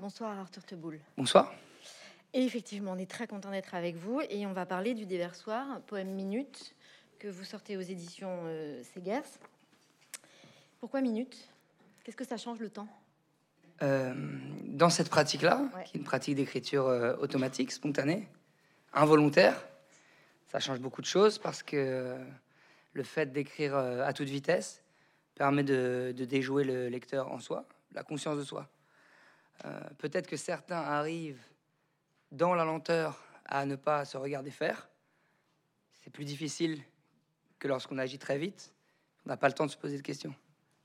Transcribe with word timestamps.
Bonsoir 0.00 0.38
Arthur 0.38 0.64
Teboul. 0.64 1.00
Bonsoir. 1.16 1.52
Et 2.34 2.44
effectivement, 2.44 2.92
on 2.92 2.98
est 2.98 3.10
très 3.10 3.26
content 3.26 3.50
d'être 3.50 3.74
avec 3.74 3.96
vous 3.96 4.20
et 4.28 4.46
on 4.46 4.52
va 4.52 4.66
parler 4.66 4.94
du 4.94 5.06
déversoir, 5.06 5.80
poème 5.86 6.10
minute, 6.10 6.74
que 7.18 7.28
vous 7.28 7.44
sortez 7.44 7.76
aux 7.76 7.80
éditions 7.82 8.40
euh, 8.44 8.82
Segers. 8.94 9.22
Pourquoi 10.80 11.00
minute? 11.00 11.48
Qu'est-ce 12.04 12.16
que 12.16 12.26
ça 12.26 12.36
change 12.36 12.58
le 12.58 12.68
temps? 12.68 12.88
Euh, 13.82 14.14
dans 14.64 14.90
cette 14.90 15.08
pratique-là, 15.08 15.62
Ouais. 15.74 15.84
qui 15.84 15.96
est 15.96 16.00
une 16.00 16.04
pratique 16.04 16.34
d'écriture 16.36 16.86
euh, 16.86 17.16
automatique, 17.16 17.72
spontanée, 17.72 18.28
involontaire, 18.92 19.56
ça 20.48 20.60
change 20.60 20.78
beaucoup 20.80 21.00
de 21.00 21.06
choses 21.06 21.38
parce 21.38 21.62
que 21.62 22.16
le 22.92 23.02
fait 23.02 23.32
d'écrire 23.32 23.74
euh, 23.76 24.04
à 24.06 24.12
toute 24.12 24.28
vitesse 24.28 24.82
permet 25.34 25.62
de, 25.64 26.12
de 26.16 26.24
déjouer 26.24 26.64
le 26.64 26.88
lecteur 26.88 27.30
en 27.32 27.38
soi, 27.40 27.66
la 27.92 28.02
conscience 28.02 28.38
de 28.38 28.44
soi. 28.44 28.68
Euh, 29.64 29.80
Peut-être 29.98 30.26
que 30.26 30.36
certains 30.36 30.80
arrivent 30.80 31.42
dans 32.32 32.54
la 32.54 32.64
lenteur 32.64 33.22
à 33.44 33.64
ne 33.64 33.76
pas 33.76 34.04
se 34.04 34.16
regarder 34.16 34.50
faire. 34.50 34.88
C'est 35.94 36.10
plus 36.10 36.24
difficile 36.24 36.82
que 37.58 37.68
lorsqu'on 37.68 37.98
agit 37.98 38.18
très 38.18 38.38
vite. 38.38 38.72
On 39.24 39.30
n'a 39.30 39.36
pas 39.36 39.48
le 39.48 39.54
temps 39.54 39.66
de 39.66 39.70
se 39.70 39.76
poser 39.76 39.96
de 39.96 40.02
questions. 40.02 40.34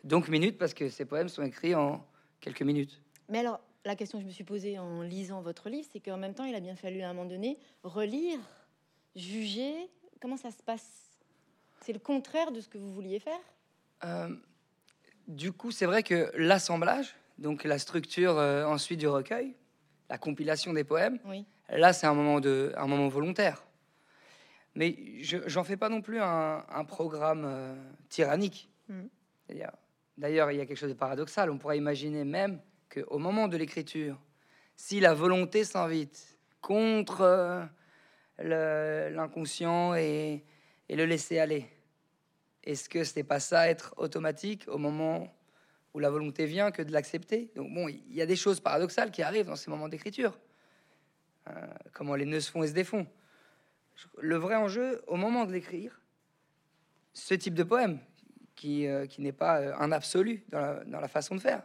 Donc 0.03 0.27
minute 0.29 0.57
parce 0.57 0.73
que 0.73 0.89
ces 0.89 1.05
poèmes 1.05 1.29
sont 1.29 1.43
écrits 1.43 1.75
en 1.75 2.05
quelques 2.39 2.63
minutes. 2.63 3.01
Mais 3.29 3.39
alors, 3.39 3.59
la 3.85 3.95
question 3.95 4.17
que 4.17 4.23
je 4.23 4.27
me 4.27 4.33
suis 4.33 4.43
posée 4.43 4.79
en 4.79 5.01
lisant 5.01 5.41
votre 5.41 5.69
livre, 5.69 5.87
c'est 5.91 5.99
qu'en 5.99 6.17
même 6.17 6.33
temps, 6.33 6.45
il 6.45 6.55
a 6.55 6.59
bien 6.59 6.75
fallu 6.75 7.01
à 7.01 7.09
un 7.09 7.13
moment 7.13 7.29
donné 7.29 7.57
relire, 7.83 8.39
juger. 9.15 9.89
Comment 10.19 10.37
ça 10.37 10.51
se 10.51 10.61
passe? 10.63 11.19
C'est 11.81 11.93
le 11.93 11.99
contraire 11.99 12.51
de 12.51 12.61
ce 12.61 12.69
que 12.69 12.77
vous 12.77 12.93
vouliez 12.93 13.19
faire? 13.19 13.39
Euh, 14.03 14.35
du 15.27 15.51
coup, 15.51 15.71
c'est 15.71 15.85
vrai 15.85 16.03
que 16.03 16.31
l'assemblage, 16.35 17.15
donc 17.41 17.63
la 17.65 17.77
structure 17.79 18.37
euh, 18.37 18.63
ensuite 18.65 18.99
du 18.99 19.07
recueil, 19.07 19.55
la 20.09 20.17
compilation 20.17 20.71
des 20.73 20.83
poèmes, 20.83 21.19
Oui. 21.25 21.45
là, 21.69 21.91
c'est 21.93 22.07
un 22.07 22.13
moment 22.13 22.39
de, 22.39 22.71
un 22.77 22.87
moment 22.87 23.07
volontaire. 23.09 23.63
Mais 24.75 24.95
je 25.21 25.37
j'en 25.47 25.63
fais 25.65 25.75
pas 25.75 25.89
non 25.89 26.01
plus 26.01 26.21
un, 26.21 26.63
un 26.69 26.85
programme 26.85 27.43
euh, 27.45 27.75
tyrannique. 28.09 28.69
C'est-à-dire- 29.47 29.71
D'ailleurs, 30.17 30.51
il 30.51 30.57
y 30.57 30.61
a 30.61 30.65
quelque 30.65 30.77
chose 30.77 30.89
de 30.89 30.93
paradoxal. 30.93 31.49
On 31.49 31.57
pourrait 31.57 31.77
imaginer 31.77 32.23
même 32.25 32.61
qu'au 32.93 33.17
moment 33.17 33.47
de 33.47 33.57
l'écriture, 33.57 34.19
si 34.75 34.99
la 34.99 35.13
volonté 35.15 35.63
s'invite 35.63 36.37
contre 36.61 37.21
euh, 37.21 39.09
l'inconscient 39.09 39.95
et, 39.95 40.43
et 40.89 40.95
le 40.95 41.05
laisser 41.05 41.39
aller, 41.39 41.65
est-ce 42.63 42.87
que 42.89 43.03
c'est 43.03 43.23
pas 43.23 43.39
ça 43.39 43.67
être 43.69 43.93
automatique 43.97 44.65
au 44.67 44.77
moment 44.77 45.33
où 45.93 45.99
la 45.99 46.09
volonté 46.09 46.45
vient 46.45 46.71
que 46.71 46.81
de 46.81 46.91
l'accepter 46.91 47.51
Donc 47.55 47.73
bon, 47.73 47.87
il 47.87 48.13
y 48.13 48.21
a 48.21 48.25
des 48.25 48.35
choses 48.35 48.59
paradoxales 48.59 49.11
qui 49.11 49.21
arrivent 49.21 49.47
dans 49.47 49.55
ces 49.55 49.69
moments 49.69 49.89
d'écriture. 49.89 50.37
Euh, 51.47 51.51
comment 51.93 52.15
les 52.15 52.25
nœuds 52.25 52.39
se 52.39 52.51
font 52.51 52.63
et 52.63 52.67
se 52.67 52.73
défont. 52.73 53.07
Le 54.19 54.35
vrai 54.37 54.55
enjeu, 54.55 55.01
au 55.07 55.15
moment 55.15 55.45
de 55.45 55.51
l'écrire, 55.51 55.99
ce 57.13 57.33
type 57.33 57.53
de 57.53 57.63
poème, 57.63 57.99
qui, 58.55 58.87
euh, 58.87 59.05
qui 59.05 59.21
n'est 59.21 59.31
pas 59.31 59.59
euh, 59.59 59.73
un 59.79 59.91
absolu 59.91 60.43
dans 60.49 60.61
la, 60.61 60.83
dans 60.85 60.99
la 60.99 61.07
façon 61.07 61.35
de 61.35 61.41
faire, 61.41 61.63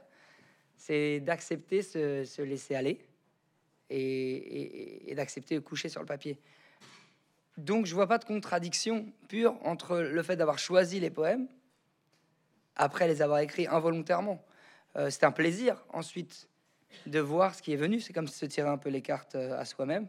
c'est 0.76 1.20
d'accepter 1.20 1.82
se, 1.82 2.24
se 2.24 2.42
laisser 2.42 2.74
aller 2.74 3.06
et, 3.90 5.10
et- 5.10 5.14
d'accepter 5.14 5.60
coucher 5.60 5.88
sur 5.88 6.00
le 6.00 6.06
papier. 6.06 6.38
Donc 7.56 7.86
je 7.86 7.94
vois 7.94 8.06
pas 8.06 8.18
de 8.18 8.24
contradiction 8.24 9.12
pure 9.28 9.56
entre 9.62 9.98
le 9.98 10.22
fait 10.22 10.36
d'avoir 10.36 10.58
choisi 10.58 11.00
les 11.00 11.10
poèmes 11.10 11.48
après 12.76 13.08
les 13.08 13.22
avoir 13.22 13.40
écrits 13.40 13.66
involontairement. 13.66 14.44
Euh, 14.96 15.10
c'est 15.10 15.24
un 15.24 15.32
plaisir 15.32 15.84
ensuite 15.90 16.48
de 17.06 17.20
voir 17.20 17.54
ce 17.54 17.62
qui 17.62 17.72
est 17.72 17.76
venu. 17.76 18.00
C'est 18.00 18.12
comme 18.12 18.28
se 18.28 18.46
tirer 18.46 18.68
un 18.68 18.78
peu 18.78 18.88
les 18.88 19.02
cartes 19.02 19.34
euh, 19.34 19.58
à 19.58 19.64
soi-même. 19.64 20.08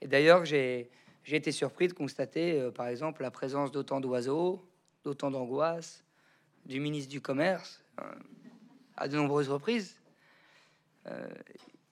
Et 0.00 0.08
d'ailleurs, 0.08 0.44
j'ai 0.44 0.90
j'ai 1.24 1.34
été 1.34 1.50
surpris 1.50 1.88
de 1.88 1.92
constater, 1.92 2.60
euh, 2.60 2.70
par 2.70 2.86
exemple, 2.86 3.22
la 3.22 3.32
présence 3.32 3.72
d'autant 3.72 3.98
d'oiseaux, 3.98 4.64
d'autant 5.02 5.32
d'angoisse, 5.32 6.04
du 6.66 6.78
ministre 6.78 7.10
du 7.10 7.20
Commerce, 7.20 7.82
euh, 8.00 8.04
à 8.96 9.08
de 9.08 9.16
nombreuses 9.16 9.48
reprises. 9.48 10.00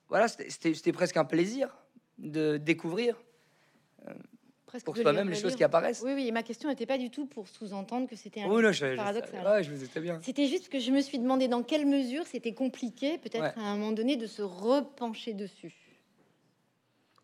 Voilà, 0.09 0.27
c'était 0.27 0.73
c'était 0.73 0.91
presque 0.91 1.15
un 1.15 1.23
plaisir 1.23 1.73
de 2.17 2.57
découvrir 2.57 3.17
Presque 4.83 4.85
pour 4.85 4.97
soi-même 4.97 5.29
les 5.29 5.35
le 5.35 5.41
choses 5.41 5.55
qui 5.55 5.63
apparaissent. 5.63 6.01
Oui, 6.03 6.11
oui, 6.13 6.27
et 6.27 6.31
ma 6.31 6.43
question 6.43 6.67
n'était 6.67 6.85
pas 6.85 6.97
du 6.97 7.09
tout 7.09 7.25
pour 7.25 7.47
sous-entendre 7.47 8.09
que 8.09 8.17
c'était 8.17 8.41
un 8.41 8.47
Oh 8.49 8.61
non, 8.61 8.73
je, 8.73 8.85
ouais, 8.85 9.63
je 9.63 9.99
bien. 9.99 10.19
C'était 10.21 10.47
juste 10.47 10.67
que 10.67 10.79
je 10.79 10.91
me 10.91 10.99
suis 10.99 11.17
demandé 11.17 11.47
dans 11.47 11.63
quelle 11.63 11.85
mesure 11.85 12.27
c'était 12.27 12.53
compliqué, 12.53 13.17
peut-être 13.17 13.41
Ouais. 13.41 13.53
à 13.63 13.67
un 13.67 13.77
moment 13.77 13.93
donné, 13.93 14.17
de 14.17 14.27
se 14.27 14.41
repencher 14.41 15.33
dessus. 15.33 15.73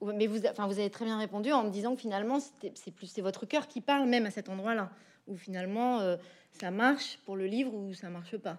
Mais 0.02 0.28
vous, 0.28 0.46
enfin, 0.48 0.66
vous 0.66 0.80
avez 0.80 0.90
très 0.90 1.06
bien 1.06 1.20
répondu 1.20 1.52
en 1.52 1.64
me 1.66 1.70
disant 1.70 1.94
que 1.96 2.02
finalement, 2.02 2.40
c'est 2.40 2.92
plus 2.92 3.08
c'est 3.08 3.22
votre 3.22 3.46
cœur 3.46 3.68
qui 3.68 3.82
parle 3.82 4.08
même 4.08 4.26
à 4.26 4.32
cet 4.32 4.48
endroit-là, 4.48 4.90
où 5.28 5.36
finalement 5.36 6.00
euh, 6.00 6.16
ça 6.60 6.72
marche 6.72 7.20
pour 7.26 7.36
le 7.36 7.46
livre 7.46 7.74
ou 7.74 7.94
ça 7.94 8.10
marche 8.10 8.38
pas. 8.38 8.58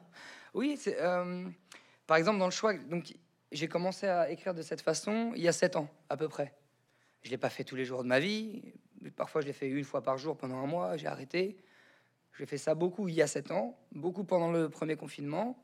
Oui, 0.54 0.76
c'est, 0.78 1.00
euh, 1.00 1.48
par 2.06 2.19
exemple, 2.19 2.38
dans 2.38 2.44
le 2.44 2.52
choix, 2.52 2.75
donc 2.75 3.14
j'ai 3.50 3.69
commencé 3.69 4.06
à 4.06 4.31
écrire 4.31 4.54
de 4.54 4.62
cette 4.62 4.82
façon 4.82 5.32
il 5.34 5.42
y 5.42 5.48
a 5.48 5.52
sept 5.52 5.76
ans 5.76 5.88
à 6.08 6.16
peu 6.16 6.28
près. 6.28 6.54
Je 7.22 7.31
l'ai 7.31 7.38
pas 7.38 7.50
fait 7.50 7.64
tous 7.64 7.76
les 7.76 7.84
jours 7.84 8.02
de 8.02 8.08
ma 8.08 8.20
vie. 8.20 8.62
Parfois, 9.10 9.40
je 9.40 9.46
l'ai 9.46 9.52
fait 9.52 9.68
une 9.68 9.84
fois 9.84 10.02
par 10.02 10.18
jour 10.18 10.36
pendant 10.36 10.56
un 10.58 10.66
mois. 10.66 10.96
J'ai 10.96 11.06
arrêté. 11.08 11.56
J'ai 12.38 12.46
fait 12.46 12.58
ça 12.58 12.74
beaucoup 12.74 13.08
il 13.08 13.14
y 13.14 13.22
a 13.22 13.26
sept 13.26 13.50
ans, 13.50 13.78
beaucoup 13.92 14.24
pendant 14.24 14.50
le 14.50 14.70
premier 14.70 14.96
confinement, 14.96 15.62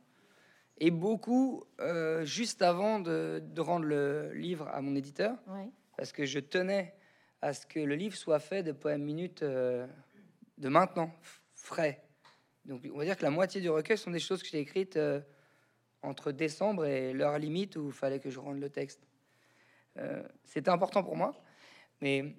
et 0.77 0.91
beaucoup 0.91 1.65
euh, 1.81 2.25
juste 2.27 2.61
avant 2.61 3.01
de, 3.01 3.43
de 3.43 3.61
rendre 3.63 3.87
le 3.87 4.33
livre 4.35 4.69
à 4.69 4.81
mon 4.83 4.95
éditeur, 4.95 5.39
Ouais. 5.47 5.71
parce 5.97 6.13
que 6.13 6.27
je 6.27 6.39
tenais 6.41 6.95
à 7.41 7.55
ce 7.55 7.65
que 7.67 7.81
le 7.81 7.95
livre 7.95 8.17
soit 8.17 8.39
fait 8.39 8.63
de 8.63 8.73
poèmes 8.73 9.03
minutes 9.03 9.43
euh, 9.43 9.87
de 10.59 10.69
maintenant, 10.69 11.11
frais. 11.55 12.05
Donc, 12.67 12.87
on 12.93 12.99
va 12.99 13.05
dire 13.05 13.17
que 13.17 13.23
la 13.23 13.31
moitié 13.31 13.63
du 13.63 13.71
recueil 13.71 13.97
sont 13.97 14.11
des 14.11 14.21
choses 14.21 14.43
que 14.43 14.49
j'ai 14.49 14.59
écrites 14.59 14.99
euh, 14.99 15.21
entre 16.03 16.33
décembre 16.33 16.85
et 16.85 17.15
l'heure 17.15 17.39
limite 17.39 17.77
où 17.77 17.87
il 17.87 17.93
fallait 17.93 18.21
que 18.21 18.29
je 18.29 18.39
rende 18.39 18.61
le 18.61 18.69
texte. 18.69 19.07
C'était 20.45 20.71
important 20.71 21.03
pour 21.03 21.17
moi, 21.17 21.35
mais 22.01 22.37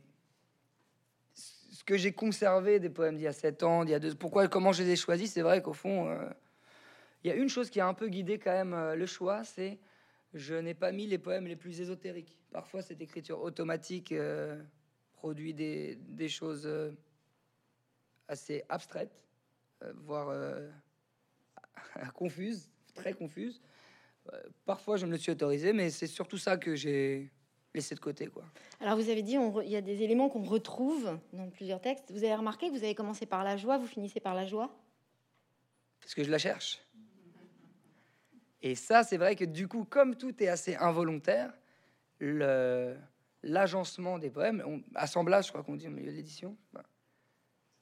que 1.89 1.97
j'ai 1.97 2.11
conservé 2.11 2.79
des 2.79 2.91
poèmes 2.91 3.15
d'il 3.15 3.23
y 3.23 3.27
a 3.27 3.33
7 3.33 3.63
ans, 3.63 3.83
d'il 3.83 3.93
y 3.93 3.95
a 3.95 3.99
deux, 3.99 4.13
pourquoi, 4.13 4.47
comment 4.47 4.71
je 4.71 4.83
les 4.83 4.91
ai 4.91 4.95
choisis, 4.95 5.31
c'est 5.31 5.41
vrai 5.41 5.63
qu'au 5.63 5.73
fond, 5.73 6.07
euh, 6.07 6.29
il 7.23 7.29
y 7.29 7.33
a 7.33 7.35
une 7.35 7.49
chose 7.49 7.71
qui 7.71 7.79
a 7.79 7.87
un 7.87 7.95
peu 7.95 8.09
guidé 8.09 8.37
quand 8.37 8.51
même 8.51 8.75
euh, 8.75 8.93
le 8.93 9.07
choix, 9.07 9.43
c'est 9.43 9.79
je 10.35 10.53
n'ai 10.53 10.75
pas 10.75 10.91
mis 10.91 11.07
les 11.07 11.17
poèmes 11.17 11.47
les 11.47 11.55
plus 11.55 11.81
ésotériques. 11.81 12.37
Parfois, 12.51 12.83
cette 12.83 13.01
écriture 13.01 13.41
automatique 13.41 14.11
euh, 14.11 14.61
produit 15.13 15.55
des, 15.55 15.95
des 15.95 16.29
choses 16.29 16.69
assez 18.27 18.63
abstraites, 18.69 19.25
voire 19.95 20.31
confuses, 22.13 22.69
très 22.93 23.13
confuses. 23.13 23.63
Parfois, 24.67 24.97
je 24.97 25.07
me 25.07 25.11
le 25.13 25.17
suis 25.17 25.31
autorisé, 25.31 25.73
mais 25.73 25.89
c'est 25.89 26.05
surtout 26.05 26.37
ça 26.37 26.55
que 26.57 26.75
j'ai 26.75 27.31
laissé 27.73 27.93
de 27.95 27.99
côté, 27.99 28.27
quoi. 28.27 28.43
Alors 28.79 28.95
vous 28.97 29.09
avez 29.09 29.21
dit, 29.21 29.37
il 29.63 29.69
y 29.69 29.75
a 29.75 29.81
des 29.81 30.01
éléments 30.03 30.29
qu'on 30.29 30.43
retrouve 30.43 31.19
dans 31.33 31.49
plusieurs 31.49 31.81
textes. 31.81 32.11
Vous 32.11 32.23
avez 32.23 32.35
remarqué 32.35 32.67
que 32.67 32.71
vous 32.73 32.83
avez 32.83 32.95
commencé 32.95 33.25
par 33.25 33.43
la 33.43 33.57
joie, 33.57 33.77
vous 33.77 33.87
finissez 33.87 34.19
par 34.19 34.33
la 34.35 34.45
joie? 34.45 34.75
parce 36.01 36.15
que 36.15 36.23
je 36.23 36.31
la 36.31 36.39
cherche. 36.39 36.79
Et 38.63 38.73
ça, 38.73 39.03
c'est 39.03 39.17
vrai 39.17 39.35
que 39.35 39.45
du 39.45 39.67
coup, 39.67 39.83
comme 39.85 40.15
tout 40.15 40.41
est 40.41 40.47
assez 40.47 40.75
involontaire, 40.75 41.53
l'agencement 43.43 44.17
des 44.17 44.29
poèmes, 44.31 44.63
on- 44.65 44.81
assemblage, 44.95 45.45
je 45.45 45.51
crois 45.51 45.63
qu'on 45.63 45.75
dit 45.75 45.87
au 45.87 45.91
milieu 45.91 46.09
de 46.11 46.15
l'édition, 46.15 46.57
bah, 46.73 46.83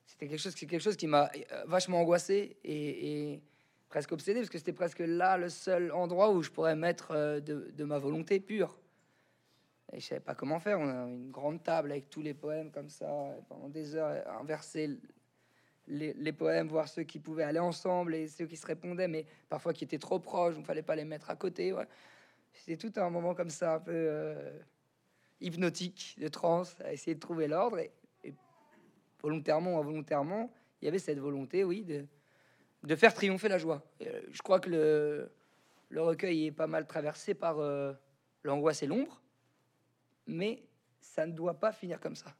c'était 0.05 0.27
quelque 0.27 0.39
chose, 0.39 0.53
c'est 0.57 0.65
quelque 0.65 0.81
chose 0.81 0.97
qui 0.97 1.07
m'a 1.07 1.29
euh, 1.51 1.63
vachement 1.67 2.01
angoissé 2.01 2.57
et, 2.63 3.31
et 3.33 3.41
presque 3.87 4.11
obsédé, 4.11 4.39
parce 4.41 4.49
que 4.49 4.57
c'était 4.57 4.73
presque 4.73 4.99
là 4.99 5.37
le 5.37 5.49
seul 5.49 5.91
endroit 5.93 6.31
où 6.31 6.41
je 6.43 6.49
pourrais 6.51 6.75
mettre 6.75 7.11
euh, 7.11 7.39
de, 7.39 7.71
de 7.73 7.83
ma 7.85 7.97
volonté 7.97 8.40
pure. 8.40 8.78
Et 9.93 9.99
je 9.99 10.05
savais 10.05 10.22
pas 10.22 10.35
comment 10.35 10.59
faire. 10.59 10.79
On 10.79 10.89
a 10.89 11.07
une 11.07 11.31
grande 11.31 11.63
table 11.63 11.91
avec 11.91 12.09
tous 12.09 12.22
les 12.22 12.34
poèmes 12.34 12.72
comme 12.72 12.89
ça, 12.89 13.07
pendant 13.47 13.69
des 13.69 13.95
heures, 13.95 14.28
inverser 14.39 14.99
les, 15.87 16.13
les 16.13 16.34
poèmes, 16.34 16.67
voir 16.67 16.87
ceux 16.87 17.03
qui 17.03 17.19
pouvaient 17.19 17.43
aller 17.43 17.59
ensemble 17.59 18.16
et 18.16 18.28
ceux 18.28 18.45
qui 18.45 18.57
se 18.57 18.66
répondaient, 18.66 19.07
mais 19.07 19.25
parfois 19.47 19.73
qui 19.73 19.85
étaient 19.85 19.97
trop 19.97 20.19
proches, 20.19 20.55
donc 20.55 20.66
fallait 20.66 20.81
pas 20.81 20.95
les 20.95 21.05
mettre 21.05 21.29
à 21.29 21.35
côté. 21.35 21.72
ouais. 21.73 21.87
C'était 22.53 22.89
tout 22.89 22.99
un 22.99 23.09
moment 23.09 23.35
comme 23.35 23.49
ça, 23.49 23.75
un 23.75 23.79
peu 23.79 23.93
euh, 23.93 24.59
hypnotique, 25.39 26.17
de 26.19 26.28
transe, 26.28 26.75
à 26.83 26.91
essayer 26.91 27.16
de 27.16 27.19
trouver 27.19 27.47
l'ordre. 27.47 27.79
Et, 27.79 27.91
volontairement 29.22 29.75
ou 29.75 29.79
involontairement, 29.79 30.51
il 30.81 30.85
y 30.85 30.87
avait 30.87 30.99
cette 30.99 31.19
volonté, 31.19 31.63
oui, 31.63 31.83
de, 31.83 32.05
de 32.83 32.95
faire 32.95 33.13
triompher 33.13 33.47
la 33.47 33.57
joie. 33.57 33.83
Euh, 34.01 34.22
je 34.31 34.41
crois 34.41 34.59
que 34.59 34.69
le, 34.69 35.31
le 35.90 36.01
recueil 36.01 36.47
est 36.47 36.51
pas 36.51 36.67
mal 36.67 36.85
traversé 36.85 37.33
par 37.33 37.59
euh, 37.59 37.93
l'angoisse 38.43 38.83
et 38.83 38.87
l'ombre, 38.87 39.22
mais 40.28 40.64
ça 41.00 41.26
ne 41.26 41.32
doit 41.32 41.59
pas 41.59 41.72
finir 41.72 42.00
comme 42.00 42.16
ça. 42.16 42.35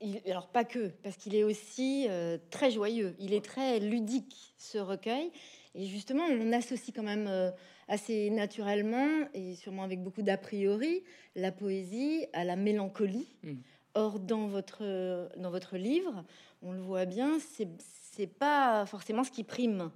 Il- 0.00 0.22
alors 0.26 0.48
pas 0.48 0.64
que, 0.64 0.88
parce 1.02 1.16
qu'il 1.16 1.34
est 1.34 1.44
aussi 1.44 2.06
euh, 2.08 2.38
très 2.50 2.70
joyeux. 2.70 3.14
Il 3.18 3.34
est 3.34 3.44
très 3.44 3.80
ludique 3.80 4.54
ce 4.56 4.78
recueil. 4.78 5.30
Et 5.74 5.86
justement, 5.86 6.24
on 6.24 6.52
associe 6.52 6.94
quand 6.94 7.02
même 7.02 7.26
euh, 7.28 7.50
assez 7.86 8.30
naturellement, 8.30 9.28
et 9.34 9.54
sûrement 9.56 9.82
avec 9.82 10.02
beaucoup 10.02 10.22
d'a 10.22 10.38
priori, 10.38 11.04
la 11.36 11.52
poésie 11.52 12.26
à 12.32 12.44
la 12.44 12.56
mélancolie. 12.56 13.28
Mm. 13.42 13.54
Or, 13.94 14.20
dans 14.20 14.46
votre, 14.46 15.28
dans 15.36 15.50
votre 15.50 15.76
livre, 15.76 16.24
on 16.62 16.72
le 16.72 16.80
voit 16.80 17.06
bien, 17.06 17.38
c'est 17.40 17.68
c'est 18.12 18.26
pas 18.26 18.86
forcément 18.86 19.24
ce 19.24 19.30
qui 19.30 19.44
prime. 19.44 19.90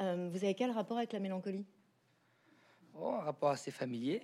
Euh, 0.00 0.28
vous 0.30 0.44
avez 0.44 0.54
quel 0.54 0.70
rapport 0.70 0.98
avec 0.98 1.12
la 1.12 1.20
mélancolie? 1.20 1.64
Oh, 2.94 3.14
un 3.14 3.20
rapport 3.20 3.50
assez 3.50 3.70
familier. 3.70 4.22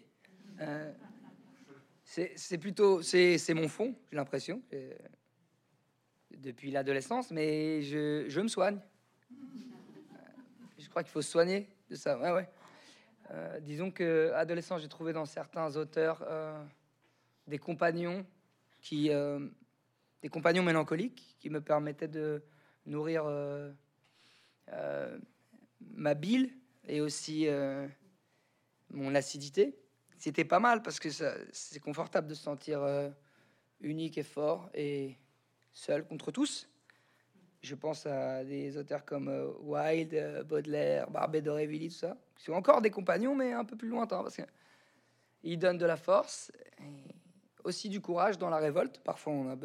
C'est 2.13 2.59
plutôt, 2.59 3.03
c'est 3.03 3.55
mon 3.55 3.69
fond, 3.69 3.95
j'ai 4.11 4.17
l'impression, 4.17 4.61
euh, 4.73 4.93
depuis 6.39 6.73
l'adolescence, 6.73 7.31
mais 7.31 7.83
je, 7.83 8.25
je 8.27 8.41
me 8.41 8.49
soigne. 8.49 8.81
Euh, 9.31 10.17
Je 10.77 10.89
crois 10.89 11.05
qu'il 11.05 11.13
faut 11.13 11.23
se 11.23 11.31
soigner 11.31 11.69
de 11.89 11.95
ça. 11.95 12.19
Ouais, 12.19 12.33
ouais. 12.33 12.49
Euh, 13.31 13.61
disons 13.61 13.93
que 13.93 14.33
adolescent, 14.35 14.77
j'ai 14.79 14.89
trouvé 14.89 15.13
dans 15.13 15.25
certains 15.25 15.77
auteurs 15.77 16.27
des 17.47 17.59
compagnons 17.59 18.27
qui, 18.81 19.11
des 20.21 20.29
compagnons 20.29 20.65
mélancoliques 20.65 21.37
qui 21.39 21.49
me 21.49 21.61
permettaient 21.61 22.09
de 22.09 22.43
nourrir 22.87 23.25
ma 25.81 26.15
bile 26.15 26.51
et 26.89 27.01
aussi 27.01 27.47
mon 28.91 29.15
acidité. 29.15 29.77
C'était 30.21 30.45
pas 30.45 30.61
mal 30.61 30.83
parce 30.83 31.01
que 31.01 31.09
c'est 31.09 31.81
confortable 31.81 32.29
de 32.29 32.35
se 32.35 32.43
sentir 32.43 32.83
euh, 32.83 33.09
unique 33.81 34.19
et 34.19 34.23
fort 34.23 34.69
et 34.75 35.17
seul 35.73 36.07
contre 36.07 36.31
tous. 36.31 36.69
Je 37.63 37.75
pense 37.75 38.05
à 38.05 38.45
des 38.45 38.77
auteurs 38.77 39.07
comme 39.07 39.29
euh, 39.29 39.51
Wilde, 39.63 40.13
euh, 40.13 40.45
Baudelaire, 40.45 41.11
Barbet 41.11 41.41
d'Aurevilly, 41.41 41.89
tout 41.89 41.95
ça, 41.95 42.19
qui 42.37 42.45
sont 42.45 42.53
encore 42.53 42.83
des 42.83 42.91
compagnons, 42.91 43.35
mais 43.35 43.55
un 43.55 43.65
peu 43.65 43.77
plus 43.77 43.89
lointains, 43.89 44.23
parce 44.23 44.37
qu'ils 44.37 45.59
donnent 45.59 45.79
de 45.79 45.87
la 45.87 45.97
force, 45.97 46.53
et 46.81 47.15
aussi 47.65 47.89
du 47.89 48.03
courage 48.03 48.37
dans 48.37 48.51
la 48.51 48.59
révolte. 48.59 48.99
Parfois, 48.99 49.33
on 49.33 49.51
a 49.51 49.57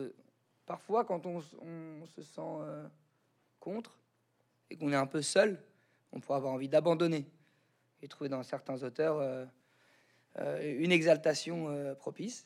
parfois 0.65 1.03
quand 1.03 1.25
on, 1.25 1.41
se 1.41 2.21
sent 2.21 2.87
contre 3.59 3.99
et 4.69 4.77
qu'on 4.77 4.93
est 4.93 4.95
un 4.95 5.05
peu 5.05 5.21
seul, 5.21 5.61
on 6.13 6.21
pourrait 6.21 6.37
avoir 6.37 6.53
envie 6.53 6.69
d'abandonner. 6.69 7.25
Et 8.01 8.07
trouver 8.07 8.29
dans 8.29 8.43
certains 8.43 8.81
auteurs 8.83 9.47
une 10.39 10.91
exaltation 10.91 11.69
euh, 11.69 11.95
propice, 11.95 12.45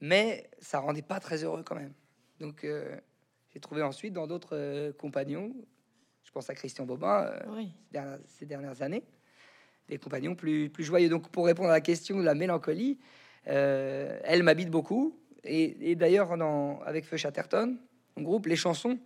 mais 0.00 0.50
ça 0.60 0.80
rendait 0.80 1.02
pas 1.02 1.20
très 1.20 1.44
heureux 1.44 1.62
quand 1.62 1.74
même. 1.76 1.92
Donc, 2.40 2.64
euh, 2.64 2.96
j'ai 3.50 3.60
trouvé 3.60 3.82
ensuite 3.82 4.12
dans 4.12 4.26
d'autres 4.26 4.56
euh, 4.56 4.92
compagnons, 4.92 5.54
je 6.24 6.30
pense 6.30 6.50
à 6.50 6.54
Christian 6.54 6.84
Bobin, 6.86 7.24
euh, 7.24 7.40
Oui. 7.48 7.72
ces 7.86 7.92
dernières- 7.92 8.18
ces 8.26 8.46
dernières 8.46 8.82
années, 8.82 9.04
des 9.88 9.98
compagnons 9.98 10.34
plus, 10.34 10.70
plus 10.70 10.84
joyeux. 10.84 11.08
Donc, 11.08 11.28
pour 11.30 11.46
répondre 11.46 11.68
à 11.68 11.72
la 11.72 11.80
question 11.80 12.18
de 12.18 12.24
la 12.24 12.34
mélancolie, 12.34 12.98
euh, 13.48 14.18
elle 14.24 14.42
m'habite 14.42 14.70
beaucoup. 14.70 15.18
Et, 15.44 15.90
et 15.90 15.96
d'ailleurs, 15.96 16.32
avec 16.84 17.04
Feu 17.04 17.16
Chatterton, 17.16 17.76
mon 18.16 18.22
groupe, 18.22 18.46
les 18.46 18.56
chansons, 18.56 18.98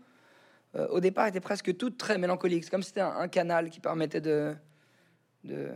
euh, 0.74 0.86
au 0.88 1.00
départ, 1.00 1.26
étaient 1.28 1.40
presque 1.40 1.76
toutes 1.76 1.96
très 1.96 2.18
mélancoliques. 2.18 2.64
C'est 2.64 2.70
comme 2.70 2.82
si 2.82 2.88
c'était 2.88 3.00
un, 3.00 3.16
un 3.16 3.28
canal 3.28 3.70
qui 3.70 3.80
permettait 3.80 4.20
de, 4.20 4.54
de 5.44 5.70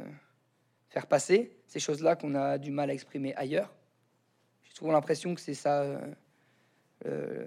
faire 0.88 1.06
passer 1.06 1.56
ces 1.70 1.78
choses-là 1.78 2.16
qu'on 2.16 2.34
a 2.34 2.58
du 2.58 2.72
mal 2.72 2.90
à 2.90 2.92
exprimer 2.92 3.32
ailleurs. 3.36 3.72
J'ai 4.64 4.74
souvent 4.74 4.90
l'impression 4.90 5.34
que 5.36 5.40
c'est 5.40 5.54
ça. 5.54 5.82
euh, 5.82 6.00
euh, 7.06 7.46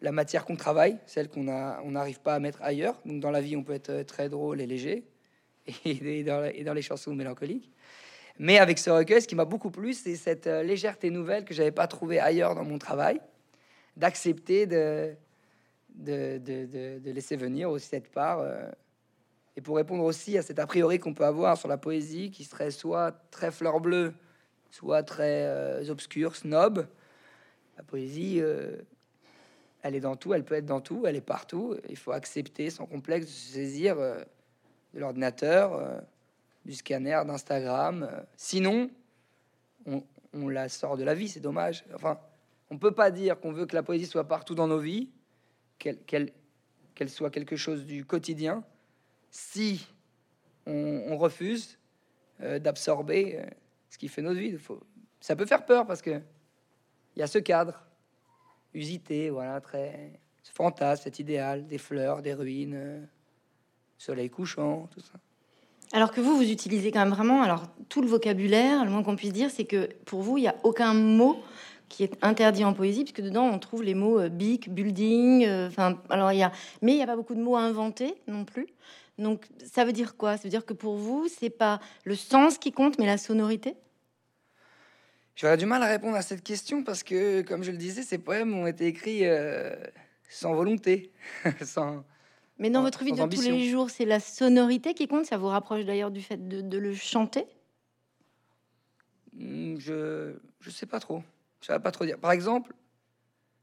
la 0.00 0.12
matière 0.12 0.46
qu'on 0.46 0.56
travaille, 0.56 0.96
celle 1.04 1.28
qu'on 1.28 1.46
on 1.46 1.90
n'arrive 1.90 2.20
pas 2.20 2.34
à 2.34 2.38
mettre 2.38 2.62
ailleurs. 2.62 2.98
Donc 3.04 3.20
dans 3.20 3.30
la 3.30 3.42
vie, 3.42 3.54
on 3.54 3.62
peut 3.62 3.74
être 3.74 3.90
euh, 3.90 4.02
très 4.02 4.30
drôle 4.30 4.62
et 4.62 4.66
léger, 4.66 5.04
et 5.84 6.24
dans, 6.24 6.72
les 6.72 6.82
chansons 6.82 7.14
mélancoliques. 7.14 7.70
Mais 8.38 8.56
avec 8.56 8.78
ce 8.78 8.88
recueil, 8.88 9.20
ce 9.20 9.28
qui 9.28 9.34
m'a 9.34 9.44
beaucoup 9.44 9.70
plu, 9.70 9.92
c'est 9.92 10.16
cette 10.16 10.46
légèreté 10.46 11.10
nouvelle 11.10 11.44
que 11.44 11.52
j'avais 11.52 11.70
pas 11.70 11.86
trouvée 11.86 12.18
ailleurs 12.18 12.54
dans 12.54 12.64
mon 12.64 12.78
travail, 12.78 13.20
d'accepter 13.94 14.66
de, 14.66 15.14
laisser 15.98 17.36
venir 17.36 17.70
aussi 17.70 17.88
cette 17.88 18.10
part. 18.10 18.42
Et 19.56 19.60
pour 19.60 19.76
répondre 19.76 20.04
aussi 20.04 20.38
à 20.38 20.42
cet 20.42 20.58
a 20.58 20.66
priori 20.66 20.98
qu'on 20.98 21.14
peut 21.14 21.24
avoir 21.24 21.56
sur 21.56 21.68
la 21.68 21.76
poésie, 21.76 22.30
qui 22.30 22.44
serait 22.44 22.70
soit 22.70 23.12
très 23.30 23.50
fleur 23.50 23.80
bleue, 23.80 24.14
soit 24.70 25.02
très 25.02 25.44
euh, 25.46 25.90
obscure, 25.90 26.36
snob, 26.36 26.86
la 27.80 27.84
poésie, 27.84 28.42
euh, 28.42 28.76
elle 29.80 29.94
est 29.94 30.00
dans 30.00 30.14
tout, 30.14 30.34
elle 30.34 30.44
peut 30.44 30.54
être 30.54 30.66
dans 30.66 30.82
tout, 30.82 31.06
elle 31.06 31.16
est 31.16 31.22
partout. 31.22 31.78
Il 31.88 31.96
faut 31.96 32.12
accepter 32.12 32.68
sans 32.68 32.84
complexe 32.84 33.24
de 33.24 33.30
se 33.30 33.52
saisir 33.54 33.98
euh, 33.98 34.22
de 34.92 35.00
l'ordinateur, 35.00 35.72
euh, 35.72 35.98
du 36.66 36.74
scanner, 36.74 37.22
d'Instagram. 37.26 38.06
Sinon, 38.36 38.90
on, 39.86 40.02
la 40.48 40.68
sort 40.68 40.98
de 40.98 41.04
la 41.04 41.14
vie, 41.14 41.28
c'est 41.28 41.40
dommage. 41.40 41.86
Enfin, 41.94 42.20
on 42.70 42.76
peut 42.76 42.92
pas 42.92 43.10
dire 43.10 43.40
qu'on 43.40 43.50
veut 43.50 43.64
que 43.64 43.74
la 43.74 43.82
poésie 43.82 44.04
soit 44.04 44.28
partout 44.28 44.54
dans 44.54 44.68
nos 44.68 44.78
vies, 44.78 45.08
qu'elle 45.78 46.30
soit 47.08 47.30
quelque 47.30 47.56
chose 47.56 47.86
du 47.86 48.04
quotidien, 48.04 48.62
si 49.30 49.86
on, 50.66 51.16
refuse 51.16 51.78
euh, 52.42 52.58
d'absorber 52.58 53.38
euh, 53.38 53.46
ce 53.88 53.98
qui 53.98 54.08
fait 54.08 54.22
notre 54.22 54.38
vie. 54.38 54.56
Ça 55.20 55.36
peut 55.36 55.46
faire 55.46 55.64
peur 55.64 55.86
parce 55.86 56.02
que 56.02 56.20
il 57.16 57.20
y 57.20 57.22
a 57.22 57.26
ce 57.26 57.38
cadre 57.38 57.82
usité, 58.72 59.30
voilà, 59.30 59.60
très 59.60 60.20
ce 60.42 60.52
fantasme, 60.52 61.02
cet 61.04 61.18
idéal, 61.18 61.66
des 61.66 61.78
fleurs, 61.78 62.22
des 62.22 62.34
ruines, 62.34 62.74
euh, 62.74 63.00
soleil 63.98 64.30
couchant, 64.30 64.88
tout 64.92 65.00
ça. 65.00 65.18
Alors 65.92 66.12
que 66.12 66.20
vous, 66.20 66.36
vous 66.36 66.50
utilisez 66.50 66.92
quand 66.92 67.00
même 67.00 67.12
vraiment 67.12 67.42
alors 67.42 67.64
tout 67.88 68.00
le 68.00 68.06
vocabulaire. 68.06 68.84
Le 68.84 68.90
moins 68.90 69.02
qu'on 69.02 69.16
puisse 69.16 69.32
dire, 69.32 69.50
c'est 69.50 69.64
que 69.64 69.88
pour 70.04 70.22
vous, 70.22 70.38
il 70.38 70.42
n'y 70.42 70.48
a 70.48 70.54
aucun 70.62 70.94
mot 70.94 71.40
qui 71.88 72.04
est 72.04 72.16
interdit 72.22 72.64
en 72.64 72.72
poésie, 72.72 73.02
puisque 73.02 73.22
dedans 73.22 73.44
on 73.44 73.58
trouve 73.58 73.82
les 73.82 73.94
mots 73.94 74.20
euh, 74.20 74.28
building. 74.28 75.48
Enfin, 75.66 76.00
alors 76.08 76.32
il 76.32 76.38
y 76.38 76.42
a, 76.42 76.52
mais 76.80 76.92
il 76.92 76.96
n'y 76.96 77.02
a 77.02 77.06
pas 77.06 77.16
beaucoup 77.16 77.34
de 77.34 77.42
mots 77.42 77.56
à 77.56 77.62
inventer 77.62 78.14
non 78.28 78.44
plus. 78.44 78.68
Donc 79.20 79.46
ça 79.64 79.84
veut 79.84 79.92
dire 79.92 80.16
quoi? 80.16 80.36
Ça 80.36 80.44
veut 80.44 80.48
dire 80.50 80.64
que 80.66 80.72
pour 80.72 80.96
vous, 80.96 81.28
c'est 81.28 81.50
pas 81.50 81.80
le 82.04 82.14
sens 82.16 82.58
qui 82.58 82.72
compte, 82.72 82.98
mais 82.98 83.06
la 83.06 83.18
sonorité? 83.18 83.76
J'aurais 85.36 85.56
du 85.56 85.66
mal 85.66 85.82
à 85.82 85.86
répondre 85.86 86.16
à 86.16 86.22
cette 86.22 86.42
question 86.42 86.82
parce 86.82 87.02
que, 87.02 87.42
comme 87.42 87.62
je 87.62 87.70
le 87.70 87.78
disais, 87.78 88.02
ces 88.02 88.18
poèmes 88.18 88.54
ont 88.54 88.66
été 88.66 88.86
écrits 88.86 89.24
euh, 89.26 89.74
sans 90.28 90.54
volonté, 90.54 91.12
sans. 91.64 92.04
Mais 92.58 92.68
dans 92.70 92.80
Sans- 92.80 92.84
votre 92.84 93.04
vie 93.04 93.12
de 93.12 93.22
ambition. 93.22 93.54
tous 93.54 93.58
les 93.58 93.70
jours, 93.70 93.88
c'est 93.90 94.04
la 94.04 94.20
sonorité 94.20 94.92
qui 94.94 95.06
compte? 95.08 95.24
Ça 95.26 95.38
vous 95.38 95.46
rapproche 95.48 95.84
d'ailleurs 95.84 96.10
du 96.10 96.20
fait 96.20 96.48
de, 96.48 96.60
de 96.60 96.78
le 96.78 96.94
chanter? 96.94 97.46
Hmm, 99.32 99.76
Je 99.78 100.34
je 100.60 100.70
sais 100.70 100.86
pas 100.86 101.00
trop. 101.00 101.22
Je 101.60 101.66
savais 101.66 101.82
pas 101.82 101.90
trop 101.90 102.04
dire. 102.04 102.18
Par 102.18 102.32
exemple, 102.32 102.74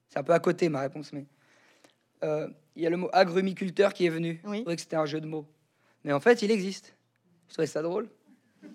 c'est 0.10 0.20
un 0.20 0.24
peu 0.24 0.34
à 0.34 0.40
côté 0.40 0.70
ma 0.70 0.82
réponse, 0.82 1.14
mais 1.14 1.26
euh, 2.24 2.48
il 2.76 2.84
y 2.84 2.88
a 2.88 2.90
le 2.90 2.98
mot 2.98 3.10
agrumiculteur 3.14 3.94
qui 3.94 4.06
est 4.06 4.10
venu. 4.10 4.42
Oui. 4.46 4.58
Je 4.58 4.62
trouvais 4.62 4.76
que 4.76 4.82
c'était 4.82 4.96
un 4.96 5.06
jeu 5.06 5.22
de 5.22 5.28
mots, 5.28 5.48
mais 6.04 6.14
en 6.14 6.20
fait, 6.20 6.42
il 6.42 6.52
existe. 6.52 6.96
Je 7.48 7.54
trouvais 7.54 7.68
ça 7.68 7.82
drôle. 7.82 8.10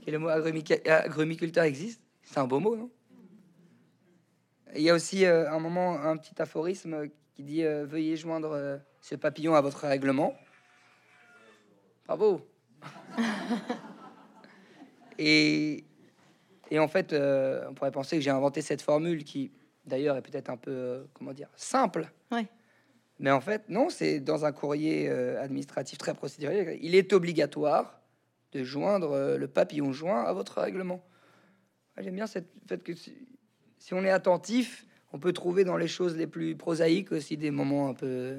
Que 0.04 0.10
le 0.10 0.18
mot 0.18 0.28
agrumiculteur 0.28 1.64
existe. 1.64 2.00
C'est 2.22 2.38
un 2.38 2.46
beau 2.46 2.60
mot, 2.60 2.76
non? 2.76 2.90
Il 4.74 4.82
y 4.82 4.90
a 4.90 4.94
aussi 4.94 5.26
euh, 5.26 5.50
un 5.50 5.58
moment 5.58 6.00
un 6.00 6.16
petit 6.16 6.40
aphorisme 6.40 7.08
qui 7.34 7.42
dit 7.42 7.64
euh, 7.64 7.84
veuillez 7.84 8.16
joindre 8.16 8.80
ce 9.00 9.14
papillon 9.16 9.54
à 9.54 9.60
votre 9.60 9.86
règlement. 9.86 10.34
Bravo. 12.06 12.40
et 15.18 15.84
et 16.70 16.78
en 16.78 16.88
fait, 16.88 17.12
on 17.12 17.74
pourrait 17.74 17.90
penser 17.90 18.16
que 18.16 18.22
j'ai 18.22 18.30
inventé 18.30 18.62
cette 18.62 18.80
formule 18.80 19.24
qui, 19.24 19.52
d'ailleurs, 19.84 20.16
est 20.16 20.22
peut-être 20.22 20.48
un 20.48 20.56
peu, 20.56 21.06
comment 21.12 21.34
dire, 21.34 21.50
simple. 21.54 22.10
Ouais. 22.30 22.48
Mais 23.18 23.30
en 23.30 23.40
fait, 23.40 23.68
non, 23.68 23.88
c'est 23.88 24.20
dans 24.20 24.44
un 24.44 24.52
courrier 24.52 25.08
euh, 25.08 25.40
administratif 25.42 25.98
très 25.98 26.14
procédurier. 26.14 26.78
Il 26.82 26.94
est 26.94 27.12
obligatoire 27.12 28.00
de 28.52 28.64
joindre 28.64 29.12
euh, 29.12 29.38
le 29.38 29.48
papillon 29.48 29.92
joint 29.92 30.22
à 30.24 30.32
votre 30.32 30.60
règlement. 30.60 31.04
J'aime 31.98 32.14
bien 32.14 32.26
cette 32.26 32.48
fait 32.66 32.82
que 32.82 32.94
si 32.94 33.94
on 33.94 34.02
est 34.04 34.10
attentif, 34.10 34.86
on 35.12 35.18
peut 35.18 35.32
trouver 35.32 35.64
dans 35.64 35.76
les 35.76 35.88
choses 35.88 36.16
les 36.16 36.26
plus 36.26 36.56
prosaïques 36.56 37.12
aussi 37.12 37.36
des 37.36 37.50
moments 37.50 37.88
un 37.88 37.94
peu 37.94 38.38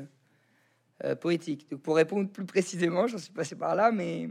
euh, 1.03 1.15
poétiques. 1.15 1.69
Donc, 1.69 1.81
pour 1.81 1.95
répondre 1.95 2.29
plus 2.29 2.45
précisément, 2.45 3.07
j'en 3.07 3.17
suis 3.17 3.33
passé 3.33 3.55
par 3.55 3.75
là, 3.75 3.91
mais 3.91 4.29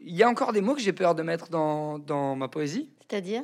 il 0.00 0.14
y 0.14 0.22
a 0.22 0.28
encore 0.28 0.52
des 0.52 0.60
mots 0.60 0.74
que 0.74 0.80
j'ai 0.80 0.92
peur 0.92 1.14
de 1.14 1.22
mettre 1.22 1.48
dans, 1.48 1.98
dans 1.98 2.36
ma 2.36 2.48
poésie. 2.48 2.90
C'est-à-dire? 3.08 3.42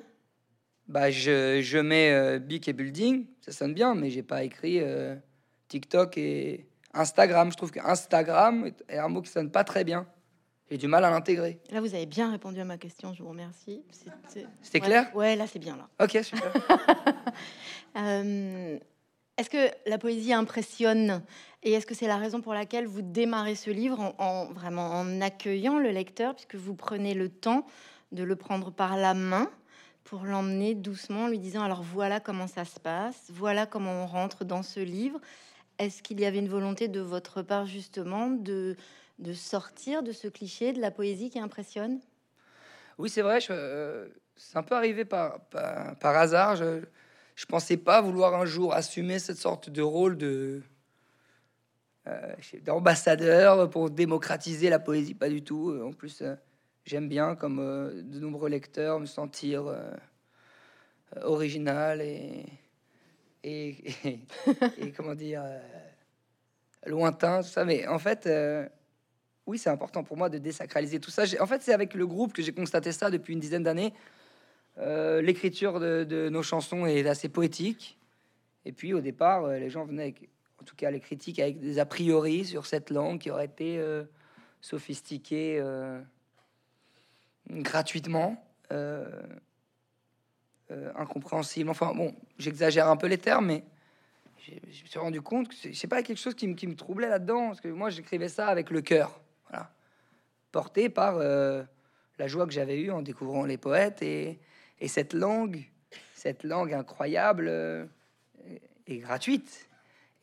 Bah, 0.92 1.10
je, 1.10 1.62
je 1.62 1.78
mets 1.78 2.12
euh, 2.12 2.38
Bic 2.38 2.68
et 2.68 2.74
Building, 2.74 3.24
ça 3.40 3.50
sonne 3.50 3.72
bien, 3.72 3.94
mais 3.94 4.10
j'ai 4.10 4.22
pas 4.22 4.42
écrit 4.44 4.78
euh, 4.82 5.16
TikTok 5.68 6.18
et 6.18 6.66
Instagram. 6.92 7.50
Je 7.50 7.56
trouve 7.56 7.70
que 7.70 7.80
Instagram 7.80 8.66
est- 8.66 8.98
un 8.98 9.08
mot 9.08 9.22
qui 9.22 9.30
sonne 9.30 9.50
pas 9.50 9.64
très 9.64 9.84
bien. 9.84 10.06
J'ai 10.70 10.76
du 10.76 10.88
mal 10.88 11.02
à 11.06 11.10
l'intégrer. 11.10 11.58
Là, 11.70 11.80
vous 11.80 11.94
avez 11.94 12.04
bien 12.04 12.30
répondu 12.30 12.60
à 12.60 12.66
ma 12.66 12.76
question. 12.76 13.14
Je 13.14 13.22
vous 13.22 13.30
remercie. 13.30 13.82
C'était 14.62 14.80
ouais. 14.80 14.86
clair? 14.86 15.10
Ouais, 15.16 15.34
là, 15.34 15.46
c'est 15.46 15.58
bien 15.58 15.76
là. 15.78 15.88
Ok, 16.04 16.18
super. 16.22 16.52
Euh, 17.96 18.78
Est-ce 19.36 19.50
que 19.50 19.68
la 19.86 19.98
poésie 19.98 20.32
impressionne? 20.32 21.22
Et 21.62 21.72
est-ce 21.72 21.84
que 21.86 21.94
c'est 21.94 22.06
la 22.06 22.16
raison 22.16 22.40
pour 22.40 22.54
laquelle 22.54 22.86
vous 22.86 23.02
démarrez 23.02 23.54
ce 23.54 23.70
livre 23.70 24.14
en, 24.18 24.46
vraiment 24.52 24.90
en 24.92 25.20
accueillant 25.20 25.78
le 25.78 25.90
lecteur, 25.90 26.34
puisque 26.34 26.54
vous 26.54 26.74
prenez 26.74 27.12
le 27.14 27.28
temps 27.28 27.66
de 28.10 28.24
le 28.24 28.34
prendre 28.36 28.70
par 28.70 28.96
la 28.96 29.12
main? 29.14 29.50
Pour 30.04 30.24
l'emmener 30.24 30.74
doucement, 30.74 31.28
lui 31.28 31.38
disant 31.38 31.62
alors 31.62 31.82
voilà 31.82 32.20
comment 32.20 32.46
ça 32.46 32.64
se 32.64 32.80
passe, 32.80 33.24
voilà 33.30 33.66
comment 33.66 34.04
on 34.04 34.06
rentre 34.06 34.44
dans 34.44 34.62
ce 34.62 34.80
livre. 34.80 35.20
Est-ce 35.78 36.02
qu'il 36.02 36.20
y 36.20 36.24
avait 36.24 36.38
une 36.38 36.48
volonté 36.48 36.88
de 36.88 37.00
votre 37.00 37.42
part 37.42 37.66
justement 37.66 38.28
de, 38.28 38.76
de 39.18 39.32
sortir 39.32 40.02
de 40.02 40.12
ce 40.12 40.28
cliché 40.28 40.72
de 40.72 40.80
la 40.80 40.90
poésie 40.90 41.30
qui 41.30 41.38
impressionne? 41.38 42.00
Oui, 42.98 43.08
c'est 43.08 43.22
vrai, 43.22 43.38
euh, 43.50 44.08
c'est 44.36 44.58
un 44.58 44.62
peu 44.62 44.74
arrivé 44.74 45.04
par, 45.04 45.40
par, 45.40 46.16
hasard. 46.16 46.56
Je, 46.56 46.82
je 47.34 47.46
pensais 47.46 47.76
pas 47.76 48.00
vouloir 48.00 48.34
un 48.34 48.44
jour 48.44 48.74
assumer 48.74 49.18
cette 49.18 49.38
sorte 49.38 49.70
de 49.70 49.82
rôle 49.82 50.16
de 50.16 50.62
euh, 52.06 52.34
d'ambassadeur 52.64 53.70
pour 53.70 53.90
démocratiser 53.90 54.68
la 54.68 54.78
poésie, 54.78 55.14
pas 55.14 55.28
du 55.28 55.42
tout. 55.42 55.80
En 55.84 55.92
plus, 55.92 56.20
euh, 56.22 56.34
j'aime 56.84 57.08
bien, 57.08 57.34
comme 57.34 57.58
euh, 57.58 58.02
de 58.02 58.18
nombreux 58.18 58.48
lecteurs, 58.48 59.00
me 59.00 59.06
sentir 59.06 59.74
original 61.22 62.00
et, 62.00 62.46
et, 63.44 63.76
comment 64.96 65.14
dire 65.14 65.42
lointain, 66.86 67.42
ça. 67.42 67.64
Mais 67.64 67.86
en 67.86 67.98
fait, 67.98 68.28
oui, 69.46 69.58
c'est 69.58 69.68
important 69.68 70.02
pour 70.04 70.16
moi 70.16 70.30
de 70.30 70.38
désacraliser 70.38 71.00
tout 71.00 71.10
ça. 71.10 71.24
En 71.38 71.46
fait, 71.46 71.60
c'est 71.60 71.74
avec 71.74 71.92
le 71.92 72.06
groupe 72.06 72.32
que 72.32 72.40
j'ai 72.40 72.52
constaté 72.52 72.92
ça 72.92 73.10
depuis 73.10 73.34
une 73.34 73.40
dizaine 73.40 73.62
d'années. 73.62 73.92
L'écriture 74.78 75.80
de, 75.80 76.28
nos 76.30 76.42
chansons 76.42 76.86
est 76.86 77.06
assez 77.06 77.28
poétique. 77.28 77.98
Et 78.64 78.72
puis, 78.72 78.94
au 78.94 79.00
départ, 79.00 79.46
les 79.48 79.68
gens 79.68 79.84
venaient 79.84 80.14
en 80.62 80.64
tout 80.64 80.76
cas 80.76 80.92
les 80.92 81.00
critiques 81.00 81.40
avec 81.40 81.58
des 81.58 81.80
a 81.80 81.84
priori 81.84 82.44
sur 82.44 82.66
cette 82.66 82.90
langue 82.90 83.18
qui 83.18 83.32
aurait 83.32 83.46
été 83.46 83.78
euh, 83.78 84.04
sophistiquée 84.60 85.58
euh, 85.60 86.00
gratuitement, 87.48 88.44
euh, 88.70 89.22
incompréhensible. 90.96 91.68
Enfin 91.68 91.94
bon, 91.94 92.14
j'exagère 92.38 92.88
un 92.88 92.96
peu 92.96 93.06
les 93.06 93.18
termes, 93.18 93.46
mais 93.46 93.64
je 94.46 94.82
me 94.82 94.88
suis 94.88 94.98
rendu 94.98 95.20
compte 95.20 95.48
que 95.48 95.54
c'est 95.74 95.86
pas 95.86 96.02
quelque 96.02 96.18
chose 96.18 96.34
qui, 96.34 96.46
me 96.48 96.74
troublait 96.74 97.08
là-dedans, 97.08 97.48
parce 97.48 97.60
que 97.60 97.68
moi 97.68 97.90
j'écrivais 97.90 98.28
ça 98.28 98.48
avec 98.48 98.70
le 98.70 98.80
cœur, 98.80 99.20
porté 100.50 100.88
par 100.88 101.18
la 101.18 102.26
joie 102.26 102.46
que 102.46 102.52
j'avais 102.52 102.80
eue 102.80 102.90
en 102.90 103.02
découvrant 103.02 103.44
les 103.44 103.58
poètes 103.58 104.02
et, 104.02 104.40
et 104.80 104.88
cette 104.88 105.12
langue, 105.12 105.62
cette 106.14 106.42
langue 106.42 106.72
incroyable 106.72 107.50
et 108.86 108.98
gratuite 108.98 109.68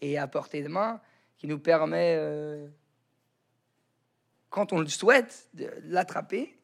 et 0.01 0.17
à 0.17 0.27
portée 0.27 0.63
de 0.63 0.67
main 0.67 1.01
qui 1.37 1.47
nous 1.47 1.59
permet, 1.59 2.15
euh, 2.17 2.67
quand 4.49 4.73
on 4.73 4.79
le 4.79 4.87
souhaite, 4.87 5.47
de 5.53 5.71
l'attraper 5.83 6.58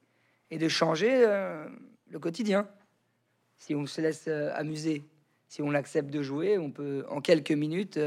et 0.52 0.58
de 0.58 0.68
changer 0.68 1.12
euh, 1.12 1.68
le 2.10 2.20
quotidien. 2.20 2.68
Si 3.58 3.76
on 3.76 3.86
se 3.86 4.02
laisse 4.02 4.26
euh, 4.28 4.52
amuser, 4.54 5.04
si 5.48 5.62
on 5.62 5.74
accepte 5.74 6.10
de 6.10 6.22
jouer, 6.22 6.58
on 6.58 6.72
peut 6.72 7.06
en 7.10 7.22
quelques 7.22 7.52
minutes 7.52 8.00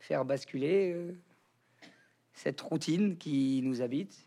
faire 0.00 0.24
basculer 0.24 1.14
cette 2.32 2.60
routine 2.60 3.16
qui 3.16 3.60
nous 3.62 3.82
habite. 3.82 4.26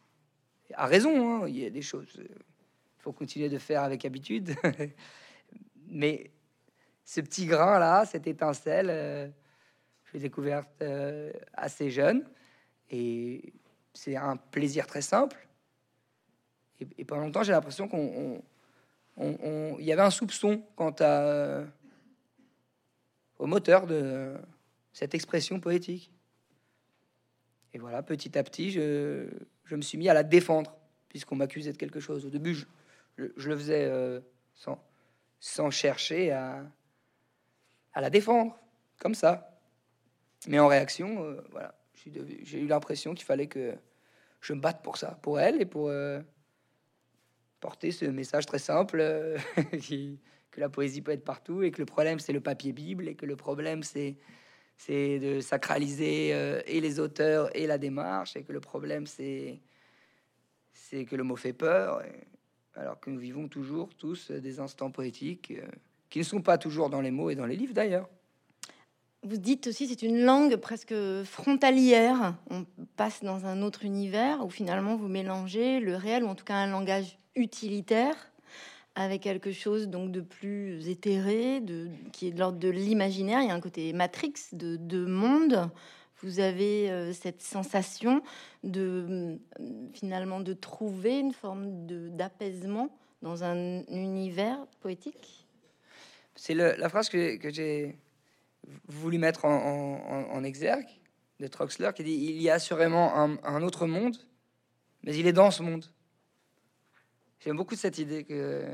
À 0.73 0.85
raison, 0.85 1.43
hein, 1.43 1.47
il 1.47 1.57
y 1.57 1.65
a 1.65 1.69
des 1.69 1.81
choses. 1.81 2.13
Il 2.17 3.01
faut 3.01 3.11
continuer 3.11 3.49
de 3.49 3.57
faire 3.57 3.83
avec 3.83 4.05
habitude. 4.05 4.55
Mais 5.87 6.31
ce 7.03 7.21
petit 7.21 7.45
grain 7.45 7.79
là, 7.79 8.05
cette 8.05 8.27
étincelle, 8.27 8.89
euh, 8.89 9.27
je 10.05 10.13
l'ai 10.13 10.19
découverte 10.19 10.81
euh, 10.81 11.31
assez 11.53 11.91
jeune 11.91 12.27
et 12.89 13.53
c'est 13.95 14.15
un 14.15 14.37
plaisir 14.37 14.85
très 14.85 15.01
simple. 15.01 15.47
Et, 16.79 17.05
pendant 17.05 17.23
longtemps, 17.23 17.43
j'ai 17.43 17.53
l'impression 17.53 17.87
qu'on 17.87 18.43
il 19.17 19.85
y 19.85 19.93
avait 19.93 20.01
un 20.01 20.09
soupçon 20.09 20.61
quant 20.75 20.93
à, 20.99 21.21
euh, 21.21 21.65
au 23.39 23.47
moteur 23.47 23.87
de 23.87 24.35
cette 24.91 25.15
expression 25.15 25.59
poétique. 25.59 26.11
Et 27.73 27.77
voilà, 27.77 28.03
petit 28.03 28.37
à 28.37 28.43
petit, 28.43 28.71
je, 28.71 29.29
je 29.63 29.75
me 29.75 29.81
suis 29.81 29.97
mis 29.97 30.09
à 30.09 30.13
la 30.13 30.23
défendre, 30.23 30.75
puisqu'on 31.07 31.37
m'accusait 31.37 31.71
de 31.71 31.77
quelque 31.77 32.01
chose. 32.01 32.25
Au 32.25 32.29
début, 32.29 32.55
je, 32.55 32.65
je, 33.37 33.49
le 33.49 33.57
faisais 33.57 34.21
sans, 34.53 34.83
sans 35.39 35.69
chercher 35.71 36.31
à, 36.31 36.65
à 37.93 38.01
la 38.01 38.09
défendre, 38.09 38.59
comme 38.99 39.15
ça. 39.15 39.57
Mais 40.47 40.59
en 40.59 40.67
réaction, 40.67 41.23
euh, 41.23 41.41
voilà, 41.51 41.73
j'ai 42.43 42.59
eu 42.59 42.67
l'impression 42.67 43.13
qu'il 43.13 43.25
fallait 43.25 43.47
que 43.47 43.73
je 44.41 44.53
me 44.53 44.59
batte 44.59 44.83
pour 44.83 44.97
ça, 44.97 45.19
pour 45.21 45.39
elle 45.39 45.61
et 45.61 45.65
pour 45.65 45.89
euh, 45.89 46.21
porter 47.59 47.91
ce 47.91 48.05
message 48.05 48.45
très 48.45 48.59
simple 48.59 48.99
euh, 48.99 49.37
que 50.51 50.59
la 50.59 50.69
poésie 50.69 51.01
peut 51.01 51.11
être 51.11 51.25
partout 51.25 51.63
et 51.63 51.71
que 51.71 51.79
le 51.81 51.85
problème 51.85 52.19
c'est 52.19 52.33
le 52.33 52.41
papier 52.41 52.71
Bible 52.71 53.07
et 53.07 53.15
que 53.15 53.25
le 53.25 53.35
problème 53.35 53.83
c'est 53.83 54.17
de 54.89 55.39
sacraliser 55.39 56.29
et 56.65 56.81
les 56.81 56.99
auteurs 56.99 57.55
et 57.55 57.67
la 57.67 57.77
démarche 57.77 58.35
et 58.35 58.43
que 58.43 58.53
le 58.53 58.59
problème 58.61 59.07
c'est 59.07 59.59
que 60.91 61.15
le 61.15 61.23
mot 61.23 61.35
fait 61.35 61.53
peur 61.53 62.03
alors 62.75 62.99
que 62.99 63.09
nous 63.09 63.19
vivons 63.19 63.47
toujours 63.47 63.93
tous 63.95 64.31
des 64.31 64.59
instants 64.59 64.91
poétiques 64.91 65.53
qui 66.09 66.19
ne 66.19 66.23
sont 66.23 66.41
pas 66.41 66.57
toujours 66.57 66.89
dans 66.89 67.01
les 67.01 67.11
mots 67.11 67.29
et 67.29 67.35
dans 67.35 67.45
les 67.45 67.55
livres 67.55 67.73
d'ailleurs. 67.73 68.09
Vous 69.25 69.37
dites 69.37 69.65
aussi 69.65 69.87
c'est 69.87 70.03
une 70.03 70.21
langue 70.21 70.55
presque 70.57 70.93
frontalière. 71.23 72.35
On 72.51 72.63
passe 72.95 73.23
dans 73.23 73.47
un 73.47 73.63
autre 73.63 73.83
univers 73.83 74.45
où 74.45 74.51
finalement 74.51 74.95
vous 74.95 75.07
mélangez 75.07 75.79
le 75.79 75.95
réel 75.95 76.23
ou 76.23 76.27
en 76.27 76.35
tout 76.35 76.45
cas 76.45 76.53
un 76.53 76.67
langage 76.67 77.17
utilitaire 77.35 78.15
avec 78.93 79.23
quelque 79.23 79.51
chose 79.51 79.87
donc 79.87 80.11
de 80.11 80.21
plus 80.21 80.87
éthéré, 80.87 81.59
de, 81.59 81.89
qui 82.11 82.27
est 82.27 82.31
de 82.33 82.39
l'ordre 82.39 82.59
de 82.59 82.69
l'imaginaire. 82.69 83.41
Il 83.41 83.47
y 83.47 83.51
a 83.51 83.55
un 83.55 83.59
côté 83.59 83.93
matrix 83.93 84.33
de, 84.51 84.75
de 84.75 85.05
monde. 85.07 85.71
Vous 86.21 86.39
avez 86.39 86.91
euh, 86.91 87.11
cette 87.11 87.41
sensation 87.41 88.21
de 88.63 89.39
finalement 89.93 90.39
de 90.39 90.53
trouver 90.53 91.19
une 91.19 91.33
forme 91.33 91.87
d'apaisement 92.15 92.95
dans 93.23 93.43
un 93.43 93.83
univers 93.87 94.67
poétique? 94.81 95.47
C'est 96.35 96.53
la 96.53 96.89
phrase 96.89 97.09
que, 97.09 97.39
j'ai 97.49 97.97
voulu 98.87 99.17
mettre 99.17 99.45
en, 99.45 100.43
exergue 100.43 100.87
de 101.39 101.47
Troxler 101.47 101.91
qui 101.95 102.03
dit 102.03 102.13
Il 102.13 102.41
y 102.41 102.49
a 102.49 102.55
assurément 102.55 103.15
un, 103.15 103.61
autre 103.63 103.87
monde, 103.87 104.17
mais 105.03 105.15
il 105.15 105.27
est 105.27 105.33
dans 105.33 105.51
ce 105.51 105.63
monde. 105.63 105.85
J'aime 107.39 107.57
beaucoup 107.57 107.75
cette 107.75 107.97
idée 107.97 108.23
que. 108.23 108.65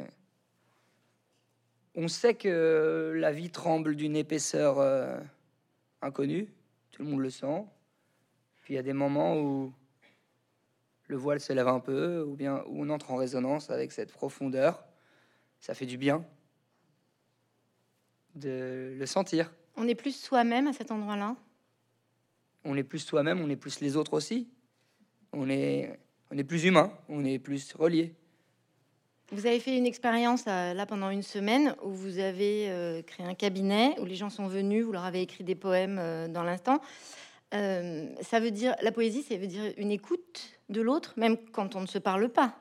On 1.93 2.07
sait 2.07 2.35
que 2.35 3.13
la 3.17 3.33
vie 3.33 3.49
tremble 3.49 3.97
d'une 3.97 4.15
épaisseur 4.15 4.79
euh, 4.79 5.19
inconnue, 6.01 6.47
tout 6.91 7.03
le 7.03 7.09
monde 7.09 7.19
le 7.19 7.29
sent. 7.29 7.65
Puis 8.61 8.73
il 8.73 8.77
y 8.77 8.79
a 8.79 8.83
des 8.83 8.93
moments 8.93 9.37
où 9.37 9.73
le 11.07 11.17
voile 11.17 11.41
se 11.41 11.51
lève 11.51 11.67
un 11.67 11.81
peu, 11.81 12.23
ou 12.23 12.35
bien 12.35 12.63
où 12.67 12.83
on 12.83 12.89
entre 12.89 13.11
en 13.11 13.17
résonance 13.17 13.69
avec 13.69 13.91
cette 13.91 14.13
profondeur. 14.13 14.85
Ça 15.59 15.73
fait 15.73 15.85
du 15.85 15.97
bien 15.97 16.25
de 18.35 18.95
le 18.97 19.05
sentir. 19.05 19.51
On 19.81 19.87
est 19.87 19.95
plus 19.95 20.15
soi-même 20.15 20.67
à 20.67 20.73
cet 20.73 20.91
endroit-là? 20.91 21.35
On 22.63 22.77
est 22.77 22.83
plus 22.83 22.99
soi-même, 22.99 23.41
on 23.41 23.49
est 23.49 23.55
plus 23.55 23.79
les 23.79 23.97
autres 23.97 24.13
aussi. 24.13 24.47
On 25.33 25.49
est, 25.49 25.99
on 26.29 26.37
est 26.37 26.43
plus 26.43 26.65
humain, 26.65 26.93
on 27.09 27.25
est 27.25 27.39
plus 27.39 27.73
relié. 27.73 28.13
Vous 29.31 29.47
avez 29.47 29.59
fait 29.59 29.75
une 29.75 29.87
expérience 29.87 30.43
euh, 30.47 30.75
là 30.75 30.85
pendant 30.85 31.09
une 31.09 31.23
semaine 31.23 31.75
où 31.81 31.89
vous 31.89 32.19
avez 32.19 32.69
euh, 32.69 33.01
créé 33.01 33.25
un 33.25 33.33
cabinet 33.33 33.99
où 33.99 34.05
les 34.05 34.13
gens 34.13 34.29
sont 34.29 34.45
venus, 34.45 34.85
vous 34.85 34.91
leur 34.91 35.03
avez 35.03 35.23
écrit 35.23 35.43
des 35.43 35.55
poèmes 35.55 35.97
euh, 35.97 36.27
dans 36.27 36.43
l'instant. 36.43 36.79
ça 37.51 38.39
veut 38.39 38.51
dire 38.51 38.75
la 38.83 38.91
poésie, 38.91 39.23
ça 39.23 39.35
veut 39.35 39.47
dire 39.47 39.73
une 39.77 39.89
écoute 39.89 40.59
de 40.69 40.81
l'autre, 40.81 41.15
même 41.17 41.37
quand 41.51 41.75
on 41.75 41.81
ne 41.81 41.87
se 41.87 41.97
parle 41.97 42.29
pas? 42.29 42.55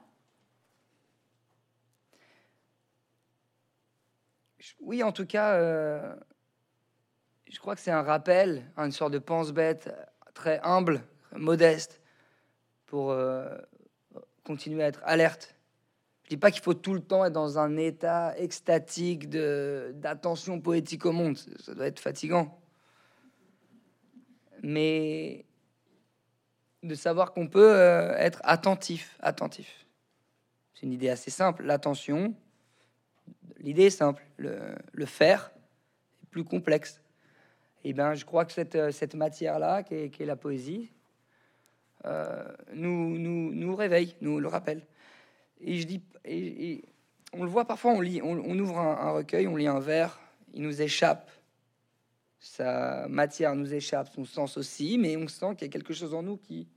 Oui, 4.80 5.02
en 5.02 5.12
tout 5.12 5.26
cas, 5.26 6.16
je 7.50 7.58
crois 7.58 7.74
que 7.74 7.80
c'est 7.80 7.90
un 7.90 8.02
rappel, 8.02 8.64
une 8.76 8.92
sorte 8.92 9.12
de 9.12 9.18
pense-bête 9.18 9.92
très 10.34 10.60
humble, 10.62 11.02
modeste, 11.36 12.00
pour 12.86 13.10
euh, 13.10 13.56
continuer 14.44 14.82
à 14.82 14.86
être 14.86 15.02
alerte. 15.04 15.54
Je 16.24 16.30
dis 16.30 16.36
pas 16.36 16.50
qu'il 16.50 16.62
faut 16.62 16.74
tout 16.74 16.94
le 16.94 17.00
temps 17.00 17.24
être 17.24 17.32
dans 17.32 17.58
un 17.58 17.76
état 17.76 18.36
extatique 18.38 19.28
d'attention 19.28 20.60
poétique 20.60 21.04
au 21.04 21.12
monde. 21.12 21.36
Ça 21.58 21.74
doit 21.74 21.86
être 21.86 21.98
fatigant. 21.98 22.60
Mais 24.62 25.44
de 26.82 26.94
savoir 26.94 27.32
qu'on 27.32 27.48
peut 27.48 27.74
euh, 27.74 28.14
être 28.16 28.40
attentif, 28.44 29.16
attentif. 29.20 29.86
C'est 30.74 30.86
une 30.86 30.92
idée 30.92 31.10
assez 31.10 31.30
simple. 31.30 31.64
L'attention, 31.64 32.34
l'idée 33.58 33.86
est 33.86 33.90
simple, 33.90 34.24
le, 34.36 35.06
faire 35.06 35.52
plus 36.30 36.44
complexe. 36.44 37.02
Et 37.84 37.92
ben, 37.92 38.14
je 38.14 38.24
crois 38.24 38.44
que 38.44 38.52
cette, 38.52 38.74
euh, 38.76 38.90
cette 38.90 39.14
matière-là, 39.14 39.82
qui 39.82 39.94
est, 39.94 40.24
la 40.26 40.36
poésie, 40.36 40.90
euh, 42.04 42.44
nous, 42.74 43.18
nous, 43.18 43.52
nous, 43.52 43.74
réveille, 43.74 44.16
nous 44.20 44.38
le 44.38 44.48
rappelle. 44.48 44.86
Et 45.60 45.76
je 45.76 45.86
dis, 45.86 46.02
on 47.32 47.44
le 47.44 47.50
voit 47.50 47.64
parfois, 47.64 47.92
on 47.92 48.00
lit, 48.00 48.20
on, 48.22 48.58
ouvre 48.58 48.78
un, 48.78 49.10
recueil, 49.12 49.46
on 49.46 49.56
lit 49.56 49.66
un 49.66 49.80
vers, 49.80 50.18
il 50.52 50.62
nous 50.62 50.82
échappe, 50.82 51.30
sa 52.38 53.06
matière 53.08 53.54
nous 53.54 53.72
échappe, 53.72 54.08
son 54.08 54.24
sens 54.24 54.56
aussi, 54.56 54.98
mais 54.98 55.16
on 55.16 55.28
sent 55.28 55.54
qu'il 55.56 55.66
y 55.66 55.70
a 55.70 55.72
quelque 55.72 55.92
chose 55.92 56.14
en 56.14 56.22
nous 56.22 56.38
qui, 56.38 56.68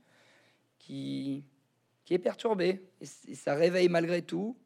qui, 0.77 1.45
qui 2.03 2.13
est 2.13 2.19
perturbé, 2.19 2.81
et, 3.01 3.35
ça 3.35 3.55
réveille 3.55 3.89
malgré 3.89 4.21
tout 4.21 4.57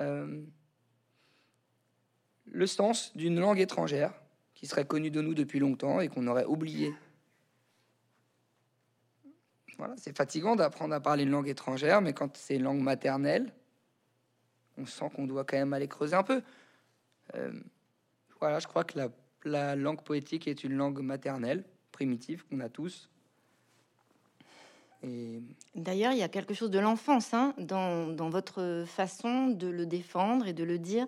euh, 0.00 0.42
le 2.46 2.66
sens 2.66 3.16
d'une 3.16 3.38
langue 3.38 3.60
étrangère 3.60 4.19
qui 4.60 4.66
serait 4.66 4.84
connue 4.84 5.10
de 5.10 5.22
nous 5.22 5.32
depuis 5.32 5.58
longtemps 5.58 6.00
et 6.00 6.08
qu'on 6.08 6.26
aurait 6.26 6.44
oublié. 6.44 6.94
Voilà, 9.78 9.94
c'est 9.96 10.14
fatigant 10.14 10.54
d'apprendre 10.54 10.94
à 10.94 11.00
parler 11.00 11.22
une 11.22 11.30
langue 11.30 11.48
étrangère, 11.48 12.02
mais 12.02 12.12
quand 12.12 12.36
c'est 12.36 12.56
une 12.56 12.64
langue 12.64 12.82
maternelle, 12.82 13.50
on 14.76 14.84
sent 14.84 15.08
qu'on 15.16 15.26
doit 15.26 15.44
quand 15.44 15.56
même 15.56 15.72
aller 15.72 15.88
creuser 15.88 16.14
un 16.14 16.22
peu. 16.22 16.42
Euh, 17.36 17.58
voilà, 18.38 18.58
je 18.58 18.66
crois 18.66 18.84
que 18.84 18.98
la, 19.44 19.76
langue 19.76 20.02
poétique 20.02 20.46
est 20.46 20.62
une 20.62 20.74
langue 20.74 21.00
maternelle, 21.00 21.64
primitive, 21.90 22.44
qu'on 22.44 22.60
a 22.60 22.68
tous. 22.68 23.08
D'ailleurs, 25.74 26.12
il 26.12 26.18
y 26.18 26.22
a 26.22 26.28
quelque 26.28 26.52
chose 26.52 26.70
de 26.70 26.78
l'enfance 26.78 27.32
hein, 27.32 27.54
dans, 27.58 28.08
dans, 28.08 28.28
votre 28.28 28.84
façon 28.86 29.46
de 29.46 29.66
le 29.66 29.86
défendre 29.86 30.46
et 30.46 30.52
de 30.52 30.64
le 30.64 30.78
dire. 30.78 31.06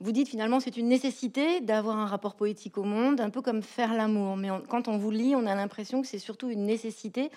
Vous 0.00 0.12
dites 0.12 0.28
finalement 0.28 0.60
c'est 0.60 0.76
une 0.76 0.88
nécessité 0.88 1.60
d'avoir 1.60 1.96
un 1.96 2.06
rapport 2.06 2.34
poétique 2.34 2.78
au 2.78 2.84
monde, 2.84 3.20
un 3.20 3.30
peu 3.30 3.42
comme 3.42 3.62
faire 3.62 3.94
l'amour. 3.94 4.36
Mais 4.36 4.48
quand 4.68 4.88
on 4.88 4.98
vous 4.98 5.10
lit, 5.10 5.36
on 5.36 5.46
a 5.46 5.54
l'impression 5.54 6.02
que 6.02 6.08
c'est 6.08 6.18
surtout 6.18 6.50
une 6.50 6.64
nécessité, 6.64 7.30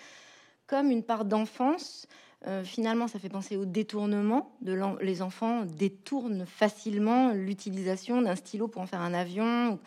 comme 0.67 0.89
une 0.89 1.03
part 1.03 1.25
d'enfance 1.25 2.07
euh, 2.47 2.63
finalement, 2.63 3.07
ça 3.07 3.19
fait 3.19 3.29
penser 3.29 3.55
au 3.55 3.65
détournement. 3.65 4.51
De 4.61 4.77
les 5.01 5.21
enfants 5.21 5.63
détournent 5.65 6.45
facilement 6.45 7.33
l'utilisation 7.33 8.21
d'un 8.21 8.35
stylo 8.35 8.67
pour 8.67 8.81
en 8.81 8.87
faire 8.87 9.01
un 9.01 9.13
avion. 9.13 9.79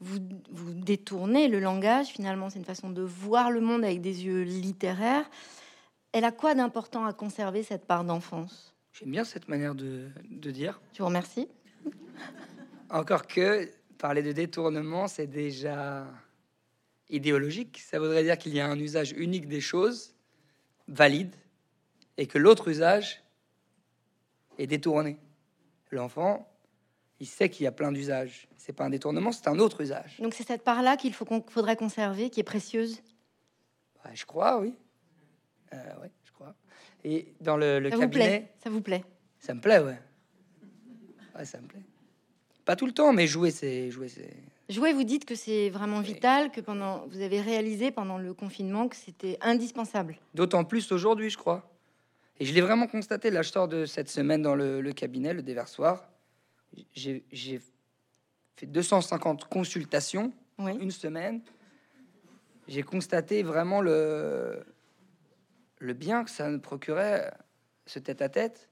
Vous, 0.00 0.18
vous 0.50 0.74
détournez 0.74 1.48
le 1.48 1.58
langage, 1.58 2.08
finalement, 2.08 2.50
c'est 2.50 2.58
une 2.58 2.64
façon 2.64 2.90
de 2.90 3.02
voir 3.02 3.50
le 3.50 3.60
monde 3.60 3.84
avec 3.84 4.00
des 4.00 4.24
yeux 4.24 4.42
littéraires. 4.42 5.28
Elle 6.12 6.24
a 6.24 6.32
quoi 6.32 6.54
d'important 6.54 7.06
à 7.06 7.12
conserver 7.12 7.62
cette 7.62 7.86
part 7.86 8.04
d'enfance? 8.04 8.74
J'aime 8.92 9.10
bien 9.10 9.24
cette 9.24 9.48
manière 9.48 9.74
de, 9.74 10.08
de 10.30 10.50
dire. 10.50 10.80
Je 10.92 10.98
vous 10.98 11.06
remercie. 11.06 11.48
Encore 12.90 13.26
que 13.26 13.68
parler 13.98 14.22
de 14.22 14.32
détournement, 14.32 15.08
c'est 15.08 15.26
déjà 15.26 16.06
idéologique. 17.08 17.78
Ça 17.78 17.98
voudrait 17.98 18.22
dire 18.22 18.38
qu'il 18.38 18.54
y 18.54 18.60
a 18.60 18.66
un 18.66 18.78
usage 18.78 19.12
unique 19.12 19.48
des 19.48 19.60
choses, 19.60 20.14
valide, 20.88 21.34
et 22.16 22.26
que 22.26 22.38
l'autre 22.38 22.68
usage 22.68 23.22
est 24.58 24.66
détourné. 24.66 25.18
L'enfant, 25.90 26.50
il 27.20 27.26
sait 27.26 27.48
qu'il 27.48 27.64
y 27.64 27.66
a 27.66 27.72
plein 27.72 27.92
d'usages. 27.92 28.48
C'est 28.66 28.72
pas 28.72 28.84
un 28.84 28.90
détournement, 28.90 29.30
c'est 29.30 29.46
un 29.46 29.60
autre 29.60 29.80
usage. 29.80 30.16
Donc 30.18 30.34
c'est 30.34 30.44
cette 30.44 30.64
part-là 30.64 30.96
qu'il 30.96 31.14
faut 31.14 31.24
qu'on 31.24 31.40
faudrait 31.40 31.76
conserver, 31.76 32.30
qui 32.30 32.40
est 32.40 32.42
précieuse? 32.42 33.00
je 34.12 34.24
crois, 34.24 34.58
oui. 34.58 34.74
Euh, 35.72 35.78
je 36.24 36.32
crois. 36.32 36.52
Et 37.04 37.32
dans 37.40 37.56
le, 37.56 37.80
ça 37.84 37.96
cabinet, 37.96 38.00
vous 38.00 38.10
plaît? 38.10 38.52
ça 38.58 38.70
vous 38.70 38.80
plaît? 38.80 39.04
Ça 39.38 39.54
me 39.54 39.60
plaît, 39.60 39.78
ouais. 39.78 39.98
Ouais, 41.36 41.44
ça 41.44 41.60
me 41.60 41.68
plaît. 41.68 41.82
Pas 42.64 42.74
tout 42.74 42.86
le 42.86 42.92
temps, 42.92 43.12
mais 43.12 43.28
jouer, 43.28 43.52
c'est 43.52 43.92
jouer, 43.92 44.08
c'est. 44.08 44.34
Jouer, 44.68 44.92
vous 44.92 45.04
dites 45.04 45.26
que 45.26 45.36
c'est 45.36 45.70
vraiment 45.70 46.00
vital, 46.00 46.50
que 46.50 46.60
pendant, 46.60 47.06
vous 47.06 47.20
avez 47.20 47.40
réalisé 47.40 47.92
pendant 47.92 48.18
le 48.18 48.34
confinement 48.34 48.88
que 48.88 48.96
c'était 48.96 49.38
indispensable. 49.42 50.18
D'autant 50.34 50.64
plus 50.64 50.90
aujourd'hui, 50.90 51.30
je 51.30 51.38
crois. 51.38 51.72
Et 52.40 52.44
je 52.44 52.52
l'ai 52.52 52.62
vraiment 52.62 52.88
constaté, 52.88 53.30
là 53.30 53.42
je 53.42 53.50
sors 53.50 53.68
de 53.68 53.86
cette 53.86 54.08
semaine 54.08 54.42
dans 54.42 54.56
le, 54.56 54.92
cabinet, 54.92 55.34
le 55.34 55.42
déversoir. 55.42 56.10
J'ai 56.92 57.60
fait 58.56 58.66
250 58.66 59.44
consultations, 59.44 60.32
une 60.58 60.90
semaine. 60.90 61.42
J'ai 62.68 62.82
constaté 62.82 63.42
vraiment 63.42 63.80
le, 63.80 64.64
le 65.78 65.92
bien 65.92 66.24
que 66.24 66.30
ça 66.30 66.48
me 66.48 66.60
procurait, 66.60 67.32
ce 67.86 67.98
tête-à-tête, 67.98 68.68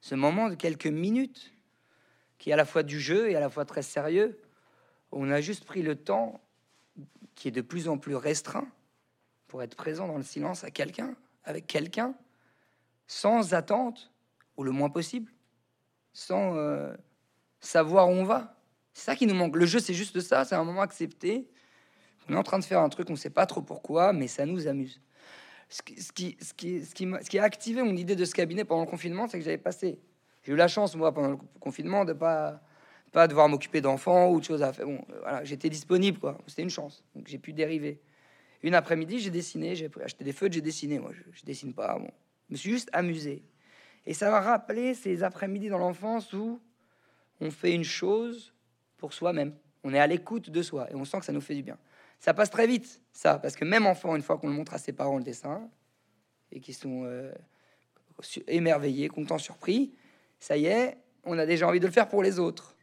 ce 0.00 0.14
moment 0.14 0.48
de 0.48 0.54
quelques 0.54 0.86
minutes, 0.86 1.52
qui 2.38 2.50
est 2.50 2.52
à 2.52 2.56
la 2.56 2.64
fois 2.64 2.82
du 2.82 3.00
jeu 3.00 3.30
et 3.30 3.36
à 3.36 3.40
la 3.40 3.48
fois 3.48 3.64
très 3.64 3.82
sérieux. 3.82 4.40
On 5.12 5.30
a 5.30 5.40
juste 5.40 5.64
pris 5.64 5.82
le 5.82 5.96
temps, 5.96 6.40
qui 7.34 7.48
est 7.48 7.52
de 7.52 7.62
plus 7.62 7.88
en 7.88 7.98
plus 7.98 8.16
restreint, 8.16 8.68
pour 9.46 9.62
être 9.62 9.76
présent 9.76 10.06
dans 10.06 10.18
le 10.18 10.22
silence 10.22 10.64
à 10.64 10.70
quelqu'un, 10.70 11.14
avec 11.44 11.66
quelqu'un, 11.66 12.14
sans 13.06 13.54
attente, 13.54 14.12
ou 14.56 14.64
le 14.64 14.72
moins 14.72 14.90
possible, 14.90 15.32
sans 16.12 16.56
euh, 16.56 16.92
savoir 17.60 18.08
où 18.08 18.12
on 18.12 18.24
va. 18.24 18.57
C'est 18.98 19.04
ça 19.04 19.14
qui 19.14 19.28
nous 19.28 19.34
manque. 19.34 19.54
Le 19.54 19.64
jeu, 19.64 19.78
c'est 19.78 19.94
juste 19.94 20.18
ça, 20.18 20.44
c'est 20.44 20.56
un 20.56 20.64
moment 20.64 20.80
accepté. 20.80 21.48
On 22.28 22.34
est 22.34 22.36
en 22.36 22.42
train 22.42 22.58
de 22.58 22.64
faire 22.64 22.80
un 22.80 22.88
truc, 22.88 23.08
on 23.10 23.12
ne 23.12 23.16
sait 23.16 23.30
pas 23.30 23.46
trop 23.46 23.62
pourquoi, 23.62 24.12
mais 24.12 24.26
ça 24.26 24.44
nous 24.44 24.66
amuse. 24.66 25.00
Ce 25.68 25.82
qui, 25.82 26.02
ce 26.02 26.08
ce 26.46 26.52
qui, 26.52 26.82
ce 26.82 27.38
a 27.38 27.44
activé 27.44 27.84
mon 27.84 27.94
idée 27.94 28.16
de 28.16 28.24
ce 28.24 28.34
cabinet 28.34 28.64
pendant 28.64 28.82
le 28.82 28.90
confinement, 28.90 29.28
c'est 29.28 29.38
que 29.38 29.44
j'avais 29.44 29.56
passé. 29.56 30.00
J'ai 30.42 30.50
eu 30.50 30.56
la 30.56 30.66
chance, 30.66 30.96
moi, 30.96 31.14
pendant 31.14 31.28
le 31.28 31.38
confinement, 31.60 32.04
de 32.04 32.12
pas 32.12 32.60
pas 33.12 33.28
devoir 33.28 33.48
m'occuper 33.48 33.80
d'enfants 33.80 34.30
ou 34.32 34.40
de 34.40 34.44
choses 34.44 34.64
à 34.64 34.72
faire. 34.72 34.86
Bon, 34.86 35.00
voilà, 35.20 35.44
j'étais 35.44 35.70
disponible, 35.70 36.18
quoi. 36.18 36.36
C'était 36.48 36.62
une 36.62 36.70
chance. 36.70 37.04
Donc 37.14 37.28
j'ai 37.28 37.38
pu 37.38 37.52
dériver. 37.52 38.00
Une 38.64 38.74
après-midi, 38.74 39.20
j'ai 39.20 39.30
dessiné, 39.30 39.76
j'ai 39.76 39.88
acheté 40.02 40.24
des 40.24 40.32
feutres, 40.32 40.54
j'ai 40.54 40.60
dessiné. 40.60 40.98
Moi, 40.98 41.12
je, 41.14 41.22
je 41.38 41.44
dessine 41.44 41.72
pas. 41.72 41.96
Bon, 42.00 42.10
je 42.48 42.54
me 42.54 42.56
suis 42.56 42.70
juste 42.70 42.90
amusé. 42.92 43.44
Et 44.06 44.12
ça 44.12 44.28
m'a 44.28 44.40
rappelé 44.40 44.94
ces 44.94 45.22
après-midi 45.22 45.68
dans 45.68 45.78
l'enfance 45.78 46.32
où 46.32 46.60
on 47.40 47.52
fait 47.52 47.72
une 47.72 47.84
chose 47.84 48.52
pour 48.98 49.14
soi-même. 49.14 49.54
On 49.84 49.94
est 49.94 49.98
à 49.98 50.06
l'écoute 50.06 50.50
de 50.50 50.62
soi 50.62 50.90
et 50.90 50.94
on 50.94 51.04
sent 51.04 51.20
que 51.20 51.24
ça 51.24 51.32
nous 51.32 51.40
fait 51.40 51.54
du 51.54 51.62
bien. 51.62 51.78
Ça 52.20 52.34
passe 52.34 52.50
très 52.50 52.66
vite, 52.66 53.00
ça, 53.12 53.38
parce 53.38 53.56
que 53.56 53.64
même 53.64 53.86
enfant, 53.86 54.16
une 54.16 54.22
fois 54.22 54.38
qu'on 54.38 54.48
le 54.48 54.54
montre 54.54 54.74
à 54.74 54.78
ses 54.78 54.92
parents 54.92 55.18
le 55.18 55.24
dessin, 55.24 55.70
et 56.50 56.60
qui 56.60 56.72
sont 56.72 57.04
euh, 57.04 57.32
émerveillés, 58.46 59.08
contents, 59.08 59.38
surpris, 59.38 59.94
ça 60.40 60.56
y 60.56 60.66
est, 60.66 60.98
on 61.24 61.38
a 61.38 61.46
déjà 61.46 61.68
envie 61.68 61.80
de 61.80 61.86
le 61.86 61.92
faire 61.92 62.08
pour 62.08 62.22
les 62.22 62.38
autres. 62.38 62.76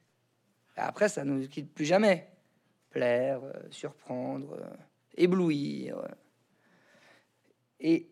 Après, 0.77 1.09
ça 1.09 1.23
nous 1.23 1.47
quitte 1.47 1.73
plus 1.73 1.85
jamais. 1.85 2.29
Plaire, 2.89 3.43
euh, 3.43 3.53
surprendre, 3.71 4.53
euh, 4.53 4.75
éblouir. 5.17 6.01
Et 7.79 8.09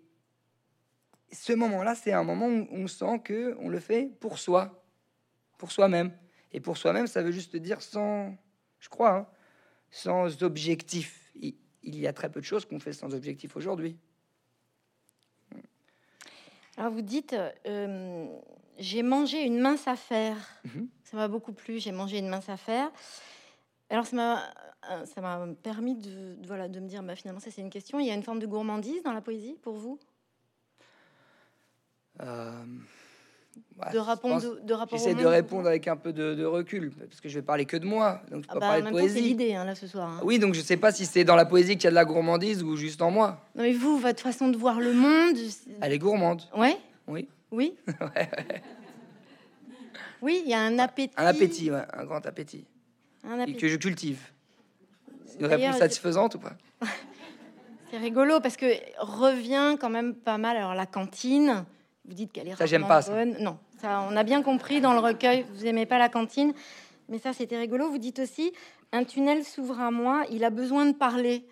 ce 1.31 1.53
moment-là, 1.53 1.95
c'est 1.95 2.13
un 2.13 2.23
moment 2.23 2.47
où 2.47 2.67
on 2.71 2.87
sent 2.87 3.19
que 3.23 3.55
on 3.59 3.69
le 3.69 3.79
fait 3.79 4.11
pour 4.19 4.39
soi, 4.39 4.83
pour 5.57 5.71
soi-même. 5.71 6.11
Et 6.53 6.59
pour 6.59 6.77
soi-même, 6.77 7.07
ça 7.07 7.21
veut 7.21 7.31
juste 7.31 7.55
dire 7.55 7.81
sans, 7.81 8.35
je 8.79 8.89
crois, 8.89 9.15
hein, 9.15 9.27
sans 9.89 10.43
objectif. 10.43 11.31
Il, 11.35 11.99
y 11.99 12.07
a 12.07 12.13
très 12.13 12.31
peu 12.31 12.39
de 12.39 12.45
choses 12.45 12.65
qu'on 12.65 12.79
fait 12.79 12.93
sans 12.93 13.13
objectif 13.13 13.57
aujourd'hui. 13.57 13.97
Alors 16.77 16.91
vous 16.91 17.01
dites, 17.01 17.35
euh, 17.65 18.25
j'ai 18.77 19.03
mangé 19.03 19.43
une 19.43 19.59
mince 19.59 19.87
affaire. 19.87 20.37
Mhm. 20.63 20.87
Ça 21.03 21.17
m'a 21.17 21.27
beaucoup 21.27 21.53
plu. 21.53 21.79
J'ai 21.79 21.91
mangé 21.91 22.19
une 22.19 22.29
mince 22.29 22.49
affaire. 22.49 22.89
Alors 23.89 24.05
ça 24.05 24.15
m'a, 24.15 25.05
ça 25.05 25.21
m'a 25.21 25.45
permis 25.61 25.95
de, 25.95 26.37
voilà, 26.45 26.67
de 26.67 26.79
me 26.79 26.87
dire, 26.87 27.03
bah, 27.03 27.15
finalement, 27.15 27.41
ça 27.41 27.51
c'est 27.51 27.61
une 27.61 27.69
question. 27.69 27.99
Il 27.99 28.07
y 28.07 28.11
a 28.11 28.15
une 28.15 28.23
forme 28.23 28.39
de 28.39 28.47
gourmandise 28.47 29.03
dans 29.03 29.13
la 29.13 29.21
poésie 29.21 29.57
pour 29.61 29.75
vous? 29.75 29.99
Euh, 32.21 32.65
de, 33.91 33.97
rapport, 33.97 34.39
de, 34.39 34.73
rapport 34.73 34.97
J'essaie 34.97 35.15
de 35.15 35.25
répondre 35.25 35.67
avec 35.67 35.87
un 35.87 35.95
peu 35.95 36.13
de, 36.13 36.45
recul, 36.45 36.91
parce 36.91 37.21
que 37.21 37.29
je 37.29 37.35
vais 37.35 37.41
parler 37.41 37.65
que 37.65 37.77
de 37.77 37.85
moi, 37.85 38.21
donc 38.31 38.43
je 38.43 38.47
peux 38.47 38.55
ah 38.57 38.59
pas 38.59 38.59
bah, 38.59 38.67
parler 38.67 38.83
de 38.83 38.89
poésie. 38.89 39.15
C'est 39.15 39.21
l'idée 39.21 39.55
hein, 39.55 39.65
là 39.65 39.75
ce 39.75 39.87
soir. 39.87 40.09
Hein. 40.09 40.21
Oui, 40.23 40.39
donc 40.39 40.53
je 40.53 40.61
sais 40.61 40.77
pas 40.77 40.91
si 40.91 41.05
c'est 41.05 41.23
dans 41.23 41.35
la 41.35 41.45
poésie 41.45 41.75
qu'il 41.75 41.85
y 41.85 41.87
a 41.87 41.91
de 41.91 41.95
la 41.95 42.05
gourmandise 42.05 42.63
ou 42.63 42.75
juste 42.75 43.01
en 43.01 43.11
moi. 43.11 43.41
Non 43.55 43.63
mais 43.63 43.73
vous, 43.73 43.97
votre 43.97 44.21
façon 44.21 44.49
de 44.49 44.57
voir 44.57 44.79
le 44.79 44.93
monde. 44.93 45.37
Elle 45.81 45.93
est 45.93 45.99
gourmande. 45.99 46.41
Ouais. 46.55 46.77
Oui. 47.07 47.27
Oui. 47.51 47.75
Oui, 50.23 50.41
il 50.45 50.49
y 50.49 50.53
a 50.53 50.61
un 50.61 50.79
appétit. 50.79 51.13
Un 51.17 51.25
appétit, 51.25 51.69
ouais, 51.69 51.83
un 51.91 52.05
grand 52.05 52.25
appétit. 52.25 52.63
Un 53.25 53.41
appétit. 53.41 53.57
Et 53.57 53.59
que 53.59 53.67
je 53.67 53.75
cultive. 53.75 54.21
C'est 55.25 55.41
une 55.41 55.47
réponse 55.47 55.77
satisfaisante 55.77 56.35
ou 56.35 56.39
pas? 56.39 56.53
C'est 57.91 57.97
rigolo 57.97 58.39
parce 58.39 58.55
que 58.55 58.65
revient 58.99 59.75
quand 59.79 59.89
même 59.89 60.15
pas 60.15 60.37
mal. 60.37 60.55
Alors 60.55 60.75
la 60.75 60.85
cantine, 60.85 61.65
vous 62.05 62.13
dites 62.13 62.31
qu'elle 62.31 62.47
est 62.47 62.55
ça, 62.55 62.65
j'aime 62.65 62.87
pas, 62.87 63.01
Ça. 63.01 63.25
Non, 63.25 63.57
ça, 63.79 64.05
on 64.09 64.15
a 64.15 64.23
bien 64.23 64.41
compris 64.41 64.81
dans 64.81 64.93
le 64.93 64.99
recueil. 64.99 65.45
Vous 65.53 65.65
aimez 65.65 65.85
pas 65.85 65.97
la 65.97 66.09
cantine, 66.09 66.53
mais 67.09 67.19
ça, 67.19 67.33
c'était 67.33 67.57
rigolo. 67.57 67.89
Vous 67.89 67.97
dites 67.97 68.19
aussi, 68.19 68.53
un 68.91 69.03
tunnel 69.03 69.43
s'ouvre 69.43 69.79
à 69.79 69.91
moi. 69.91 70.23
Il 70.29 70.43
a 70.43 70.49
besoin 70.49 70.85
de 70.85 70.95
parler. 70.95 71.45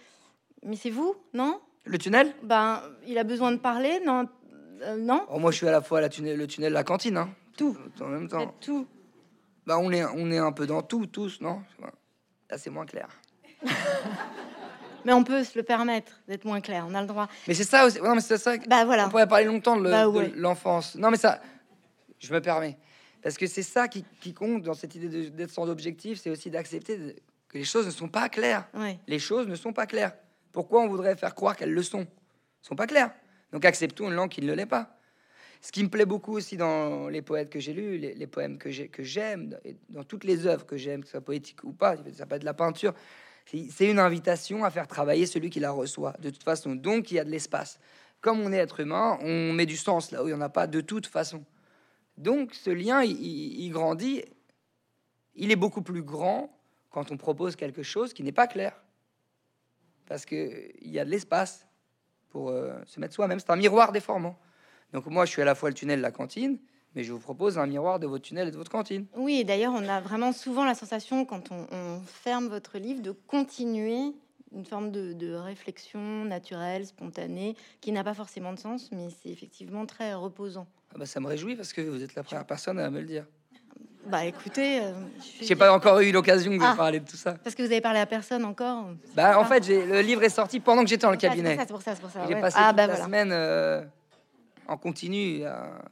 Mais 0.63 0.75
c'est 0.75 0.89
vous, 0.89 1.15
non? 1.33 1.59
Le 1.85 1.97
tunnel? 1.97 2.33
Ben, 2.43 2.81
il 3.07 3.17
a 3.17 3.23
besoin 3.23 3.51
de 3.51 3.57
parler, 3.57 3.99
non 4.05 4.27
euh, 4.83 4.97
Non. 4.97 5.25
Oh, 5.29 5.39
moi, 5.39 5.51
je 5.51 5.57
suis 5.57 5.67
à 5.67 5.71
la 5.71 5.81
fois 5.81 6.01
la 6.01 6.09
tunnel, 6.09 6.37
le 6.37 6.47
tunnel, 6.47 6.73
la 6.73 6.83
cantine. 6.83 7.17
Hein. 7.17 7.29
Tout. 7.57 7.77
En 7.99 8.07
même 8.07 8.27
temps. 8.27 8.53
Tout. 8.61 8.85
Bah, 9.65 9.77
on 9.79 9.91
est, 9.91 10.03
on 10.03 10.31
est 10.31 10.37
un 10.37 10.51
peu 10.51 10.67
dans 10.67 10.81
tout, 10.81 11.07
tous, 11.07 11.41
non? 11.41 11.61
Là 12.51 12.57
c'est 12.57 12.69
moins 12.69 12.85
clair. 12.85 13.07
Mais 15.05 15.13
on 15.13 15.23
peut 15.23 15.43
se 15.43 15.57
le 15.57 15.63
permettre 15.63 16.11
d'être 16.27 16.45
moins 16.45 16.61
clair, 16.61 16.85
on 16.89 16.93
a 16.95 17.01
le 17.01 17.07
droit. 17.07 17.27
Mais 17.47 17.53
c'est 17.53 17.63
ça 17.63 17.85
aussi. 17.85 17.99
Non, 18.01 18.15
mais 18.15 18.21
c'est 18.21 18.37
ça. 18.37 18.57
Bah 18.67 18.85
voilà. 18.85 19.07
On 19.07 19.09
pourrait 19.09 19.27
parler 19.27 19.45
longtemps 19.45 19.77
de 19.77 19.83
le- 19.83 19.89
Bah 19.89 20.07
ouais. 20.09 20.31
l'enfance. 20.35 20.95
Non, 20.95 21.09
mais 21.11 21.17
ça, 21.17 21.41
je 22.19 22.33
me 22.33 22.41
permets. 22.41 22.77
Parce 23.21 23.37
que 23.37 23.45
c'est 23.47 23.63
ça 23.63 23.87
qui, 23.87 24.03
qui 24.19 24.33
compte 24.33 24.63
dans 24.63 24.73
cette 24.73 24.95
idée 24.95 25.29
d'être 25.29 25.51
sans 25.51 25.69
objectif, 25.69 26.19
c'est 26.19 26.29
aussi 26.29 26.49
d'accepter 26.49 27.15
que 27.49 27.57
les 27.57 27.63
choses 27.63 27.85
ne 27.85 27.91
sont 27.91 28.07
pas 28.07 28.29
claires. 28.29 28.67
Ouais. 28.73 28.97
Les 29.07 29.19
choses 29.19 29.47
ne 29.47 29.55
sont 29.55 29.73
pas 29.73 29.85
claires. 29.85 30.13
Pourquoi 30.51 30.81
on 30.81 30.87
voudrait 30.87 31.15
faire 31.15 31.35
croire 31.35 31.55
qu'elles 31.55 31.73
le 31.73 31.83
sont? 31.83 31.99
Elles 32.01 32.07
sont 32.67 32.75
pas 32.75 32.87
claires. 32.87 33.11
Donc 33.51 33.63
acceptons 33.65 34.07
une 34.07 34.15
langue 34.15 34.29
qui 34.29 34.41
ne 34.41 34.53
l'est 34.53 34.65
pas. 34.65 34.97
Ce 35.63 35.71
qui 35.71 35.83
me 35.83 35.89
plaît 35.89 36.05
beaucoup 36.07 36.33
aussi 36.35 36.57
dans 36.57 37.07
les 37.09 37.21
poètes 37.21 37.51
que 37.51 37.59
j'ai 37.59 37.73
lus, 37.73 37.97
les, 37.99 38.15
les 38.15 38.25
poèmes 38.27 38.57
que 38.57 38.71
j'ai- 38.71 38.87
que 38.87 39.03
j'aime, 39.03 39.55
dans 39.89 40.03
toutes 40.03 40.23
les 40.23 40.47
œuvres 40.47 40.65
que 40.65 40.75
j'aime, 40.75 41.01
que 41.01 41.05
ce 41.05 41.11
soit 41.11 41.21
poétique 41.21 41.63
ou 41.63 41.71
pas, 41.71 41.95
ça 42.17 42.25
peut 42.25 42.35
être 42.35 42.41
de 42.41 42.45
la 42.47 42.55
peinture, 42.55 42.93
c'est 43.45 43.89
une 43.89 43.99
invitation 43.99 44.63
à 44.63 44.71
faire 44.71 44.87
travailler 44.87 45.25
celui 45.25 45.49
qui 45.49 45.59
la 45.59 45.71
reçoit, 45.71 46.15
de 46.19 46.29
toute 46.29 46.43
façon. 46.43 46.75
Donc 46.75 47.11
il 47.11 47.15
y 47.15 47.19
a 47.19 47.23
de 47.23 47.29
l'espace. 47.29 47.79
Comme 48.21 48.39
on 48.41 48.51
est 48.51 48.57
être 48.57 48.79
humain, 48.79 49.17
on 49.21 49.51
met 49.53 49.65
du 49.65 49.77
sens 49.77 50.11
là 50.11 50.23
où 50.23 50.27
il 50.27 50.31
n'y 50.31 50.37
en 50.37 50.41
a 50.41 50.49
pas 50.49 50.67
de 50.67 50.81
toute 50.81 51.07
façon. 51.07 51.43
Donc 52.17 52.53
ce 52.53 52.69
lien, 52.69 53.03
il 53.03 53.69
grandit. 53.71 54.23
Il 55.35 55.51
est 55.51 55.55
beaucoup 55.55 55.81
plus 55.81 56.03
grand 56.03 56.55
quand 56.89 57.11
on 57.11 57.17
propose 57.17 57.55
quelque 57.55 57.83
chose 57.83 58.13
qui 58.13 58.23
n'est 58.23 58.31
pas 58.31 58.47
clair. 58.47 58.81
Parce 60.05 60.25
qu'il 60.25 60.71
y 60.81 60.99
a 60.99 61.05
de 61.05 61.09
l'espace 61.09 61.65
pour 62.29 62.49
euh, 62.49 62.73
se 62.85 62.99
mettre 62.99 63.13
soi-même. 63.13 63.39
C'est 63.39 63.49
un 63.49 63.55
miroir 63.55 63.91
déformant. 63.91 64.37
Donc 64.93 65.05
moi, 65.05 65.25
je 65.25 65.31
suis 65.31 65.41
à 65.41 65.45
la 65.45 65.55
fois 65.55 65.69
le 65.69 65.75
tunnel, 65.75 66.01
la 66.01 66.11
cantine, 66.11 66.59
mais 66.95 67.03
je 67.03 67.11
vous 67.13 67.19
propose 67.19 67.57
un 67.57 67.65
miroir 67.67 67.99
de 67.99 68.07
votre 68.07 68.23
tunnel 68.23 68.47
et 68.47 68.51
de 68.51 68.57
votre 68.57 68.71
cantine. 68.71 69.05
Oui, 69.15 69.39
et 69.39 69.43
d'ailleurs, 69.43 69.73
on 69.75 69.87
a 69.87 70.01
vraiment 70.01 70.31
souvent 70.33 70.65
la 70.65 70.75
sensation, 70.75 71.25
quand 71.25 71.51
on, 71.51 71.67
on 71.71 72.01
ferme 72.05 72.47
votre 72.47 72.77
livre, 72.77 73.01
de 73.01 73.11
continuer 73.11 74.13
une 74.53 74.65
forme 74.65 74.91
de, 74.91 75.13
de 75.13 75.33
réflexion 75.33 76.25
naturelle, 76.25 76.85
spontanée, 76.85 77.55
qui 77.79 77.91
n'a 77.93 78.03
pas 78.03 78.13
forcément 78.13 78.51
de 78.51 78.59
sens, 78.59 78.89
mais 78.91 79.07
c'est 79.21 79.29
effectivement 79.29 79.85
très 79.85 80.13
reposant. 80.13 80.67
Ah 80.93 80.97
bah, 80.99 81.05
ça 81.05 81.21
me 81.21 81.27
réjouit 81.27 81.55
parce 81.55 81.71
que 81.71 81.79
vous 81.81 82.03
êtes 82.03 82.15
la 82.15 82.23
première 82.23 82.45
personne 82.45 82.77
à 82.79 82.89
me 82.89 82.99
le 82.99 83.05
dire. 83.05 83.25
Bah 84.07 84.25
écoutez, 84.25 84.81
euh, 84.81 84.91
suis- 85.21 85.45
J'ai 85.45 85.55
pas 85.55 85.71
encore 85.73 85.99
eu 85.99 86.11
l'occasion 86.11 86.51
de 86.57 86.61
Ah. 86.61 86.73
parler 86.75 86.99
de 86.99 87.07
tout 87.07 87.15
ça. 87.15 87.35
parce 87.35 87.55
que 87.55 87.61
vous 87.61 87.71
avez 87.71 87.81
parlé 87.81 87.99
à 87.99 88.05
personne 88.07 88.43
encore. 88.43 88.87
Bah, 89.15 89.39
en 89.39 89.45
fait, 89.45 89.65
le 89.69 90.01
livre 90.01 90.23
est 90.23 90.29
sorti 90.29 90.59
pendant 90.59 90.83
que 90.83 90.89
j'étais 90.89 91.03
dans 91.03 91.11
le 91.11 91.17
c'est 91.21 91.27
pour 91.27 91.35
cabinet. 91.37 91.55
ça, 91.55 91.61
C'est 91.61 91.67
pour 91.71 91.81
ça, 91.83 91.95
c'est 91.95 92.01
pour 92.01 92.09
ça. 92.09 92.25
J'ai 92.27 92.35
passé 92.41 92.57
Ah 92.59 92.69
toute 92.69 92.77
bah 92.77 92.87
la 92.87 92.93
voilà. 92.95 93.05
semaine 93.05 93.29
euh, 93.31 93.83
en 94.67 94.75
continu 94.75 95.45
à 95.45 95.83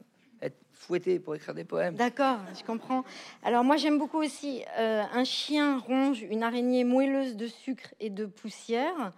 pour 1.23 1.35
écrire 1.35 1.53
des 1.53 1.63
poèmes. 1.63 1.95
D'accord, 1.95 2.39
je 2.57 2.63
comprends. 2.63 3.03
Alors 3.43 3.63
moi 3.63 3.77
j'aime 3.77 3.97
beaucoup 3.99 4.17
aussi 4.17 4.63
euh, 4.77 5.03
un 5.13 5.23
chien 5.23 5.77
ronge 5.77 6.21
une 6.23 6.43
araignée 6.43 6.83
moelleuse 6.83 7.35
de 7.35 7.47
sucre 7.47 7.93
et 7.99 8.09
de 8.09 8.25
poussière. 8.25 9.11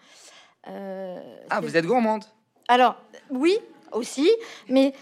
Euh, 0.68 1.38
Ah, 1.50 1.62
vous 1.62 1.78
êtes 1.78 1.86
gourmande 1.86 2.26
Alors 2.68 3.02
oui 3.30 3.58
aussi, 3.92 4.30
mais 4.70 4.94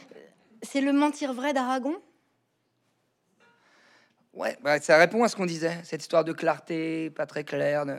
c'est 0.61 0.81
le 0.81 0.93
mentir 0.93 1.33
vrai 1.33 1.53
d'Aragon? 1.53 1.95
Ouais, 4.33 4.57
bah, 4.61 4.79
ça 4.79 4.97
répond 4.97 5.23
à 5.23 5.27
ce 5.27 5.35
qu'on 5.35 5.47
disait, 5.47 5.77
cette 5.83 6.01
histoire 6.01 6.23
de 6.23 6.33
clarté, 6.33 7.09
pas 7.09 7.25
très 7.25 7.43
claire, 7.43 7.85
de, 7.85 7.95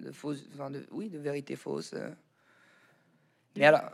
de 0.00 0.12
fausse, 0.12 0.44
enfin 0.54 0.70
de, 0.70 0.86
oui, 0.92 1.10
de 1.10 1.18
vérité 1.18 1.56
fausse. 1.56 1.92
euh. 1.94 2.08
Mais 3.56 3.66
alors, 3.66 3.90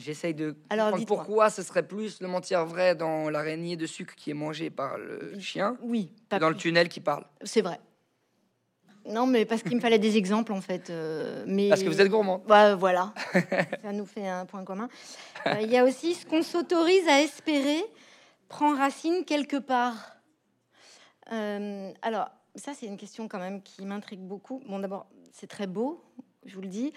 j'essaye 0.00 0.34
de 0.34 0.56
Alors, 0.70 0.96
pourquoi 1.06 1.50
ce 1.50 1.62
serait 1.62 1.86
plus 1.86 2.20
le 2.20 2.28
mentir 2.28 2.64
vrai 2.66 2.94
dans 2.94 3.30
l'araignée 3.30 3.76
de 3.76 3.86
sucre 3.86 4.14
qui 4.14 4.30
est 4.30 4.34
mangée 4.34 4.70
par 4.70 4.98
le 4.98 5.38
chien 5.38 5.76
Oui, 5.82 6.12
que 6.28 6.36
dans 6.36 6.48
le 6.48 6.56
tunnel 6.56 6.88
qui 6.88 7.00
parle. 7.00 7.24
C'est 7.42 7.62
vrai. 7.62 7.78
Non, 9.06 9.26
mais 9.26 9.44
parce 9.46 9.62
qu'il 9.62 9.74
me 9.74 9.80
fallait 9.80 9.98
des 9.98 10.16
exemples 10.16 10.52
en 10.52 10.60
fait. 10.60 10.90
euh, 10.90 11.44
mais 11.46 11.68
Parce 11.68 11.82
que 11.82 11.88
vous 11.88 12.00
êtes 12.00 12.08
gourmande. 12.08 12.42
Bah, 12.46 12.74
voilà, 12.74 13.14
ça 13.82 13.92
nous 13.92 14.04
fait 14.04 14.28
un 14.28 14.44
point 14.44 14.62
commun. 14.64 14.88
Euh, 15.46 15.56
Il 15.62 15.70
y 15.70 15.78
a 15.78 15.84
aussi 15.84 16.14
ce 16.14 16.26
qu'on 16.26 16.42
s'autorise 16.42 17.08
à 17.08 17.20
espérer 17.22 17.82
prend 18.48 18.76
racine 18.76 19.24
quelque 19.24 19.56
part. 19.56 20.16
Euh, 21.32 21.92
alors, 22.02 22.28
ça, 22.56 22.72
c'est 22.74 22.86
une 22.86 22.96
question 22.96 23.28
quand 23.28 23.38
même 23.38 23.62
qui 23.62 23.84
m'intrigue 23.86 24.20
beaucoup. 24.20 24.60
Bon, 24.68 24.78
d'abord, 24.80 25.06
c'est 25.32 25.46
très 25.46 25.66
beau, 25.66 26.02
je 26.46 26.54
vous 26.54 26.62
le 26.62 26.68
dis. 26.68 26.92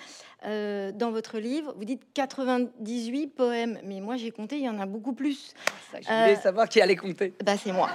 Euh, 0.45 0.91
dans 0.91 1.11
votre 1.11 1.37
livre, 1.39 1.73
vous 1.77 1.85
dites 1.85 2.01
98 2.13 3.27
poèmes, 3.27 3.79
mais 3.83 3.99
moi 4.01 4.15
j'ai 4.17 4.31
compté, 4.31 4.57
il 4.57 4.63
y 4.63 4.69
en 4.69 4.79
a 4.79 4.85
beaucoup 4.85 5.13
plus. 5.13 5.53
Je 5.93 5.97
voulais 5.99 6.37
Euh, 6.37 6.41
savoir 6.41 6.69
qui 6.69 6.81
allait 6.81 6.95
compter. 6.95 7.33
Bah, 7.43 7.57
c'est 7.57 7.71
moi. 7.71 7.89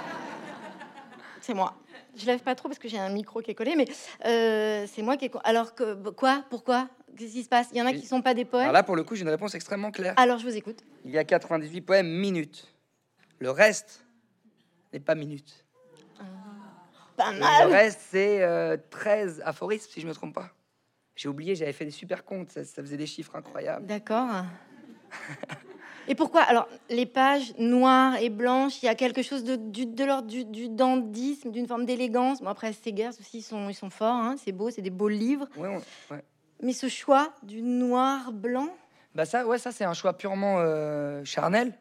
C'est 1.41 1.53
moi. 1.53 1.73
Je 2.15 2.25
lève 2.25 2.39
pas 2.41 2.55
trop 2.55 2.67
parce 2.67 2.79
que 2.79 2.87
j'ai 2.89 2.99
un 2.99 3.09
micro 3.09 3.41
qui 3.41 3.51
est 3.51 3.55
collé, 3.55 3.75
mais 3.75 3.85
euh, 4.25 4.85
c'est 4.91 5.01
moi 5.01 5.15
qui 5.17 5.25
ai. 5.25 5.31
Alors 5.43 5.73
que 5.75 5.93
quoi 6.11 6.43
Pourquoi 6.49 6.89
Qu'est-ce 7.17 7.33
qui 7.33 7.43
se 7.43 7.49
passe? 7.49 7.67
Il 7.71 7.77
y 7.77 7.81
en 7.81 7.85
a 7.85 7.93
qui 7.93 8.05
sont 8.05 8.21
pas 8.21 8.33
des 8.33 8.45
poèmes. 8.45 8.63
Alors 8.63 8.73
là, 8.73 8.83
pour 8.83 8.95
le 8.95 9.03
coup, 9.03 9.15
j'ai 9.15 9.23
une 9.23 9.29
réponse 9.29 9.53
extrêmement 9.55 9.91
claire. 9.91 10.13
Alors 10.17 10.37
je 10.37 10.45
vous 10.45 10.55
écoute. 10.55 10.83
Il 11.05 11.11
y 11.11 11.17
a 11.17 11.23
98 11.23 11.81
poèmes 11.81 12.07
minutes. 12.09 12.67
Le 13.39 13.51
reste 13.51 14.05
n'est 14.93 14.99
pas 14.99 15.15
minutes. 15.15 15.65
Pas 17.17 17.33
Le 17.33 17.39
mal. 17.39 17.67
reste, 17.71 17.99
c'est 18.11 18.41
euh, 18.43 18.77
13 18.91 19.41
aphorismes, 19.45 19.89
si 19.91 19.99
je 20.01 20.07
me 20.07 20.13
trompe 20.13 20.33
pas. 20.35 20.49
J'ai 21.19 21.27
oublié, 21.27 21.53
j'avais 21.53 21.73
fait 21.73 21.83
des 21.83 21.91
super 21.91 22.23
comptes, 22.23 22.49
ça, 22.49 22.63
ça 22.63 22.81
faisait 22.81 22.95
des 22.95 23.05
chiffres 23.05 23.35
incroyables. 23.35 23.85
D'accord. 23.85 24.45
Et 26.07 26.15
pourquoi 26.15 26.43
Alors, 26.43 26.69
les 26.89 27.05
pages 27.05 27.53
noires 27.57 28.15
et 28.21 28.29
blanches, 28.29 28.81
il 28.81 28.85
y 28.85 28.89
a 28.89 28.95
quelque 28.95 29.21
chose 29.21 29.43
de, 29.43 29.57
de 29.57 30.03
l'ordre 30.05 30.29
du, 30.29 30.45
du 30.45 30.69
dandysme, 30.69 31.51
d'une 31.51 31.67
forme 31.67 31.85
d'élégance? 31.85 32.39
Bon, 32.41 32.47
après, 32.47 32.71
Segers 32.71 33.09
aussi, 33.19 33.39
ils 33.39 33.43
sont, 33.43 33.67
ils 33.67 33.75
sont 33.75 33.89
forts, 33.89 34.15
hein, 34.15 34.35
c'est 34.41 34.53
beau, 34.53 34.69
c'est 34.69 34.81
des 34.81 34.89
beaux 34.91 35.09
livres. 35.09 35.45
Ouais, 35.57 35.67
on- 35.67 36.13
ouais. 36.13 36.23
Mais 36.63 36.71
ce 36.71 36.87
choix 36.87 37.33
du 37.43 37.61
noir-blanc, 37.61 38.69
Bah 39.13 39.25
ça, 39.25 39.45
ouais, 39.45 39.57
ça 39.57 39.73
c'est 39.73 39.83
un 39.83 39.93
choix 39.93 40.17
purement 40.17 40.59
euh, 40.59 41.25
charnel, 41.25 41.73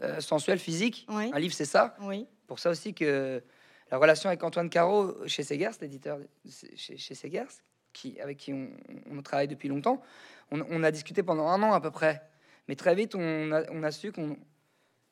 euh, 0.00 0.20
sensuel, 0.20 0.60
physique. 0.60 1.06
Oui. 1.08 1.28
Un 1.34 1.40
livre, 1.40 1.54
c'est 1.54 1.64
ça. 1.64 1.96
oui. 2.02 2.28
Pour 2.46 2.60
ça 2.60 2.70
aussi 2.70 2.94
que 2.94 3.42
la 3.90 3.98
relation 3.98 4.28
avec 4.28 4.44
Antoine 4.44 4.70
Caro 4.70 5.26
chez 5.26 5.42
Segers, 5.42 5.72
l'éditeur 5.80 6.18
chez, 6.76 6.96
chez 6.96 7.14
Segers, 7.16 7.46
qui, 7.92 8.20
avec 8.20 8.38
qui 8.38 8.52
on, 8.52 9.22
travaille 9.22 9.48
depuis 9.48 9.68
longtemps, 9.68 10.02
on, 10.50 10.82
a 10.82 10.90
discuté 10.90 11.22
pendant 11.22 11.48
un 11.48 11.62
an 11.62 11.72
à 11.72 11.80
peu 11.80 11.90
près. 11.90 12.22
Mais 12.68 12.74
très 12.74 12.94
vite, 12.94 13.14
on 13.14 13.52
a, 13.52 13.90
su 13.90 14.12
qu'on 14.12 14.36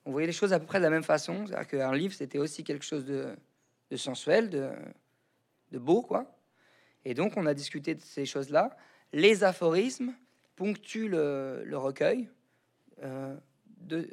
on 0.05 0.13
voyait 0.13 0.27
les 0.27 0.33
choses 0.33 0.53
à 0.53 0.59
peu 0.59 0.67
près 0.67 0.79
de 0.79 0.85
la 0.85 0.91
même 0.91 1.05
façon. 1.05 1.47
C'est-à-dire 1.47 1.69
qu'un 1.69 1.95
livre, 1.95 2.15
c'était 2.15 2.39
aussi 2.39 2.65
quelque 2.65 2.85
chose 2.85 3.05
de, 3.05 3.37
sensuel, 3.97 4.51
de, 4.51 5.79
beau, 5.79 6.03
quoi. 6.03 6.35
Et 7.05 7.15
donc, 7.15 7.37
on 7.37 7.47
a 7.47 7.55
discuté 7.55 7.95
de 7.95 8.03
ces 8.03 8.27
choses-là. 8.27 8.77
Les 9.13 9.45
aphorismes 9.45 10.13
ponctuent 10.57 11.09
le, 11.09 11.73
recueil 11.75 12.29
euh, 13.03 13.37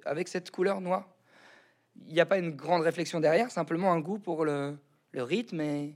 avec 0.05 0.27
cette 0.27 0.51
couleur 0.51 0.81
noire. 0.81 1.09
Il 2.07 2.13
n'y 2.13 2.19
a 2.19 2.25
pas 2.25 2.37
une 2.37 2.51
grande 2.51 2.83
réflexion 2.83 3.19
derrière, 3.19 3.49
simplement 3.51 3.91
un 3.91 3.99
goût 3.99 4.19
pour 4.19 4.45
le, 4.45 4.77
le 5.11 5.23
rythme 5.23 5.61
et, 5.61 5.95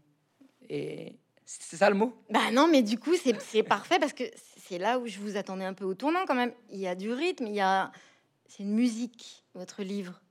et 0.70 1.18
c'est 1.50 1.78
ça 1.78 1.90
le 1.90 1.96
mot? 1.96 2.16
Bah 2.30 2.52
non, 2.52 2.68
mais 2.68 2.84
du 2.84 3.00
coup, 3.00 3.16
c'est 3.16 3.64
parfait 3.64 3.98
parce 3.98 4.14
que 4.14 4.24
c'est 4.58 4.78
là 4.78 5.00
où 5.00 5.08
je 5.08 5.18
vous 5.20 5.36
attendais 5.36 5.66
un 5.66 5.74
peu 5.74 5.84
au 5.84 5.96
tournant 5.96 6.26
quand 6.28 6.36
même. 6.36 6.54
Il 6.70 6.78
y 6.78 6.86
a 6.86 6.94
du 6.94 7.12
rythme, 7.12 7.48
il 7.48 7.56
y 7.56 7.60
a. 7.60 7.92
C'est 8.46 8.64
une 8.64 8.74
musique, 8.74 9.44
votre 9.56 9.82
livre. 9.82 10.22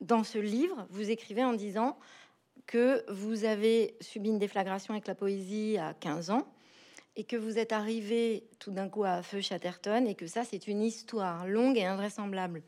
Dans 0.00 0.22
ce 0.22 0.38
livre, 0.38 0.86
vous 0.90 1.10
écrivez 1.10 1.44
en 1.44 1.52
disant 1.52 1.98
que 2.66 3.04
vous 3.10 3.44
avez 3.44 3.96
subi 4.00 4.28
une 4.28 4.38
déflagration 4.38 4.94
avec 4.94 5.08
la 5.08 5.14
poésie 5.14 5.78
à 5.78 5.94
15 5.94 6.30
ans 6.30 6.46
et 7.16 7.24
que 7.24 7.36
vous 7.36 7.58
êtes 7.58 7.72
arrivé 7.72 8.44
tout 8.58 8.70
d'un 8.70 8.88
coup 8.88 9.04
à 9.04 9.22
Feu 9.22 9.40
Chatterton 9.40 10.06
et 10.06 10.14
que 10.14 10.26
ça, 10.26 10.44
c'est 10.44 10.68
une 10.68 10.82
histoire 10.82 11.46
longue 11.46 11.76
et 11.76 11.84
invraisemblable. 11.84 12.62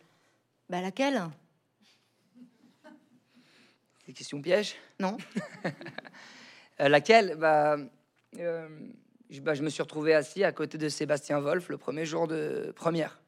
Bah 0.69 0.81
laquelle? 0.81 1.23
C'est 4.05 4.13
question 4.13 4.41
piège. 4.43 4.75
Non 4.99 5.17
laquelle? 6.79 7.37
Bah, 7.37 7.77
euh, 8.39 8.69
je, 9.31 9.41
bah, 9.41 9.55
je 9.55 9.63
me 9.63 9.69
suis 9.69 9.83
retrouvé 9.83 10.15
assis 10.15 10.45
à 10.45 10.53
côté 10.53 10.79
de 10.79 10.89
Sébastien 10.89 11.41
Wolf 11.41 11.69
le 11.69 11.79
premier 11.79 12.07
jour 12.07 12.29
de 12.29 12.73
première. 12.77 13.21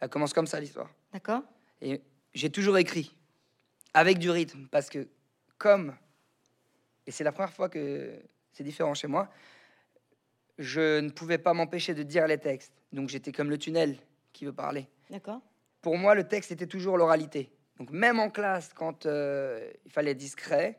Elle 0.00 0.08
commence 0.08 0.32
comme 0.32 0.46
ça 0.46 0.60
l'histoire. 0.60 0.90
D'accord 1.12 1.42
Et 1.80 2.00
j'ai 2.34 2.50
toujours 2.50 2.78
écrit 2.78 3.16
avec 3.94 4.18
du 4.18 4.30
rythme 4.30 4.66
parce 4.70 4.90
que 4.90 5.08
comme 5.56 5.94
et 7.08 7.10
c'est 7.10 7.24
la 7.24 7.32
première 7.32 7.52
fois 7.52 7.70
que 7.70 8.20
c'est 8.52 8.62
différent 8.62 8.92
chez 8.92 9.06
moi, 9.06 9.30
je 10.58 11.00
ne 11.00 11.08
pouvais 11.08 11.38
pas 11.38 11.54
m'empêcher 11.54 11.94
de 11.94 12.02
dire 12.02 12.26
les 12.26 12.36
textes. 12.36 12.74
Donc 12.92 13.08
j'étais 13.08 13.32
comme 13.32 13.48
le 13.48 13.56
tunnel 13.56 13.98
qui 14.34 14.44
veut 14.44 14.52
parler. 14.52 14.86
D'accord 15.08 15.40
Pour 15.80 15.96
moi, 15.96 16.14
le 16.14 16.28
texte 16.28 16.52
était 16.52 16.66
toujours 16.66 16.98
l'oralité. 16.98 17.50
Donc 17.78 17.90
même 17.90 18.20
en 18.20 18.28
classe, 18.28 18.72
quand 18.74 19.06
euh, 19.06 19.70
il 19.86 19.90
fallait 19.90 20.10
être 20.10 20.18
discret, 20.18 20.78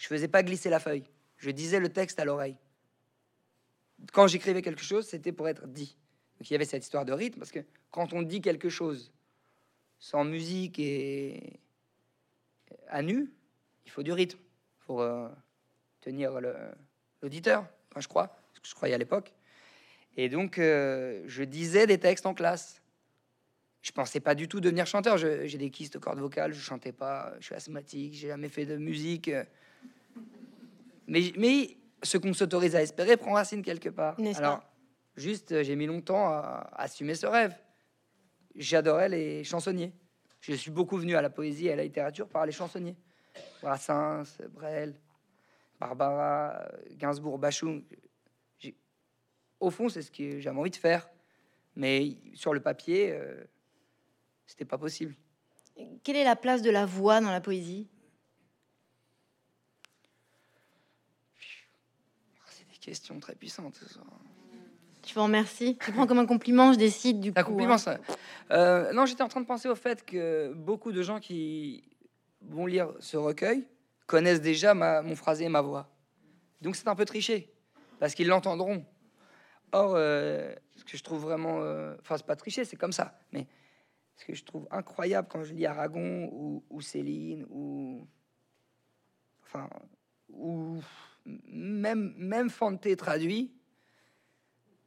je 0.00 0.06
faisais 0.06 0.28
pas 0.28 0.42
glisser 0.42 0.70
la 0.70 0.80
feuille. 0.80 1.04
Je 1.36 1.50
disais 1.50 1.78
le 1.78 1.90
texte 1.90 2.18
à 2.18 2.24
l'oreille. 2.24 2.56
Quand 4.14 4.26
j'écrivais 4.26 4.62
quelque 4.62 4.82
chose, 4.82 5.06
c'était 5.06 5.30
pour 5.30 5.46
être 5.46 5.66
dit. 5.66 5.94
Il 6.40 6.50
y 6.50 6.54
avait 6.54 6.64
cette 6.64 6.82
histoire 6.82 7.04
de 7.04 7.12
rythme 7.12 7.38
parce 7.38 7.50
que 7.50 7.60
quand 7.90 8.14
on 8.14 8.22
dit 8.22 8.40
quelque 8.40 8.70
chose 8.70 9.12
sans 9.98 10.24
musique 10.24 10.78
et 10.78 11.60
à 12.88 13.02
nu, 13.02 13.30
il 13.84 13.90
faut 13.90 14.02
du 14.02 14.12
rythme. 14.12 14.38
Pour, 14.86 15.02
euh, 15.02 15.28
tenir 16.00 16.32
l'auditeur, 17.22 17.66
enfin, 17.90 18.00
je 18.00 18.08
crois, 18.08 18.34
ce 18.54 18.60
que 18.60 18.66
je 18.66 18.74
croyais 18.74 18.94
à 18.94 18.98
l'époque. 18.98 19.34
Et 20.16 20.30
donc, 20.30 20.58
euh, 20.58 21.22
je 21.26 21.44
disais 21.44 21.86
des 21.86 21.98
textes 21.98 22.24
en 22.24 22.32
classe. 22.32 22.80
Je 23.82 23.92
pensais 23.92 24.20
pas 24.20 24.34
du 24.34 24.48
tout 24.48 24.60
devenir 24.60 24.86
chanteur. 24.86 25.18
J'ai 25.18 25.58
des 25.58 25.70
kystes 25.70 25.92
de 25.92 25.98
cordes 25.98 26.18
vocales, 26.18 26.54
je 26.54 26.60
chantais 26.60 26.92
pas, 26.92 27.34
je 27.38 27.44
suis 27.44 27.54
asthmatique, 27.54 28.14
j'ai 28.14 28.28
jamais 28.28 28.48
fait 28.48 28.64
de 28.64 28.78
musique. 28.78 29.30
Mais, 31.10 31.32
mais 31.36 31.76
ce 32.04 32.18
qu'on 32.18 32.32
s'autorise 32.32 32.76
à 32.76 32.82
espérer 32.82 33.16
prend 33.16 33.32
racine 33.32 33.62
quelque 33.62 33.88
part. 33.88 34.16
Alors, 34.36 34.62
juste, 35.16 35.62
j'ai 35.64 35.74
mis 35.74 35.86
longtemps 35.86 36.28
à, 36.28 36.70
assumer 36.76 37.16
ce 37.16 37.26
rêve. 37.26 37.52
J'adorais 38.54 39.08
les 39.08 39.42
chansonniers. 39.42 39.92
Je 40.40 40.54
suis 40.54 40.70
beaucoup 40.70 40.96
venu 40.96 41.16
à 41.16 41.20
la 41.20 41.28
poésie 41.28 41.66
et 41.66 41.72
à 41.72 41.76
la 41.76 41.82
littérature 41.82 42.28
par 42.28 42.46
les 42.46 42.52
chansonniers. 42.52 42.96
Brassens, 43.60 44.38
Brel, 44.50 44.94
Barbara, 45.80 46.68
Gainsbourg, 46.92 47.38
Bachung. 47.38 47.82
Au 49.58 49.70
fond, 49.70 49.88
c'est 49.88 50.02
ce 50.02 50.12
que 50.12 50.38
j'avais 50.38 50.58
envie 50.58 50.70
de 50.70 50.76
faire. 50.76 51.10
Mais 51.74 52.18
sur 52.34 52.54
le 52.54 52.60
papier, 52.60 53.10
euh, 53.12 53.42
c'était 54.46 54.64
pas 54.64 54.78
possible. 54.78 55.16
Quelle 56.04 56.16
est 56.16 56.24
la 56.24 56.36
place 56.36 56.62
de 56.62 56.70
la 56.70 56.86
voix 56.86 57.20
dans 57.20 57.30
la 57.30 57.40
poésie? 57.40 57.88
Questions 62.80 63.20
très 63.20 63.34
puissantes. 63.34 63.80
Je 65.06 65.14
vous 65.14 65.22
remercie. 65.22 65.78
Je 65.84 65.92
prends 65.92 66.06
comme 66.06 66.18
un 66.18 66.26
compliment, 66.26 66.72
je 66.72 66.78
décide 66.78 67.20
du 67.20 67.32
coup. 67.32 67.38
Un 67.40 67.42
compliment, 67.42 67.74
hein. 67.74 67.78
ça. 67.78 67.98
Euh, 68.50 68.92
non, 68.92 69.06
j'étais 69.06 69.22
en 69.22 69.28
train 69.28 69.40
de 69.40 69.46
penser 69.46 69.68
au 69.68 69.74
fait 69.74 70.04
que 70.04 70.52
beaucoup 70.54 70.92
de 70.92 71.02
gens 71.02 71.20
qui 71.20 71.84
vont 72.42 72.66
lire 72.66 72.92
ce 73.00 73.16
recueil 73.16 73.66
connaissent 74.06 74.40
déjà 74.40 74.74
ma, 74.74 75.02
mon 75.02 75.14
phrasé 75.14 75.44
et 75.44 75.48
ma 75.48 75.60
voix. 75.60 75.88
Donc 76.60 76.76
c'est 76.76 76.88
un 76.88 76.94
peu 76.94 77.04
triché, 77.04 77.52
parce 77.98 78.14
qu'ils 78.14 78.28
l'entendront. 78.28 78.84
Or, 79.72 79.94
euh, 79.94 80.52
ce 80.76 80.84
que 80.84 80.96
je 80.96 81.02
trouve 81.02 81.20
vraiment... 81.20 81.60
Euh, 81.60 81.94
enfin, 82.00 82.16
c'est 82.16 82.26
pas 82.26 82.36
triché, 82.36 82.64
c'est 82.64 82.76
comme 82.76 82.92
ça. 82.92 83.20
Mais 83.32 83.46
ce 84.16 84.24
que 84.24 84.34
je 84.34 84.44
trouve 84.44 84.66
incroyable 84.70 85.28
quand 85.30 85.44
je 85.44 85.54
lis 85.54 85.64
Aragon 85.64 86.62
ou, 86.68 86.80
Céline 86.80 87.46
ou... 87.48 88.06
Enfin, 89.44 89.68
ou 90.28 90.80
même, 91.24 92.14
même 92.16 92.50
Fante 92.50 92.96
traduit, 92.96 93.52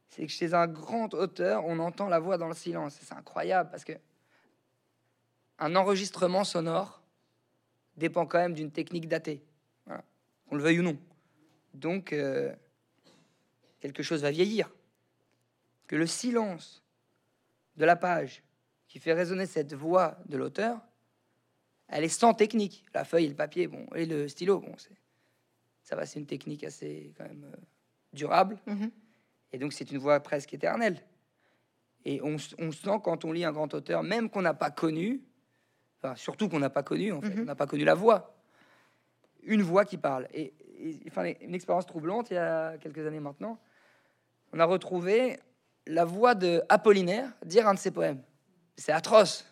c'est 0.08 0.26
que 0.26 0.32
chez 0.32 0.54
un 0.54 0.66
grand 0.66 1.12
auteur, 1.14 1.64
on 1.64 1.78
entend 1.78 2.08
la 2.08 2.20
voix 2.20 2.38
dans 2.38 2.48
le 2.48 2.54
silence. 2.54 2.96
C'est 3.00 3.14
incroyable 3.14 3.70
parce 3.70 3.84
que 3.84 3.94
un 5.58 5.76
enregistrement 5.76 6.44
sonore 6.44 7.02
dépend 7.96 8.26
quand 8.26 8.38
même 8.38 8.54
d'une 8.54 8.70
technique 8.70 9.08
datée, 9.08 9.42
qu'on 9.86 10.56
le 10.56 10.62
veuille 10.62 10.80
ou 10.80 10.82
non. 10.82 10.98
Donc, 11.74 12.12
euh, 12.12 12.54
quelque 13.80 14.02
chose 14.02 14.22
va 14.22 14.30
vieillir. 14.30 14.70
Que 15.86 15.96
le 15.96 16.06
silence 16.06 16.82
de 17.76 17.84
la 17.84 17.96
page 17.96 18.42
qui 18.88 18.98
fait 18.98 19.12
résonner 19.12 19.46
cette 19.46 19.74
voix 19.74 20.16
de 20.26 20.36
l'auteur, 20.36 20.80
elle 21.88 22.04
est 22.04 22.08
sans 22.08 22.34
technique. 22.34 22.84
La 22.94 23.04
feuille 23.04 23.26
et 23.26 23.28
le 23.28 23.34
papier, 23.34 23.66
bon, 23.66 23.86
et 23.94 24.06
le 24.06 24.28
stylo, 24.28 24.60
bon, 24.60 24.74
c'est 24.78 24.96
ça 25.84 25.94
va, 25.94 26.06
c'est 26.06 26.18
une 26.18 26.26
technique 26.26 26.64
assez 26.64 27.12
quand 27.16 27.24
même 27.24 27.44
euh, 27.44 27.56
durable. 28.12 28.58
Mm-hmm. 28.66 28.90
Et 29.52 29.58
donc, 29.58 29.72
c'est 29.72 29.88
une 29.92 29.98
voix 29.98 30.18
presque 30.18 30.52
éternelle. 30.52 31.00
Et 32.04 32.20
on, 32.22 32.38
sent 32.38 33.00
quand 33.02 33.24
on 33.24 33.32
lit 33.32 33.44
un 33.44 33.52
grand 33.52 33.72
auteur, 33.72 34.02
même 34.02 34.28
qu'on 34.28 34.42
n'a 34.42 34.52
pas 34.52 34.70
connu, 34.70 35.22
enfin, 35.98 36.14
surtout 36.16 36.48
qu'on 36.48 36.58
n'a 36.58 36.70
pas 36.70 36.82
connu, 36.82 37.12
en 37.12 37.22
fait, 37.22 37.34
mhm. 37.34 37.42
on 37.42 37.44
n'a 37.44 37.54
pas 37.54 37.66
connu 37.66 37.84
la 37.84 37.94
voix, 37.94 38.36
une 39.42 39.62
voix 39.62 39.84
qui 39.84 39.96
parle. 39.96 40.28
Et, 40.34 40.52
enfin, 41.06 41.32
une 41.40 41.54
expérience 41.54 41.86
troublante, 41.86 42.30
il 42.30 42.34
y 42.34 42.38
a 42.38 42.76
quelques 42.78 43.06
années 43.06 43.20
maintenant, 43.20 43.58
on 44.52 44.60
a 44.60 44.64
retrouvé 44.66 45.38
la 45.86 46.04
voix 46.04 46.34
de 46.34 46.62
Apollinaire 46.68 47.30
dire 47.44 47.66
un 47.66 47.74
de 47.74 47.78
ses 47.78 47.90
poèmes. 47.90 48.22
C'est 48.76 48.92
atroce. 48.92 49.46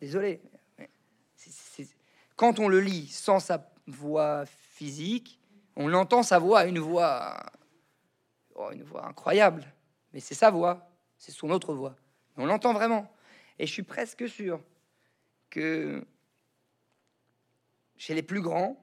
Désolé. 0.00 0.42
Quand 2.36 2.58
on 2.58 2.68
le 2.68 2.80
lit 2.80 3.06
sans 3.06 3.40
sa 3.40 3.70
voix 3.86 4.44
physique, 4.46 5.40
on 5.76 5.92
entend 5.92 6.22
sa 6.22 6.38
voix, 6.38 6.64
une 6.66 6.78
voix 6.78 7.36
Oh, 8.56 8.70
une 8.72 8.82
voix 8.82 9.06
incroyable. 9.06 9.66
Mais 10.12 10.20
c'est 10.20 10.34
sa 10.34 10.50
voix, 10.50 10.90
c'est 11.18 11.32
son 11.32 11.50
autre 11.50 11.74
voix. 11.74 11.94
on 12.36 12.46
l'entend 12.46 12.72
vraiment. 12.72 13.12
Et 13.58 13.66
je 13.66 13.72
suis 13.72 13.82
presque 13.82 14.28
sûr 14.28 14.60
que 15.50 16.04
chez 17.96 18.14
les 18.14 18.22
plus 18.22 18.40
grands, 18.40 18.82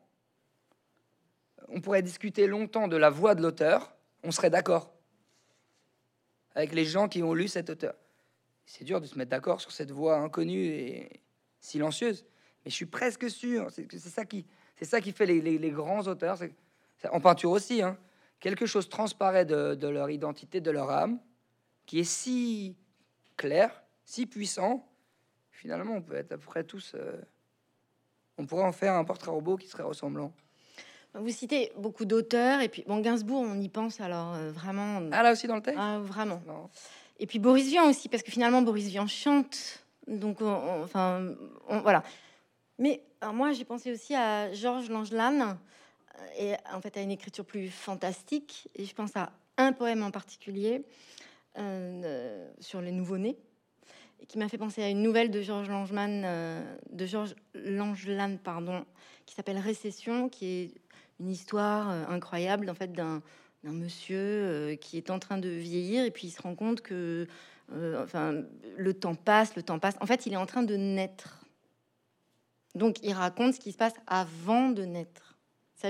on 1.70 1.82
pourrait 1.82 2.04
discuter 2.04 2.46
longtemps 2.46 2.88
de 2.88 2.98
la 2.98 3.10
voix 3.10 3.36
de 3.36 3.42
l'auteur, 3.42 3.96
on 4.24 4.32
serait 4.32 4.50
d'accord 4.50 4.92
avec 6.56 6.72
les 6.74 6.86
gens 6.86 7.08
qui 7.08 7.24
ont 7.24 7.34
lu 7.34 7.48
cet 7.48 7.72
auteur. 7.72 7.96
C'est 8.66 8.84
dur 8.84 9.02
de 9.02 9.08
se 9.08 9.18
mettre 9.18 9.32
d'accord 9.32 9.60
sur 9.60 9.72
cette 9.72 9.90
voix 9.90 10.18
inconnue 10.18 10.66
et 10.66 11.22
silencieuse, 11.60 12.26
mais 12.64 12.70
je 12.70 12.76
suis 12.76 12.86
presque 12.86 13.28
sûr 13.28 13.68
que 13.76 13.98
c'est 13.98 14.10
ça 14.10 14.24
qui, 14.24 14.46
c'est 14.76 14.86
ça 14.86 15.02
qui 15.02 15.12
fait 15.12 15.26
les, 15.26 15.42
les 15.42 15.72
grands 15.72 16.02
auteurs. 16.08 16.40
En 17.12 17.20
peinture 17.20 17.52
aussi, 17.52 17.82
hein 17.82 17.98
quelque 18.44 18.66
chose 18.66 18.90
transparaît 18.90 19.46
de, 19.46 19.88
leur 19.88 20.10
identité, 20.10 20.60
de 20.60 20.70
leur 20.70 20.92
âme, 20.92 21.18
qui 21.86 22.00
est 22.00 22.04
si 22.04 22.76
clair, 23.38 23.72
si 24.04 24.26
puissant, 24.26 24.86
finalement, 25.50 25.94
on 25.94 26.02
peut 26.02 26.16
être 26.16 26.34
à 26.34 26.38
peu 26.38 26.46
près 26.46 26.66
tous. 26.66 26.92
Euh, 26.94 27.14
on 28.38 28.46
pourrait 28.46 28.66
en 28.66 28.74
faire 28.74 28.96
un 28.96 29.06
portrait 29.06 29.32
robot 29.32 29.56
qui 29.56 29.70
serait 29.70 29.84
ressemblant. 29.84 30.34
Vous 31.14 31.30
citez 31.30 31.72
beaucoup 31.78 32.04
d'auteurs, 32.04 32.60
et 32.60 32.68
puis 32.68 32.84
bon, 32.86 33.00
Gainsbourg, 33.00 33.46
on 33.48 33.58
y 33.62 33.70
pense 33.70 34.02
alors 34.02 34.34
euh, 34.34 34.52
vraiment. 34.52 35.02
Ah, 35.14 35.24
là 35.24 35.32
aussi 35.32 35.48
dans 35.48 35.56
le 35.56 35.62
texte? 35.62 35.80
Ah, 35.82 36.00
Vraiment. 36.00 36.42
Et 37.20 37.28
puis 37.28 37.40
Boris 37.40 37.70
Vian 37.70 37.88
aussi, 37.90 38.10
parce 38.10 38.24
que 38.24 38.32
finalement, 38.32 38.62
Boris 38.62 38.88
Vian 38.88 39.08
chante. 39.08 39.86
Donc, 40.06 40.42
enfin, 40.42 41.34
voilà. 41.70 42.04
Mais 42.80 43.04
moi, 43.34 43.54
j'ai 43.54 43.66
pensé 43.66 43.92
aussi 43.92 44.16
à 44.16 44.52
Georges 44.54 44.90
Langelan, 44.90 45.58
et 46.38 46.54
en 46.72 46.82
fait 46.82 46.98
à 46.98 47.02
une 47.02 47.12
écriture 47.12 47.46
plus 47.46 47.70
fantastique. 47.70 48.70
Et 48.76 48.86
je 48.86 48.94
pense 48.94 49.16
à 49.16 49.32
un 49.58 49.74
poème 49.74 50.04
en 50.04 50.12
particulier 50.12 50.86
euh, 51.58 52.50
sur 52.60 52.82
les 52.82 52.92
nouveau-nés, 52.92 53.38
qui 54.28 54.38
m'a 54.38 54.50
fait 54.50 54.58
penser 54.58 54.82
à 54.82 54.90
une 54.90 55.02
nouvelle 55.02 55.32
de 55.32 55.42
Georges 55.42 55.70
Langeman, 55.70 56.24
euh, 56.26 56.78
pardon, 58.44 58.86
qui 59.26 59.36
s'appelle 59.36 59.58
Récession, 59.58 60.30
qui 60.30 60.46
est 60.46 60.74
une 61.20 61.30
histoire 61.30 61.92
euh, 61.92 62.06
incroyable 62.10 62.70
en 62.70 62.74
fait 62.74 62.92
d'un 62.94 63.22
monsieur 63.64 64.78
qui 64.82 64.98
est 64.98 65.10
en 65.10 65.20
train 65.20 65.38
de 65.38 65.48
vieillir 65.48 66.04
et 66.04 66.12
puis 66.12 66.28
il 66.28 66.32
se 66.32 66.42
rend 66.42 66.54
compte 66.54 66.82
que 66.82 67.28
enfin 67.72 68.44
le 68.76 68.94
temps 68.94 69.16
passe, 69.16 69.56
le 69.56 69.64
temps 69.64 69.80
passe. 69.80 69.96
En 70.02 70.06
fait, 70.06 70.26
il 70.26 70.34
est 70.34 70.38
en 70.38 70.46
train 70.46 70.64
de 70.64 70.76
naître. 70.76 71.43
Donc, 72.76 72.98
il 73.04 73.14
raconte 73.14 73.54
ce 73.54 73.60
qui 73.60 73.72
se 73.72 73.78
passe 73.78 73.94
avant 74.08 74.70
de 74.70 74.84
naître 74.84 75.34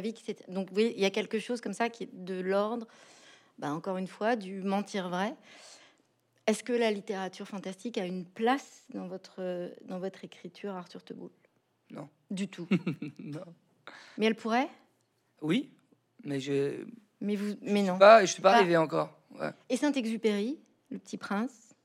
vie 0.02 0.16
Donc, 0.48 0.70
oui, 0.74 0.94
il 0.96 1.02
y 1.02 1.06
a 1.06 1.10
quelque 1.10 1.40
chose 1.40 1.62
comme 1.62 1.74
ça 1.74 1.90
qui 1.90 2.04
est 2.04 2.10
de 2.14 2.40
l'ordre, 2.40 2.88
bah, 3.58 3.72
encore 3.72 3.98
une 3.98 4.08
fois, 4.08 4.36
du 4.36 4.62
mentir 4.62 5.10
vrai. 5.10 5.36
Est-ce 6.48 6.64
que 6.64 6.74
la 6.74 6.92
littérature 6.92 7.48
fantastique 7.48 7.98
a 7.98 8.06
une 8.06 8.26
place 8.26 8.86
dans 8.94 9.08
votre, 9.08 9.72
dans 9.86 10.00
votre 10.00 10.24
écriture, 10.24 10.76
Arthur 10.76 11.04
Teboul? 11.04 11.30
Non. 11.92 12.10
Du 12.32 12.48
tout. 12.48 12.68
non. 13.20 13.46
Mais 14.18 14.26
elle 14.26 14.36
pourrait? 14.36 14.70
Oui, 15.42 15.70
mais 16.24 16.40
je. 16.40 16.86
Mais 17.22 17.36
vous, 17.36 17.56
mais 17.62 17.84
non. 17.84 17.98
Pas, 17.98 18.26
je 18.26 18.32
suis 18.34 18.42
pas, 18.42 18.56
arrivé 18.56 18.76
encore. 18.76 19.18
Et 19.70 19.78
Saint-Exupéry, 19.78 20.60
le 20.90 21.00
Petit 21.00 21.18
Prince? 21.18 21.76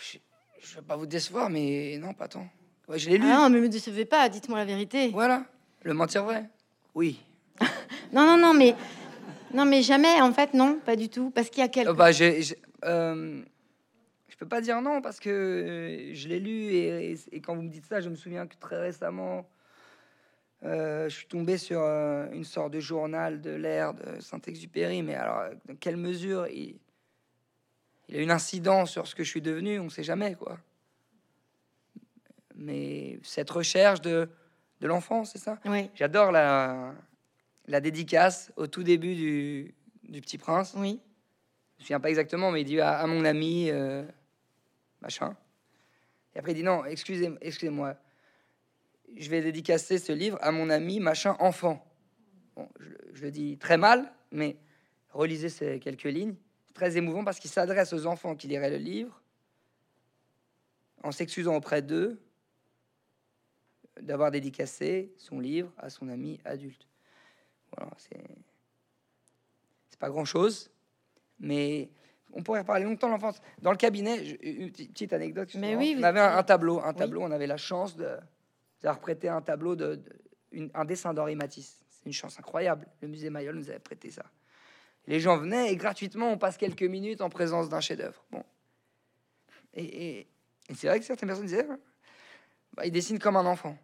Je, 0.00 0.18
je 0.60 0.76
vais 0.76 0.82
pas 0.82 0.96
vous 0.96 1.06
décevoir, 1.06 1.50
mais 1.50 1.98
non, 1.98 2.14
pas 2.14 2.28
tant. 2.28 2.48
Ouais, 2.88 2.98
je 2.98 3.10
l'ai 3.10 3.18
lu. 3.18 3.26
Ah 3.26 3.38
non, 3.38 3.50
mais 3.50 3.60
me 3.60 3.68
décevez 3.68 4.04
pas. 4.04 4.28
Dites-moi 4.28 4.58
la 4.58 4.64
vérité. 4.64 5.08
Voilà. 5.08 5.44
Le 5.82 5.94
mentir 5.94 6.24
vrai 6.24 6.48
Oui. 6.94 7.20
non, 8.12 8.26
non, 8.26 8.36
non, 8.36 8.54
mais 8.54 8.74
non, 9.54 9.64
mais 9.64 9.82
jamais. 9.82 10.20
En 10.20 10.32
fait, 10.32 10.54
non, 10.54 10.78
pas 10.84 10.96
du 10.96 11.08
tout, 11.08 11.30
parce 11.30 11.48
qu'il 11.48 11.60
y 11.60 11.62
a 11.62 11.68
quelque. 11.68 11.88
Euh, 11.88 11.94
bah, 11.94 12.10
euh, 12.84 13.42
je 14.28 14.36
peux 14.36 14.46
pas 14.46 14.60
dire 14.60 14.82
non 14.82 15.00
parce 15.00 15.18
que 15.18 15.30
euh, 15.30 16.14
je 16.14 16.28
l'ai 16.28 16.38
lu 16.38 16.74
et, 16.74 17.16
quand 17.40 17.56
vous 17.56 17.62
me 17.62 17.70
dites 17.70 17.86
ça, 17.86 18.00
je 18.00 18.10
me 18.10 18.16
souviens 18.16 18.46
que 18.46 18.54
très 18.60 18.78
récemment, 18.78 19.48
je 20.62 21.08
suis 21.08 21.26
tombé 21.26 21.58
sur 21.58 21.80
une 21.80 22.44
sorte 22.44 22.72
de 22.72 22.80
journal 22.80 23.40
de 23.40 23.50
l'ère 23.50 23.94
de 23.94 24.20
Saint-Exupéry. 24.20 25.02
Mais 25.02 25.14
alors, 25.14 25.50
dans 25.66 25.76
quelle 25.76 25.96
mesure 25.96 26.46
il, 26.48 26.76
il 28.08 28.16
a 28.16 28.20
une 28.20 28.30
incidence 28.30 28.90
sur 28.90 29.06
ce 29.06 29.14
que 29.14 29.24
je 29.24 29.30
suis 29.30 29.42
devenu 29.42 29.78
On 29.80 29.84
ne 29.84 29.90
sait 29.90 30.02
jamais, 30.02 30.34
quoi. 30.34 30.58
Mais 32.56 33.18
cette 33.22 33.50
recherche 33.50 34.00
de 34.00 34.28
de 34.80 34.86
l'enfance, 34.86 35.32
c'est 35.32 35.38
ça? 35.38 35.58
Oui. 35.64 35.90
J'adore 35.94 36.32
la, 36.32 36.94
la 37.66 37.80
dédicace 37.80 38.52
au 38.56 38.66
tout 38.66 38.82
début 38.82 39.14
du, 39.14 39.74
du 40.04 40.20
Petit 40.20 40.38
Prince. 40.38 40.74
Oui. 40.76 41.00
Je 41.76 41.82
me 41.82 41.84
souviens 41.84 42.00
pas 42.00 42.08
exactement, 42.08 42.50
mais 42.50 42.62
il 42.62 42.64
dit 42.64 42.80
à, 42.80 43.06
mon 43.06 43.24
ami, 43.24 43.70
euh, 43.70 44.04
machin. 45.00 45.36
Et 46.34 46.38
après, 46.38 46.52
il 46.52 46.56
dit 46.56 46.62
non, 46.62 46.84
excusez, 46.84 47.30
excusez-moi. 47.40 47.96
je 49.16 49.30
vais 49.30 49.42
dédicacer 49.42 49.98
ce 49.98 50.12
livre 50.12 50.38
à 50.40 50.52
mon 50.52 50.70
ami 50.70 51.00
machin 51.00 51.36
enfant. 51.38 51.86
je, 52.56 52.88
je, 53.14 53.22
le 53.22 53.30
dis 53.30 53.58
très 53.58 53.76
mal, 53.76 54.12
mais 54.30 54.56
relisez 55.10 55.48
ces 55.48 55.78
quelques 55.80 56.04
lignes. 56.04 56.34
Très 56.74 56.98
émouvant 56.98 57.24
parce 57.24 57.38
qu'il 57.38 57.50
s'adresse 57.50 57.94
aux 57.94 58.06
enfants 58.06 58.36
qui 58.36 58.48
liraient 58.48 58.70
le 58.70 58.76
livre 58.76 59.22
en 61.02 61.12
s'excusant 61.12 61.54
auprès 61.54 61.80
d'eux 61.80 62.20
d'avoir 64.00 64.30
dédicacé 64.30 65.12
son 65.16 65.40
livre 65.40 65.72
à 65.78 65.90
son 65.90 66.08
ami 66.08 66.40
adulte. 66.44 66.86
Voilà, 67.76 67.92
c'est 67.98 69.98
pas 69.98 70.10
grand 70.10 70.24
chose, 70.24 70.70
mais 71.38 71.90
on 72.32 72.42
pourrait 72.42 72.64
parler 72.64 72.84
longtemps 72.84 73.06
de 73.06 73.12
l'enfance. 73.12 73.40
Dans 73.62 73.70
le 73.70 73.76
cabinet, 73.76 74.36
une 74.42 74.70
petite 74.70 75.12
anecdote. 75.12 75.54
Mais 75.54 75.74
oui, 75.74 75.96
on 75.98 76.02
avait 76.02 76.20
un, 76.20 76.42
tableau, 76.42 76.80
un 76.82 76.92
tableau. 76.92 77.22
On 77.22 77.30
avait 77.30 77.46
la 77.46 77.56
chance 77.56 77.96
de, 77.96 78.16
d'avoir 78.82 79.00
prêté 79.00 79.28
un 79.28 79.40
tableau 79.40 79.74
de, 79.74 80.02
un 80.74 80.84
dessin 80.84 81.14
d'Henri 81.14 81.36
Matisse. 81.36 81.84
C'est 81.88 82.06
une 82.06 82.12
chance 82.12 82.38
incroyable. 82.38 82.86
Le 83.00 83.08
musée 83.08 83.30
Mayol 83.30 83.56
nous 83.56 83.70
avait 83.70 83.78
prêté 83.78 84.10
ça. 84.10 84.24
Les 85.06 85.20
gens 85.20 85.38
venaient 85.38 85.72
et 85.72 85.76
gratuitement, 85.76 86.30
on 86.30 86.38
passe 86.38 86.56
quelques 86.56 86.82
minutes 86.82 87.20
en 87.20 87.30
présence 87.30 87.68
d'un 87.68 87.80
chef-d'œuvre. 87.80 88.24
Bon. 88.30 88.44
Et, 89.74 90.26
c'est 90.74 90.88
vrai 90.88 90.98
que 90.98 91.04
certaines 91.04 91.28
personnes 91.28 91.46
disaient, 91.46 91.66
bah, 92.74 92.86
il 92.86 92.90
dessine 92.90 93.18
comme 93.18 93.36
un 93.36 93.46
enfant. 93.46 93.78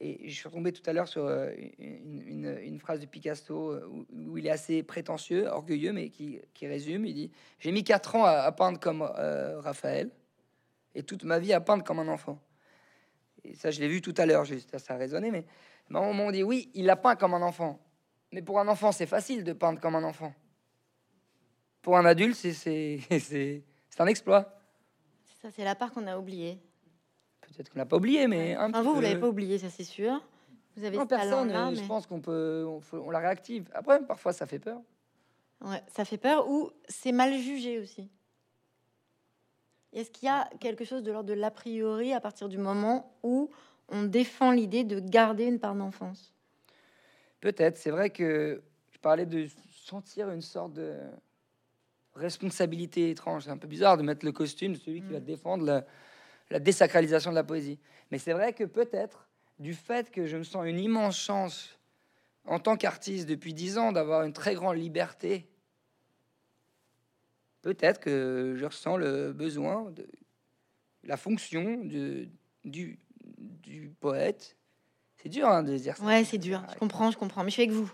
Et 0.00 0.28
je 0.28 0.34
suis 0.34 0.46
retombé 0.46 0.72
tout 0.72 0.88
à 0.88 0.92
l'heure 0.92 1.08
sur 1.08 1.24
euh, 1.26 1.50
une, 1.78 2.78
phrase 2.78 3.00
de 3.00 3.06
Picasso 3.06 3.72
euh, 3.72 4.04
où, 4.12 4.38
il 4.38 4.46
est 4.46 4.50
assez 4.50 4.84
prétentieux, 4.84 5.46
orgueilleux, 5.48 5.92
mais 5.92 6.10
qui, 6.10 6.40
résume. 6.62 7.04
Il 7.04 7.14
dit 7.14 7.32
J'ai 7.58 7.72
mis 7.72 7.82
quatre 7.82 8.14
ans 8.14 8.24
à, 8.24 8.50
peindre 8.52 8.78
comme 8.78 9.02
euh, 9.02 9.60
Raphaël 9.60 10.10
et 10.94 11.02
toute 11.02 11.24
ma 11.24 11.40
vie 11.40 11.52
à 11.52 11.60
peindre 11.60 11.82
comme 11.82 11.98
un 11.98 12.06
enfant. 12.06 12.40
Et 13.42 13.54
ça, 13.54 13.72
je 13.72 13.80
l'ai 13.80 13.88
vu 13.88 14.00
tout 14.00 14.14
à 14.18 14.26
l'heure, 14.26 14.46
ça 14.76 14.94
a 14.94 14.96
résonné, 14.96 15.32
mais 15.32 15.44
à 15.92 15.98
un 15.98 16.02
moment, 16.02 16.26
on 16.26 16.30
dit 16.30 16.44
Oui, 16.44 16.70
il 16.74 16.88
a 16.90 16.96
peint 16.96 17.16
comme 17.16 17.34
un 17.34 17.42
enfant. 17.42 17.80
Mais 18.30 18.42
pour 18.42 18.60
un 18.60 18.68
enfant, 18.68 18.92
c'est 18.92 19.06
facile 19.06 19.42
de 19.42 19.52
peindre 19.52 19.80
comme 19.80 19.96
un 19.96 20.04
enfant. 20.04 20.32
Pour 21.82 21.96
un 21.96 22.04
adulte, 22.04 22.36
c'est 22.36 23.00
un 23.98 24.06
exploit. 24.06 24.60
Ça, 25.42 25.50
c'est 25.50 25.64
la 25.64 25.74
part 25.74 25.92
qu'on 25.92 26.06
a 26.06 26.16
oubliée. 26.16 26.60
Peut-être 27.58 27.70
qu'on 27.70 27.80
l'a 27.80 27.86
pas 27.86 27.96
oublié, 27.96 28.28
mais 28.28 28.54
un 28.54 28.70
vous, 28.70 28.94
vous 28.94 29.00
l'avez 29.00 29.18
pas 29.18 29.26
oublié, 29.26 29.58
ça 29.58 29.68
c'est 29.68 29.82
sûr. 29.82 30.22
Vous 30.76 30.84
avez 30.84 30.96
non, 30.96 31.08
personne. 31.08 31.48
Là, 31.48 31.74
Je 31.74 31.82
pense 31.82 32.06
qu'on 32.06 32.20
peut, 32.20 32.64
on, 32.92 33.10
la 33.10 33.18
réactive. 33.18 33.68
Après, 33.74 34.00
parfois, 34.00 34.32
ça 34.32 34.46
fait 34.46 34.60
peur. 34.60 34.80
Ouais, 35.64 35.82
ça 35.88 36.04
fait 36.04 36.18
peur 36.18 36.48
ou 36.48 36.70
c'est 36.88 37.10
mal 37.10 37.36
jugé 37.36 37.80
aussi. 37.80 38.08
Est-ce 39.92 40.08
qu'il 40.12 40.26
y 40.26 40.30
a 40.30 40.48
quelque 40.60 40.84
chose 40.84 41.02
de 41.02 41.10
l'ordre 41.10 41.28
de 41.30 41.34
l'a 41.34 41.50
priori 41.50 42.12
à 42.12 42.20
partir 42.20 42.48
du 42.48 42.58
moment 42.58 43.12
où 43.24 43.50
on 43.88 44.04
défend 44.04 44.52
l'idée 44.52 44.84
de 44.84 45.00
garder 45.00 45.46
une 45.46 45.58
part 45.58 45.74
d'enfance? 45.74 46.32
Peut-être. 47.40 47.76
C'est 47.76 47.90
vrai 47.90 48.10
que 48.10 48.62
je 48.92 48.98
parlais 49.00 49.26
de 49.26 49.48
sentir 49.72 50.30
une 50.30 50.42
sorte 50.42 50.74
de 50.74 50.94
responsabilité 52.14 53.10
étrange. 53.10 53.46
C'est 53.46 53.50
un 53.50 53.58
peu 53.58 53.66
bizarre 53.66 53.96
de 53.96 54.04
mettre 54.04 54.24
le 54.24 54.30
costume 54.30 54.74
de 54.74 54.78
celui 54.78 55.00
qui 55.00 55.08
va 55.08 55.18
mm. 55.18 55.24
défendre 55.24 55.64
la, 55.64 55.84
la 56.50 56.58
désacralisation 56.58 57.30
de 57.30 57.34
la 57.34 57.44
poésie. 57.44 57.78
Mais 58.10 58.18
c'est 58.18 58.32
vrai 58.32 58.52
que 58.52 58.64
peut-être, 58.64 59.28
du 59.58 59.74
fait 59.74 60.10
que 60.10 60.26
je 60.26 60.36
me 60.36 60.44
sens 60.44 60.64
une 60.66 60.78
immense 60.78 61.18
chance 61.18 61.78
en 62.44 62.58
tant 62.58 62.76
qu'artiste 62.76 63.28
depuis 63.28 63.52
dix 63.52 63.76
ans 63.76 63.92
d'avoir 63.92 64.22
une 64.22 64.32
très 64.32 64.54
grande 64.54 64.76
liberté, 64.76 65.46
peut-être 67.62 68.00
que 68.00 68.54
je 68.56 68.64
ressens 68.64 68.96
le 68.96 69.32
besoin 69.32 69.90
de 69.90 70.06
la 71.04 71.16
fonction 71.16 71.84
de, 71.84 72.28
du, 72.64 72.98
du 73.38 73.92
poète. 74.00 74.56
C'est 75.16 75.28
dur 75.28 75.48
hein, 75.48 75.62
de 75.62 75.76
dire 75.76 75.96
ça. 75.96 76.04
Ouais, 76.04 76.24
c'est 76.24 76.38
dur. 76.38 76.64
Je 76.72 76.78
comprends, 76.78 77.10
je 77.10 77.18
comprends. 77.18 77.42
Mais 77.42 77.50
je 77.50 77.54
suis 77.54 77.62
avec 77.62 77.74
vous. 77.74 77.92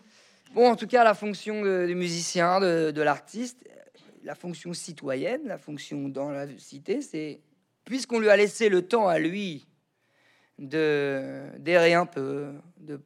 Bon, 0.52 0.70
en 0.70 0.76
tout 0.76 0.86
cas, 0.86 1.02
la 1.02 1.14
fonction 1.14 1.62
du 1.86 1.94
musicien, 1.94 2.60
de, 2.60 2.92
de 2.92 3.02
l'artiste, 3.02 3.58
la 4.22 4.34
fonction 4.34 4.72
citoyenne, 4.72 5.46
la 5.46 5.58
fonction 5.58 6.08
dans 6.08 6.30
la 6.30 6.46
cité, 6.58 7.02
c'est 7.02 7.40
puisqu'on 7.84 8.18
lui 8.18 8.28
a 8.28 8.36
laissé 8.36 8.68
le 8.68 8.86
temps 8.86 9.08
à 9.08 9.18
lui 9.18 9.66
de 10.58 11.42
d'errer 11.58 11.94
un 11.94 12.06
peu, 12.06 12.52
de, 12.78 13.00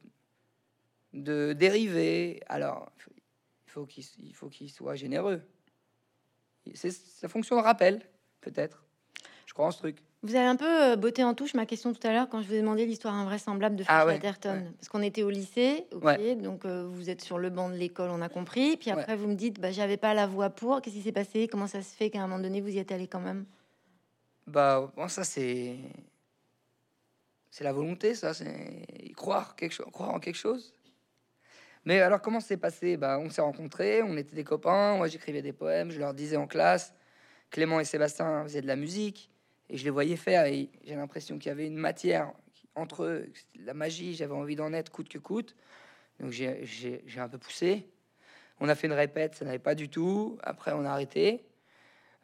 de 1.13 1.53
dériver, 1.53 2.41
alors 2.47 2.91
il 3.65 3.71
faut 3.71 3.85
qu'il 3.85 4.35
faut 4.35 4.49
qu'il 4.49 4.69
soit 4.69 4.95
généreux. 4.95 5.41
C'est 6.73 6.91
sa 6.91 7.27
fonction 7.27 7.55
de 7.55 7.61
rappel, 7.61 8.01
peut-être. 8.41 8.83
Je 9.45 9.53
crois 9.53 9.67
en 9.67 9.71
ce 9.71 9.79
truc. 9.79 9.97
Vous 10.21 10.35
avez 10.35 10.45
un 10.45 10.57
peu 10.57 10.91
euh, 10.91 10.95
botté 10.97 11.23
en 11.23 11.33
touche 11.33 11.53
ma 11.53 11.65
question 11.65 11.93
tout 11.93 12.05
à 12.05 12.11
l'heure 12.11 12.27
quand 12.27 12.41
je 12.41 12.47
vous 12.47 12.53
ai 12.53 12.59
demandé 12.59 12.85
l'histoire 12.85 13.13
invraisemblable 13.13 13.77
de 13.77 13.85
ah 13.87 14.05
Parce 14.05 14.89
qu'on 14.89 15.01
était 15.01 15.23
au 15.23 15.29
lycée, 15.29 15.85
donc 15.91 16.65
euh, 16.65 16.85
vous 16.91 17.09
êtes 17.09 17.21
sur 17.21 17.37
le 17.37 17.49
banc 17.49 17.69
de 17.69 17.75
l'école, 17.75 18.09
on 18.11 18.21
a 18.21 18.27
compris. 18.27 18.75
Puis 18.75 18.91
après, 18.91 19.15
vous 19.15 19.27
me 19.27 19.35
dites, 19.35 19.59
bah, 19.61 19.71
j'avais 19.71 19.97
pas 19.97 20.13
la 20.13 20.27
voix 20.27 20.49
pour. 20.49 20.81
Qu'est-ce 20.81 20.95
qui 20.95 21.01
s'est 21.01 21.13
passé? 21.13 21.47
Comment 21.47 21.67
ça 21.67 21.81
se 21.81 21.95
fait 21.95 22.09
qu'à 22.09 22.19
un 22.19 22.27
moment 22.27 22.41
donné, 22.41 22.59
vous 22.59 22.69
y 22.69 22.79
êtes 22.79 22.91
allé 22.91 23.07
quand 23.07 23.21
même? 23.21 23.45
Bah, 24.49 24.91
ça, 25.07 25.23
c'est. 25.23 25.77
C'est 27.51 27.63
la 27.63 27.73
volonté, 27.73 28.13
ça, 28.13 28.33
c'est 28.33 28.85
croire, 29.15 29.55
quelque 29.55 29.71
chose, 29.71 29.87
croire 29.91 30.11
en 30.11 30.19
quelque 30.19 30.35
chose. 30.35 30.73
Mais 31.83 31.99
alors, 31.99 32.21
comment 32.21 32.39
c'est 32.39 32.57
passé? 32.57 32.95
Bah, 32.95 33.17
On 33.19 33.29
s'est 33.31 33.41
rencontrés, 33.41 34.03
on 34.03 34.15
était 34.17 34.35
des 34.35 34.43
copains, 34.43 34.97
moi 34.97 35.07
j'écrivais 35.07 35.41
des 35.41 35.53
poèmes, 35.53 35.89
je 35.89 35.99
leur 35.99 36.13
disais 36.13 36.37
en 36.37 36.45
classe. 36.45 36.93
Clément 37.49 37.79
et 37.79 37.85
Sébastien 37.85 38.43
faisaient 38.43 38.61
de 38.61 38.67
la 38.67 38.75
musique, 38.75 39.31
et 39.69 39.77
je 39.77 39.83
les 39.83 39.89
voyais 39.89 40.15
faire, 40.15 40.45
et 40.45 40.69
j'ai 40.83 40.95
l'impression 40.95 41.39
qu'il 41.39 41.49
y 41.49 41.51
avait 41.51 41.65
une 41.65 41.77
matière 41.77 42.31
entre 42.75 43.03
eux, 43.03 43.31
la 43.55 43.73
magie, 43.73 44.15
j'avais 44.15 44.33
envie 44.33 44.55
d'en 44.55 44.73
être 44.73 44.91
coûte 44.91 45.09
que 45.09 45.17
coûte. 45.17 45.55
Donc 46.19 46.31
j'ai 46.31 46.99
un 47.17 47.29
peu 47.29 47.37
poussé. 47.37 47.89
On 48.59 48.67
a 48.69 48.75
fait 48.75 48.87
une 48.87 48.93
répète, 48.93 49.35
ça 49.35 49.45
n'allait 49.45 49.59
pas 49.59 49.75
du 49.75 49.89
tout. 49.89 50.37
Après, 50.43 50.71
on 50.73 50.85
a 50.85 50.89
arrêté. 50.89 51.45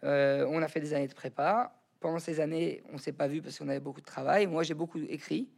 Euh, 0.04 0.46
on 0.50 0.62
a 0.62 0.68
fait 0.68 0.82
des 0.82 0.94
années 0.94 1.08
de 1.08 1.14
prépa 1.14 1.74
pendant 2.06 2.20
ces 2.20 2.40
années, 2.40 2.84
on 2.94 3.00
s'est 3.00 3.14
pas 3.14 3.28
vu 3.28 3.42
parce 3.42 3.58
qu'on 3.58 3.68
avait 3.68 3.80
beaucoup 3.80 4.00
de 4.00 4.06
travail. 4.06 4.46
Moi, 4.46 4.62
j'ai 4.62 4.76
beaucoup 4.76 5.00
écrit. 5.10 5.50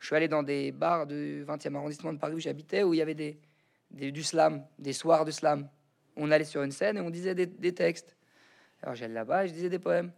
Je 0.00 0.06
suis 0.06 0.16
allé 0.16 0.26
dans 0.26 0.42
des 0.42 0.72
bars 0.72 1.06
du 1.06 1.44
20e 1.44 1.76
arrondissement 1.76 2.12
de 2.12 2.18
Paris 2.18 2.34
où 2.34 2.40
j'habitais, 2.40 2.82
où 2.82 2.92
il 2.92 2.96
y 2.96 3.00
avait 3.00 3.14
des, 3.14 3.38
du 3.92 4.24
slam, 4.24 4.66
des 4.80 4.94
soirs 4.94 5.24
de 5.24 5.30
slam. 5.30 5.68
On 6.16 6.32
allait 6.32 6.42
sur 6.42 6.64
une 6.64 6.72
scène 6.72 6.96
et 6.96 7.00
on 7.00 7.08
disait 7.08 7.36
des, 7.36 7.72
textes. 7.72 8.16
Alors 8.82 8.96
j'allais 8.96 9.14
là-bas 9.14 9.44
et 9.44 9.48
je 9.48 9.52
disais 9.52 9.68
des 9.68 9.78
poèmes. 9.78 10.10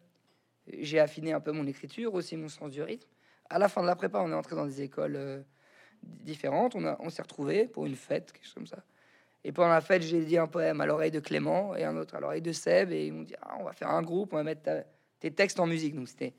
J'ai 0.73 1.01
affiné 1.01 1.35
un 1.35 1.41
peu 1.41 1.53
mon 1.53 1.67
écriture, 1.67 2.15
aussi 2.15 2.35
mon 2.39 2.49
sens 2.49 2.71
du 2.71 2.81
rythme. 2.81 3.07
À 3.51 3.59
la 3.59 3.69
fin 3.69 3.83
de 3.83 3.87
la 3.87 3.95
prépa, 3.95 4.21
on 4.21 4.31
est 4.31 4.35
entré 4.35 4.57
dans 4.57 4.65
des 4.65 4.81
écoles 4.81 5.17
euh, 5.17 5.43
différentes. 6.03 6.77
On, 6.77 6.97
on 6.99 7.11
s'est 7.11 7.21
retrouvés 7.21 7.69
pour 7.69 7.85
une 7.85 7.97
fête, 7.97 8.33
quelque 8.33 8.47
chose 8.47 8.55
comme 8.55 8.67
ça. 8.67 8.83
Et 9.45 9.53
pendant 9.53 9.69
la 9.69 9.83
fête, 9.83 10.01
j'ai 10.01 10.25
dit 10.25 10.39
un 10.39 10.47
poème 10.47 10.81
à 10.81 10.87
l'oreille 10.87 11.11
de 11.11 11.21
Clément 11.21 11.77
et 11.77 11.85
un 11.85 11.95
autre 11.99 12.15
à 12.15 12.21
l'oreille 12.21 12.41
de 12.41 12.53
Seb. 12.53 12.91
Et 12.91 13.09
ils 13.09 13.13
m'ont 13.13 13.25
dit 13.25 13.35
ah, 13.43 13.57
on 13.61 13.65
va 13.65 13.75
faire 13.75 13.91
un 13.91 14.01
groupe, 14.01 14.33
on 14.33 14.37
va 14.37 14.45
mettre 14.45 14.63
textes 15.33 15.61
en 15.61 15.67
musique. 15.67 15.95
Donc 15.95 16.09
c'était 16.09 16.35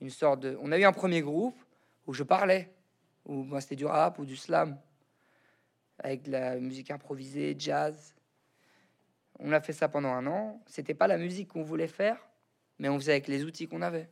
une 0.00 0.10
sorte 0.10 0.40
de. 0.40 0.58
On 0.60 0.72
a 0.72 0.78
eu 0.78 0.84
un 0.84 0.92
premier 0.92 1.20
groupe 1.22 1.58
où 2.06 2.12
je 2.12 2.22
parlais, 2.22 2.72
où 3.26 3.46
c'était 3.60 3.76
du 3.76 3.86
rap 3.86 4.18
ou 4.18 4.24
du 4.24 4.36
slam, 4.36 4.78
avec 5.98 6.22
de 6.22 6.32
la 6.32 6.58
musique 6.58 6.90
improvisée, 6.90 7.54
jazz. 7.58 8.14
On 9.38 9.52
a 9.52 9.60
fait 9.60 9.72
ça 9.72 9.88
pendant 9.88 10.10
un 10.10 10.26
an. 10.26 10.62
C'était 10.66 10.94
pas 10.94 11.06
la 11.06 11.18
musique 11.18 11.48
qu'on 11.48 11.62
voulait 11.62 11.88
faire, 11.88 12.18
mais 12.78 12.88
on 12.88 12.98
faisait 12.98 13.12
avec 13.12 13.28
les 13.28 13.44
outils 13.44 13.68
qu'on 13.68 13.82
avait. 13.82 14.08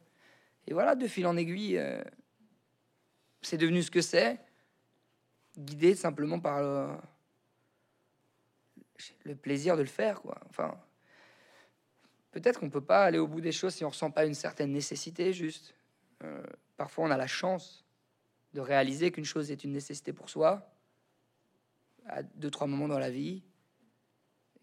Et 0.67 0.73
voilà, 0.73 0.95
de 0.95 1.07
fil 1.07 1.27
en 1.27 1.37
aiguille, 1.37 1.79
euh, 1.79 2.03
c'est 3.43 3.57
devenu 3.57 3.83
ce 3.83 3.91
que 3.91 4.03
c'est, 4.03 4.39
guidé 5.59 5.95
simplement 5.95 6.39
par 6.39 6.61
le, 6.61 6.89
le, 9.25 9.35
plaisir 9.35 9.77
de 9.77 9.83
le 9.83 9.89
faire, 9.89 10.21
quoi. 10.21 10.39
Enfin, 10.49 10.79
peut-être 12.31 12.61
qu'on 12.61 12.67
ne 12.67 12.71
peut 12.71 12.85
pas 12.85 13.05
aller 13.05 13.19
au 13.19 13.27
bout 13.27 13.41
des 13.41 13.53
choses 13.53 13.75
si 13.75 13.85
on 13.85 13.89
ne 13.89 13.93
ressent 13.93 14.11
pas 14.11 14.27
une 14.27 14.35
certaine 14.35 14.73
nécessité, 14.73 15.33
juste. 15.33 15.75
Euh, 16.23 16.43
parfois, 16.77 17.05
on 17.05 17.11
a 17.11 17.17
la 17.17 17.27
chance 17.27 17.85
de 18.55 18.61
réaliser 18.61 19.11
qu'une 19.11 19.25
chose 19.25 19.51
est 19.51 19.65
une 19.65 19.73
nécessité 19.73 20.13
pour 20.13 20.29
soi, 20.29 20.75
à 22.07 22.23
deux, 22.23 22.51
trois 22.51 22.67
moments 22.67 22.89
dans 22.89 22.99
la 22.99 23.11
vie, 23.11 23.43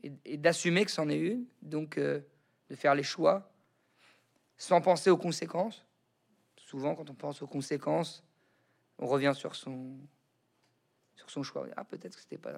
et, 0.03 0.37
d'assumer 0.37 0.85
que 0.85 0.91
c'en 0.91 1.09
est 1.09 1.17
une, 1.17 1.45
donc 1.61 1.97
euh, 1.97 2.21
de 2.69 2.75
faire 2.75 2.95
les 2.95 3.03
choix 3.03 3.51
sans 4.57 4.81
penser 4.81 5.09
aux 5.09 5.17
conséquences. 5.17 5.85
Souvent, 6.57 6.95
quand 6.95 7.09
on 7.09 7.15
pense 7.15 7.41
aux 7.41 7.47
conséquences, 7.47 8.23
on 8.99 9.07
revient 9.07 9.33
sur 9.35 9.55
son, 9.55 9.97
sur 11.15 11.29
son 11.29 11.43
choix. 11.43 11.67
Ah, 11.75 11.83
peut-être 11.83 12.15
que 12.15 12.21
c'était 12.21 12.37
pas 12.37 12.53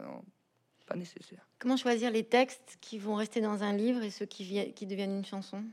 nécessaire. 0.95 1.47
Comment 1.59 1.77
choisir 1.77 2.11
les 2.11 2.23
textes 2.23 2.77
qui 2.81 2.97
vont 2.97 3.15
rester 3.15 3.41
dans 3.41 3.63
un 3.63 3.73
livre 3.73 4.03
et 4.03 4.09
ceux 4.11 4.25
qui, 4.25 4.73
qui 4.73 4.85
deviennent 4.85 5.17
une 5.17 5.25
chanson? 5.25 5.63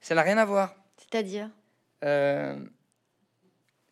Ça 0.00 0.14
n'a 0.14 0.22
rien 0.22 0.38
à 0.38 0.44
voir. 0.44 0.74
C'est-à-dire? 0.96 1.50
Euh, 2.04 2.58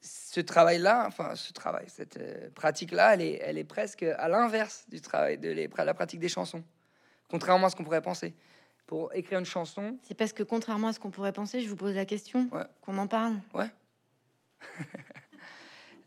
Ce 0.00 0.40
travail-là, 0.40 1.04
enfin 1.06 1.34
ce 1.34 1.52
travail, 1.52 1.86
cette 1.88 2.16
euh, 2.16 2.48
pratique-là, 2.54 3.14
elle 3.14 3.22
est, 3.22 3.38
elle 3.42 3.58
est 3.58 3.64
presque 3.64 4.02
à 4.02 4.28
l'inverse 4.28 4.84
du 4.88 5.00
travail 5.00 5.36
de 5.38 5.68
la 5.76 5.94
pratique 5.94 6.20
des 6.20 6.28
chansons, 6.28 6.62
contrairement 7.28 7.66
à 7.66 7.70
ce 7.70 7.76
qu'on 7.76 7.84
pourrait 7.84 8.02
penser. 8.02 8.34
Pour 8.86 9.12
écrire 9.14 9.38
une 9.38 9.44
chanson, 9.44 9.98
c'est 10.02 10.14
parce 10.14 10.32
que 10.32 10.42
contrairement 10.42 10.88
à 10.88 10.92
ce 10.94 11.00
qu'on 11.00 11.10
pourrait 11.10 11.32
penser, 11.32 11.60
je 11.60 11.68
vous 11.68 11.76
pose 11.76 11.94
la 11.94 12.06
question, 12.06 12.48
qu'on 12.80 12.96
en 12.96 13.06
parle. 13.06 13.34
Ouais. 13.52 13.68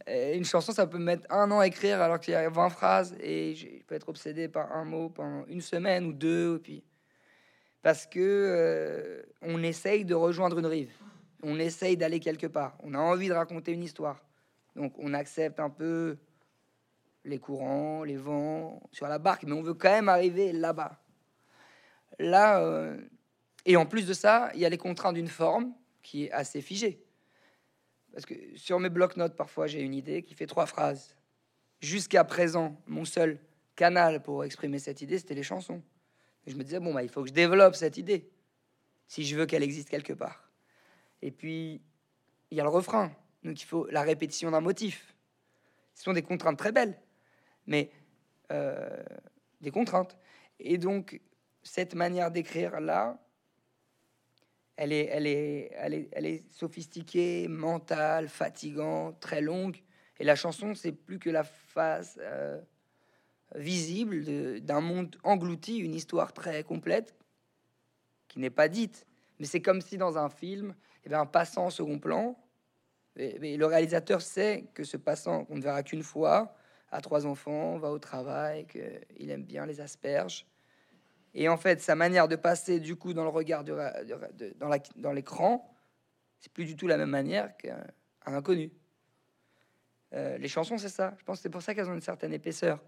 une 0.08 0.46
chanson, 0.46 0.72
ça 0.72 0.88
peut 0.88 0.98
mettre 0.98 1.26
un 1.30 1.50
an 1.52 1.60
à 1.60 1.68
écrire 1.68 2.02
alors 2.02 2.20
qu'il 2.20 2.34
y 2.34 2.38
a 2.38 2.50
20 2.50 2.70
phrases 2.70 3.16
et 3.20 3.56
je 3.56 3.68
peux 3.86 3.96
être 3.96 4.10
obsédé 4.10 4.48
par 4.48 4.72
un 4.76 4.86
mot 4.86 5.10
pendant 5.10 5.46
une 5.48 5.62
semaine 5.62 6.06
ou 6.06 6.14
deux, 6.14 6.56
et 6.56 6.60
puis 6.60 6.84
parce 7.82 8.06
que 8.06 8.20
euh, 8.20 9.22
on 9.42 9.62
essaye 9.64 10.06
de 10.06 10.14
rejoindre 10.14 10.60
une 10.60 10.66
rive, 10.66 10.92
on 11.44 11.60
essaye 11.60 11.98
d'aller 11.98 12.20
quelque 12.20 12.48
part, 12.48 12.78
on 12.84 12.94
a 12.94 13.00
envie 13.00 13.28
de 13.28 13.34
raconter 13.34 13.72
une 13.74 13.84
histoire, 13.84 14.24
donc 14.76 14.94
on 14.98 15.14
accepte 15.14 15.60
un 15.60 15.70
peu 15.70 16.18
les 17.24 17.40
courants, 17.40 18.04
les 18.04 18.18
vents 18.18 18.82
sur 18.92 19.08
la 19.08 19.20
barque, 19.20 19.44
mais 19.44 19.54
on 19.54 19.62
veut 19.62 19.74
quand 19.74 19.92
même 19.92 20.10
arriver 20.10 20.52
là-bas. 20.52 21.00
Là, 22.20 22.64
euh, 22.64 22.98
et 23.66 23.78
en 23.78 23.86
plus 23.86 24.08
de 24.08 24.14
ça, 24.14 24.50
il 24.54 24.60
y 24.60 24.66
a 24.66 24.70
les 24.70 24.78
contraintes 24.78 25.16
d'une 25.16 25.28
forme 25.28 25.74
qui 26.02 26.26
est 26.26 26.32
assez 26.32 26.62
figée. 26.62 27.04
Parce 28.14 28.26
que 28.26 28.36
sur 28.56 28.80
mes 28.80 28.90
blocs-notes, 28.90 29.36
parfois, 29.36 29.68
j'ai 29.68 29.82
une 29.82 29.94
idée 29.94 30.24
qui 30.24 30.34
fait 30.34 30.48
trois 30.48 30.66
phrases. 30.66 31.16
Jusqu'à 31.80 32.24
présent, 32.24 32.80
mon 32.88 33.06
seul 33.06 33.40
canal 33.76 34.22
pour 34.22 34.44
exprimer 34.44 34.80
cette 34.80 35.02
idée, 35.02 35.18
c'était 35.18 35.34
les 35.34 35.44
chansons. 35.44 35.82
je 36.46 36.56
me 36.56 36.64
disais, 36.64 36.80
bon, 36.80 36.94
bah, 36.94 37.04
il 37.04 37.10
faut 37.10 37.24
que 37.24 37.30
je 37.30 37.34
développe 37.34 37.76
cette 37.76 37.98
idée, 37.98 38.30
si 39.08 39.24
je 39.24 39.36
veux 39.36 39.46
qu'elle 39.46 39.64
existe 39.64 39.90
quelque 39.90 40.14
part. 40.14 40.52
Et 41.22 41.32
puis, 41.32 41.82
il 42.52 42.58
y 42.58 42.62
a 42.62 42.64
le 42.64 42.70
refrain. 42.70 43.12
Donc, 43.44 43.62
il 43.62 43.66
faut 43.66 43.88
la 43.88 44.02
répétition 44.02 44.52
d'un 44.52 44.62
motif. 44.62 45.16
Ce 45.96 46.04
sont 46.04 46.14
des 46.14 46.22
contraintes 46.22 46.58
très 46.58 46.72
belles, 46.72 47.00
mais 47.66 47.92
euh, 48.52 49.04
des 49.62 49.72
contraintes. 49.72 50.18
Et 50.60 50.78
donc, 50.78 51.20
cette 51.64 51.96
manière 51.96 52.32
d'écrire 52.32 52.80
là, 52.80 53.20
elle 54.82 54.94
est, 54.94 55.06
elle 55.12 55.28
est, 55.28 55.72
elle 55.76 55.94
est, 55.94 56.10
elle 56.12 56.26
est 56.26 56.52
sophistiquée, 56.52 57.48
mentale, 57.48 58.28
fatigante, 58.28 59.20
très 59.20 59.40
longue. 59.40 59.78
Et 60.20 60.24
la 60.24 60.36
chanson, 60.36 60.74
c'est 60.74 60.92
plus 60.92 61.20
que 61.20 61.30
la 61.30 61.44
face 61.44 62.18
euh, 62.20 62.60
visible 63.54 64.60
d'un 64.62 64.82
monde 64.82 65.18
englouti, 65.24 65.78
une 65.78 65.94
histoire 65.94 66.34
très 66.34 66.64
complète 66.64 67.16
qui 68.28 68.40
n'est 68.40 68.50
pas 68.50 68.70
dite. 68.70 69.06
Mais 69.40 69.46
c'est 69.46 69.62
comme 69.62 69.82
si 69.82 69.98
dans 69.98 70.18
un 70.18 70.30
film, 70.30 70.74
il 71.04 71.12
y 71.12 71.14
avait 71.14 71.22
un 71.22 71.28
passant 71.28 71.68
au 71.68 71.72
second 71.72 72.00
plan. 72.00 72.36
Et, 73.18 73.58
le 73.58 73.66
réalisateur 73.68 74.20
sait 74.20 74.66
que 74.74 74.84
ce 74.84 74.98
passant, 74.98 75.46
qu'on 75.46 75.58
ne 75.58 75.62
verra 75.62 75.84
qu'une 75.84 76.02
fois, 76.02 76.56
a 76.90 77.02
trois 77.02 77.28
enfants, 77.28 77.78
va 77.78 77.92
au 77.92 78.00
travail, 78.00 78.66
qu'il 78.66 79.30
aime 79.30 79.44
bien 79.44 79.68
les 79.68 79.80
asperges. 79.80 80.48
Et 81.34 81.48
en 81.48 81.58
fait, 81.58 81.82
sa 81.82 81.96
manière 81.96 82.28
de 82.28 82.36
passer 82.36 82.80
du 82.80 82.96
coup 82.96 83.14
dans 83.14 83.24
le 83.24 83.30
regard 83.30 83.64
dans 83.64 85.12
l'écran, 85.14 85.74
c'est 86.40 86.52
plus 86.52 86.66
du 86.66 86.76
tout 86.76 86.88
la 86.88 86.98
même 86.98 87.10
manière 87.10 87.56
qu'un 87.58 87.84
inconnu. 88.26 88.72
Euh, 90.14 90.38
les 90.38 90.48
chansons, 90.48 90.78
c'est 90.78 90.90
ça. 90.90 91.16
Je 91.20 91.24
pense 91.24 91.38
que 91.38 91.44
c'est 91.44 91.50
pour 91.50 91.62
ça 91.62 91.74
qu'elles 91.74 91.90
ont 91.90 91.94
une 91.94 92.02
certaine 92.02 92.34
épaisseur. 92.34 92.84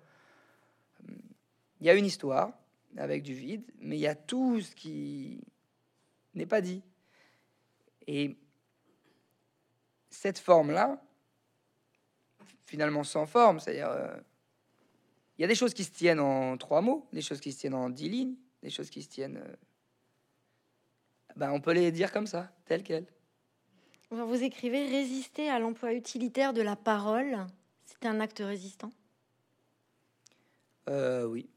Il 1.79 1.87
y 1.87 1.89
a 1.89 1.93
une 1.93 2.05
histoire 2.05 2.51
avec 2.97 3.23
du 3.23 3.33
vide, 3.33 3.63
mais 3.79 3.97
il 3.97 4.01
y 4.01 4.07
a 4.07 4.15
tout 4.15 4.61
ce 4.61 4.75
qui 4.75 5.41
n'est 6.33 6.45
pas 6.45 6.61
dit. 6.61 6.83
Et 8.07 8.37
cette 10.09 10.39
forme-là, 10.39 11.01
finalement 12.65 13.03
sans 13.03 13.25
forme, 13.25 13.59
c'est-à-dire 13.59 13.89
euh, 13.89 14.15
il 15.37 15.41
y 15.41 15.45
a 15.45 15.47
des 15.47 15.55
choses 15.55 15.73
qui 15.73 15.83
se 15.83 15.91
tiennent 15.91 16.19
en 16.19 16.57
trois 16.57 16.81
mots, 16.81 17.07
des 17.11 17.21
choses 17.21 17.39
qui 17.39 17.51
se 17.51 17.59
tiennent 17.59 17.73
en 17.73 17.89
dix 17.89 18.09
lignes, 18.09 18.35
des 18.61 18.69
choses 18.69 18.89
qui 18.89 19.01
se 19.01 19.09
tiennent. 19.09 19.37
Euh, 19.37 19.55
ben, 21.35 21.51
on 21.51 21.59
peut 21.59 21.71
les 21.71 21.91
dire 21.91 22.11
comme 22.11 22.27
ça, 22.27 22.51
telles 22.65 22.83
quelles. 22.83 23.07
Vous 24.11 24.43
écrivez 24.43 24.85
résister 24.85 25.49
à 25.49 25.57
l'emploi 25.57 25.93
utilitaire 25.93 26.53
de 26.53 26.61
la 26.61 26.75
parole. 26.75 27.37
C'est 27.85 28.05
un 28.05 28.19
acte 28.19 28.39
résistant? 28.39 28.91
Euh, 30.89 31.25
Oui. 31.25 31.49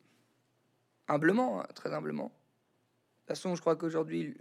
Humblement, 1.09 1.61
hein, 1.61 1.67
très 1.75 1.93
humblement. 1.93 2.25
De 2.25 2.31
toute 2.31 3.29
façon, 3.29 3.55
je 3.55 3.61
crois 3.61 3.77
qu'aujourd'hui, 3.77 4.37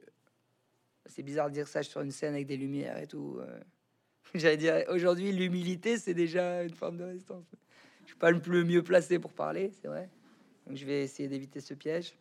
c'est 1.06 1.22
bizarre 1.22 1.50
de 1.50 1.54
dire 1.54 1.68
ça 1.68 1.84
sur 1.84 2.02
une 2.02 2.12
scène 2.12 2.34
avec 2.34 2.48
des 2.48 2.58
lumières 2.58 2.98
et 2.98 3.06
tout. 3.06 3.38
Euh. 3.40 3.60
J'allais 4.34 4.58
dire, 4.58 4.84
aujourd'hui, 4.90 5.32
l'humilité, 5.32 5.98
c'est 5.98 6.14
déjà 6.14 6.64
une 6.64 6.74
forme 6.74 6.98
de 6.98 7.04
résistance 7.04 7.46
je 8.06 8.12
suis 8.12 8.20
pas 8.20 8.32
le 8.32 8.40
plus 8.40 8.64
mieux 8.64 8.84
placé 8.84 9.20
pour 9.20 9.34
parler, 9.34 9.72
c'est 9.82 9.88
vrai. 9.88 10.10
Donc 10.68 10.78
je 10.78 10.86
vais 10.86 11.04
essayer 11.04 11.28
d'éviter 11.28 11.60
ce 11.60 11.74
piège. 11.74 12.16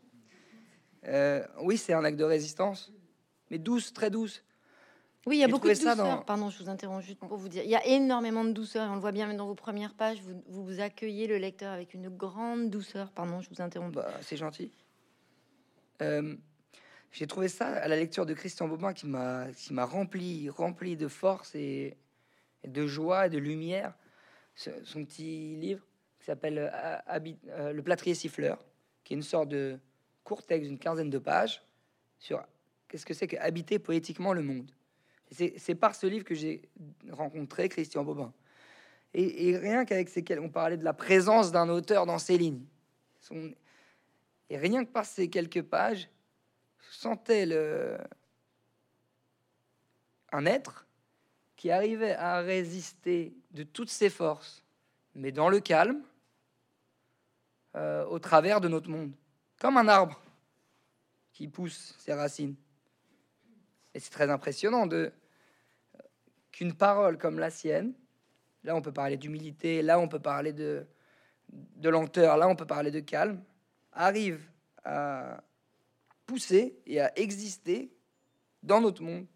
Euh, 1.06 1.44
oui, 1.60 1.76
c'est 1.76 1.92
un 1.92 2.04
acte 2.04 2.18
de 2.18 2.24
résistance, 2.24 2.92
mais 3.50 3.58
douce, 3.58 3.92
très 3.92 4.10
douce. 4.10 4.42
Oui, 5.26 5.36
il 5.36 5.40
y 5.40 5.44
a 5.44 5.48
beaucoup 5.48 5.68
de 5.68 5.74
douceur. 5.74 6.24
Pardon, 6.24 6.50
je 6.50 6.62
vous 6.62 6.68
interromps 6.68 7.04
juste 7.04 7.18
pour 7.18 7.36
vous 7.36 7.48
dire. 7.48 7.62
Il 7.64 7.70
y 7.70 7.76
a 7.76 7.86
énormément 7.86 8.44
de 8.44 8.52
douceur. 8.52 8.90
On 8.90 8.94
le 8.94 9.00
voit 9.00 9.12
bien 9.12 9.26
même 9.26 9.38
dans 9.38 9.46
vos 9.46 9.54
premières 9.54 9.94
pages. 9.94 10.20
Vous, 10.20 10.42
vous, 10.48 10.80
accueillez 10.80 11.26
le 11.26 11.38
lecteur 11.38 11.72
avec 11.72 11.94
une 11.94 12.10
grande 12.10 12.68
douceur. 12.68 13.10
Pardon, 13.10 13.40
je 13.40 13.48
vous 13.48 13.62
interromps. 13.62 13.94
Bah, 13.94 14.10
c'est 14.20 14.36
gentil. 14.36 14.70
Euh, 16.02 16.36
j'ai 17.10 17.26
trouvé 17.26 17.48
ça 17.48 17.68
à 17.68 17.88
la 17.88 17.96
lecture 17.96 18.26
de 18.26 18.34
Christian 18.34 18.68
Bobin 18.68 18.92
qui 18.92 19.06
m'a 19.06 19.46
qui 19.52 19.72
m'a 19.72 19.86
rempli 19.86 20.50
rempli 20.50 20.96
de 20.96 21.08
force 21.08 21.54
et, 21.54 21.96
et 22.62 22.68
de 22.68 22.86
joie 22.86 23.26
et 23.26 23.30
de 23.30 23.38
lumière 23.38 23.94
son 24.54 25.04
petit 25.04 25.56
livre 25.56 25.84
qui 26.18 26.26
s'appelle 26.26 26.58
euh, 26.58 27.20
euh, 27.48 27.72
Le 27.72 27.82
plâtrier 27.82 28.14
siffleur, 28.14 28.64
qui 29.02 29.12
est 29.12 29.16
une 29.16 29.22
sorte 29.22 29.48
de 29.48 29.78
court 30.22 30.42
texte 30.42 30.68
d'une 30.68 30.78
quinzaine 30.78 31.10
de 31.10 31.18
pages 31.18 31.62
sur 32.18 32.42
qu'est-ce 32.88 33.04
que 33.04 33.14
c'est 33.14 33.26
que 33.26 33.36
habiter 33.36 33.78
poétiquement 33.78 34.32
le 34.32 34.42
monde. 34.42 34.70
C'est 35.30 35.74
par 35.74 35.94
ce 35.94 36.06
livre 36.06 36.24
que 36.24 36.34
j'ai 36.34 36.62
rencontré 37.10 37.68
Christian 37.68 38.04
Bobin. 38.04 38.32
Et, 39.14 39.56
rien 39.56 39.84
qu'avec 39.84 40.08
ces 40.08 40.24
on 40.38 40.48
parlait 40.48 40.76
de 40.76 40.84
la 40.84 40.92
présence 40.92 41.50
d'un 41.50 41.68
auteur 41.68 42.06
dans 42.06 42.18
ses 42.18 42.38
lignes. 42.38 42.64
et 44.50 44.56
rien 44.56 44.84
que 44.84 44.90
par 44.90 45.04
ces 45.04 45.28
quelques 45.28 45.62
pages, 45.62 46.08
je 46.78 46.96
sentais 46.96 47.46
le, 47.46 47.98
un 50.32 50.46
être 50.46 50.83
qui 51.56 51.70
arrivait 51.70 52.14
à 52.14 52.40
résister 52.40 53.34
de 53.52 53.62
toutes 53.62 53.90
ses 53.90 54.10
forces, 54.10 54.62
mais 55.14 55.32
dans 55.32 55.48
le 55.48 55.60
calme, 55.60 56.02
euh, 57.76 58.04
au 58.06 58.18
travers 58.18 58.60
de 58.60 58.68
notre 58.68 58.88
monde, 58.88 59.12
comme 59.58 59.76
un 59.76 59.88
arbre 59.88 60.20
qui 61.32 61.48
pousse 61.48 61.94
ses 61.98 62.14
racines. 62.14 62.54
Et 63.94 64.00
c'est 64.00 64.10
très 64.10 64.30
impressionnant 64.30 64.86
de 64.86 65.12
qu'une 66.52 66.74
parole 66.74 67.18
comme 67.18 67.38
la 67.38 67.50
sienne, 67.50 67.94
là 68.62 68.76
on 68.76 68.82
peut 68.82 68.92
parler 68.92 69.16
d'humilité, 69.16 69.82
là 69.82 69.98
on 69.98 70.08
peut 70.08 70.20
parler 70.20 70.52
de, 70.52 70.86
de 71.48 71.88
lenteur, 71.88 72.36
là 72.36 72.48
on 72.48 72.54
peut 72.54 72.66
parler 72.66 72.90
de 72.90 73.00
calme, 73.00 73.42
arrive 73.92 74.48
à 74.84 75.42
pousser 76.26 76.78
et 76.86 77.00
à 77.00 77.16
exister 77.18 77.92
dans 78.62 78.80
notre 78.80 79.02
monde 79.02 79.26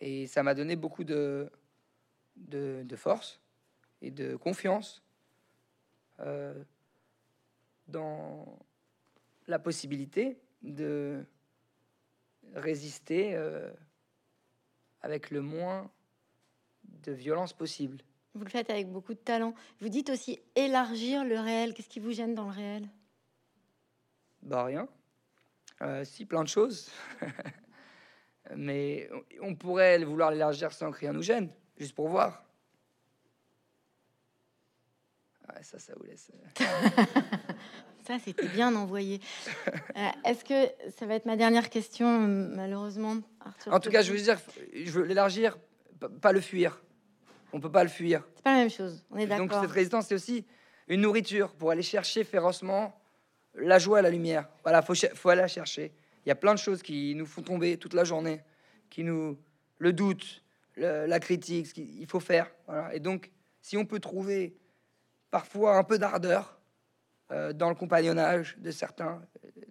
et 0.00 0.26
ça 0.26 0.42
m'a 0.42 0.54
donné 0.54 0.76
beaucoup 0.76 1.04
de, 1.04 1.50
de, 2.36 2.96
force 2.96 3.40
et 4.02 4.10
de 4.10 4.36
confiance 4.36 5.02
euh, 6.20 6.62
dans 7.88 8.58
la 9.46 9.58
possibilité 9.58 10.38
de 10.62 11.24
résister 12.54 13.34
euh, 13.34 13.70
avec 15.02 15.30
le 15.30 15.40
moins 15.40 15.90
de 16.84 17.12
violence 17.12 17.52
possible. 17.52 17.98
Vous 18.34 18.44
le 18.44 18.50
faites 18.50 18.70
avec 18.70 18.90
beaucoup 18.90 19.14
de 19.14 19.18
talent. 19.18 19.54
Vous 19.80 19.88
dites 19.88 20.10
aussi 20.10 20.40
élargir 20.56 21.24
le 21.24 21.38
réel. 21.38 21.72
Qu'est-ce 21.72 21.88
qui 21.88 22.00
vous 22.00 22.12
gêne 22.12 22.34
dans 22.34 22.46
le 22.46 22.52
réel? 22.54 22.88
Bah 24.42 24.64
rien. 24.64 24.88
Euh, 25.82 26.04
si 26.04 26.24
plein 26.24 26.42
de 26.42 26.48
choses. 26.48 26.90
Mais 28.56 29.08
on 29.40 29.54
pourrait 29.54 30.04
vouloir 30.04 30.30
l'élargir 30.30 30.72
sans 30.72 30.90
que 30.90 30.98
rien 30.98 31.12
nous 31.12 31.22
gêne, 31.22 31.50
juste 31.78 31.94
pour 31.94 32.08
voir. 32.08 32.44
ça, 35.64 35.78
ça 35.78 35.92
vous 35.96 36.04
laisse. 36.04 36.30
Euh. 36.60 36.66
ça, 38.06 38.18
c'était 38.24 38.48
bien 38.48 38.74
envoyé. 38.74 39.20
Euh, 39.96 40.08
est-ce 40.24 40.44
que 40.44 40.90
ça 40.90 41.06
va 41.06 41.14
être 41.14 41.24
ma 41.24 41.36
dernière 41.36 41.70
question, 41.70 42.18
malheureusement 42.18 43.18
En 43.70 43.78
tout 43.78 43.90
cas, 43.90 44.02
je 44.02 44.12
veux 44.12 44.18
dire, 44.18 44.40
je 44.74 44.90
veux 44.90 45.04
l'élargir, 45.04 45.56
pas 46.20 46.32
le 46.32 46.40
fuir. 46.40 46.82
On 47.52 47.60
peut 47.60 47.70
pas 47.70 47.84
le 47.84 47.88
fuir. 47.88 48.24
C'est 48.34 48.42
pas 48.42 48.54
la 48.54 48.58
même 48.58 48.70
chose. 48.70 49.04
On 49.12 49.18
est 49.18 49.26
d'accord. 49.28 49.46
Donc 49.46 49.62
cette 49.62 49.70
résistance, 49.70 50.08
c'est 50.08 50.16
aussi 50.16 50.44
une 50.88 51.02
nourriture 51.02 51.52
pour 51.52 51.70
aller 51.70 51.82
chercher 51.82 52.24
férocement 52.24 53.00
la 53.54 53.78
joie, 53.78 54.02
la 54.02 54.10
lumière. 54.10 54.48
Voilà, 54.64 54.82
faut 54.82 54.94
faut 55.14 55.28
aller 55.28 55.42
la 55.42 55.48
chercher. 55.48 55.92
Il 56.24 56.28
y 56.28 56.32
a 56.32 56.36
plein 56.36 56.54
de 56.54 56.58
choses 56.58 56.82
qui 56.82 57.14
nous 57.14 57.26
font 57.26 57.42
tomber 57.42 57.76
toute 57.76 57.94
la 57.94 58.04
journée, 58.04 58.40
qui 58.90 59.04
nous 59.04 59.38
le 59.78 59.92
doute, 59.92 60.42
la 60.76 61.20
critique, 61.20 61.66
ce 61.66 61.74
qu'il 61.74 62.06
faut 62.06 62.20
faire. 62.20 62.50
Et 62.92 63.00
donc, 63.00 63.30
si 63.60 63.76
on 63.76 63.84
peut 63.84 64.00
trouver 64.00 64.56
parfois 65.30 65.76
un 65.76 65.84
peu 65.84 65.98
d'ardeur 65.98 66.60
euh, 67.32 67.52
dans 67.52 67.68
le 67.68 67.74
compagnonnage 67.74 68.56
de 68.58 68.70
certains, 68.70 69.22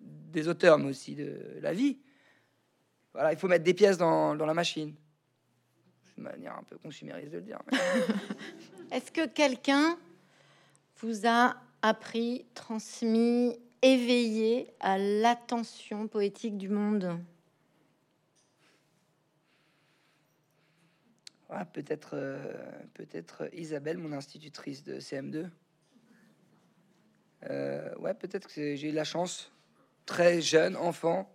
des 0.02 0.48
auteurs, 0.48 0.78
mais 0.78 0.90
aussi 0.90 1.16
de 1.16 1.60
la 1.62 1.74
vie, 1.74 2.00
voilà, 3.14 3.32
il 3.32 3.38
faut 3.38 3.48
mettre 3.48 3.64
des 3.64 3.74
pièces 3.74 3.98
dans, 3.98 4.34
la 4.34 4.54
machine. 4.54 4.96
C'est 6.04 6.22
manière 6.22 6.58
un 6.58 6.64
peu 6.64 6.78
consumériste 6.78 7.32
de 7.32 7.38
le 7.38 7.44
dire. 7.44 7.60
Est-ce 8.92 9.12
que 9.12 9.28
quelqu'un 9.28 9.98
vous 10.98 11.28
a 11.28 11.56
appris, 11.82 12.46
transmis, 12.56 13.60
éveillé 13.84 14.74
à 14.80 14.98
l'attention 14.98 16.08
poétique 16.08 16.58
du 16.58 16.70
monde 16.70 17.20
ah, 21.50 21.66
Peut-être 21.66 22.12
euh, 22.14 22.82
peut-être 22.94 23.50
Isabelle, 23.54 23.98
mon 23.98 24.14
institutrice 24.14 24.84
de 24.84 25.00
CM2. 25.00 25.50
Euh, 27.50 27.94
ouais, 27.98 28.14
peut-être 28.14 28.48
que 28.48 28.76
j'ai 28.76 28.90
eu 28.90 28.94
la 28.94 29.04
chance, 29.04 29.52
très 30.06 30.42
jeune, 30.42 30.78
enfant. 30.78 31.30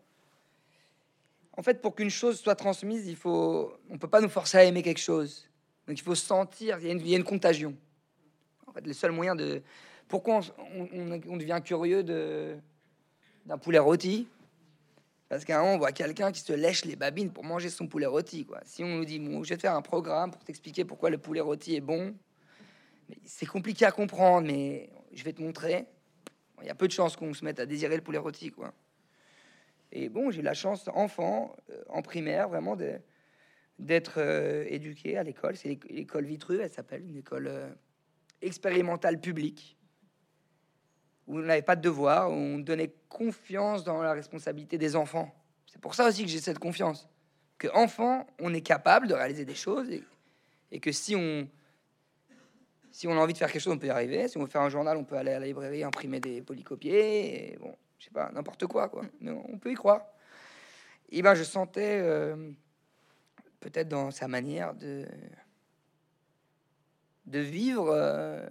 En 1.53 1.63
fait, 1.63 1.83
pour 1.83 1.95
qu'une 1.95 2.09
chose 2.09 2.41
soit 2.41 2.55
transmise, 2.55 3.07
il 3.09 3.17
faut, 3.17 3.77
on 3.91 3.99
peut 3.99 4.09
pas 4.09 4.23
nous 4.23 4.29
forcer 4.31 4.57
à 4.57 4.65
aimer 4.65 4.83
quelque 4.83 5.01
chose. 5.01 5.47
Donc 5.87 5.99
il 5.99 6.03
faut 6.03 6.15
sentir, 6.15 6.79
il 6.81 6.87
y 6.87 6.91
a 6.91 6.93
une, 6.93 7.07
y 7.07 7.15
a 7.15 7.19
une 7.19 7.25
contagion. 7.25 7.77
En 8.67 8.73
fait, 8.73 8.87
le 8.87 8.95
seul 8.95 9.13
moyen 9.13 9.35
de, 9.35 9.63
pourquoi 10.09 10.41
on, 10.75 11.37
devient 11.37 11.61
curieux 11.65 12.03
d'un 12.03 13.59
poulet 13.59 13.79
rôti? 13.79 14.29
Parce 15.29 15.45
qu'à 15.45 15.59
un 15.59 15.63
moment, 15.63 15.75
on 15.75 15.79
voit 15.79 15.93
quelqu'un 15.93 16.33
qui 16.33 16.41
se 16.41 16.55
lèche 16.55 16.87
les 16.87 16.97
babines 16.97 17.31
pour 17.31 17.45
manger 17.45 17.69
son 17.69 17.87
poulet 17.87 18.07
rôti. 18.07 18.47
Si 18.65 18.83
on 18.83 18.89
nous 18.89 19.05
dit, 19.05 19.23
je 19.23 19.49
vais 19.49 19.57
te 19.57 19.61
faire 19.61 19.75
un 19.75 19.83
programme 19.83 20.31
pour 20.31 20.43
t'expliquer 20.43 20.85
pourquoi 20.85 21.11
le 21.11 21.19
poulet 21.19 21.41
rôti 21.41 21.77
est 21.77 21.83
bon, 21.83 22.15
c'est 23.25 23.47
compliqué 23.47 23.85
à 23.85 23.93
comprendre, 23.93 24.47
mais 24.47 24.91
je 25.13 25.23
vais 25.25 25.33
te 25.33 25.43
montrer. 25.43 25.87
Il 26.61 26.67
y 26.67 26.71
a 26.71 26.75
peu 26.75 26.89
de 26.89 26.93
chances 26.93 27.15
qu'on 27.17 27.33
se 27.35 27.45
mette 27.45 27.61
à 27.61 27.67
désirer 27.67 27.97
le 27.97 28.03
poulet 28.03 28.19
rôti. 28.19 28.53
Et 29.93 30.09
bon, 30.09 30.31
j'ai 30.31 30.41
eu 30.41 30.43
la 30.43 30.55
chance, 30.55 30.89
enfant, 30.93 31.55
euh, 31.71 31.83
en 31.89 32.03
primaire, 32.03 32.49
vraiment 32.49 32.77
d'être 33.79 34.15
euh, 34.19 34.65
éduqué 34.69 35.17
à 35.17 35.23
l'école. 35.23 35.57
C'est 35.57 35.69
l'éc- 35.69 35.91
l'école 35.91 36.25
Vitru, 36.25 36.61
elle 36.61 36.71
s'appelle, 36.71 37.07
une 37.07 37.17
école 37.17 37.47
euh, 37.47 37.71
expérimentale 38.43 39.21
publique, 39.21 39.78
où 41.29 41.39
on 41.39 41.43
n'avait 41.43 41.63
pas 41.63 41.77
de 41.77 41.83
devoir, 41.83 42.31
où 42.31 42.35
on 42.35 42.59
donnait 42.59 42.93
confiance 43.09 43.85
dans 43.85 44.03
la 44.03 44.13
responsabilité 44.13 44.79
des 44.79 44.97
enfants. 44.97 45.33
C'est 45.67 45.81
pour 45.81 45.95
ça 45.95 46.09
aussi 46.09 46.25
que 46.25 46.31
j'ai 46.31 46.41
cette 46.41 46.59
confiance. 46.59 47.09
Que 47.59 47.69
enfant, 47.75 48.27
on 48.41 48.55
est 48.55 48.63
capable 48.63 49.07
de 49.07 49.15
réaliser 49.15 49.45
des 49.45 49.55
choses 49.55 49.89
et, 50.71 50.81
que 50.81 50.91
si 50.91 51.15
on, 51.15 51.47
si 52.91 53.07
on 53.07 53.13
a 53.13 53.17
envie 53.17 53.35
de 53.35 53.39
faire 53.39 53.53
quelque 53.53 53.63
chose, 53.63 53.75
on 53.75 53.79
peut 53.79 53.89
y 53.89 53.91
arriver. 53.91 54.27
Si 54.29 54.39
on 54.39 54.41
veut 54.41 54.49
faire 54.49 54.63
un 54.63 54.71
journal, 54.71 54.97
on 54.97 55.05
peut 55.05 55.17
aller 55.17 55.33
à 55.33 55.39
la 55.39 55.47
librairie, 55.47 55.85
imprimer 55.85 56.19
des 56.19 56.41
polycopiés, 56.41 57.53
et 57.53 57.57
bon, 57.59 57.75
je 57.99 58.07
sais 58.07 58.11
pas, 58.11 58.31
n'importe 58.33 58.67
quoi, 58.67 58.89
quoi. 58.89 59.03
Mais 59.21 59.31
on 59.31 59.59
peut 59.59 59.71
y 59.71 59.75
croire. 59.75 60.07
Et 61.11 61.21
ben, 61.21 61.35
je 61.35 61.43
sentais, 61.43 62.01
euh, 62.03 62.51
peut-être 63.61 63.89
dans 63.89 64.11
sa 64.11 64.29
manière 64.29 64.75
de, 64.75 65.07
de 67.27 67.39
vivre 67.39 67.91
euh, 67.91 68.47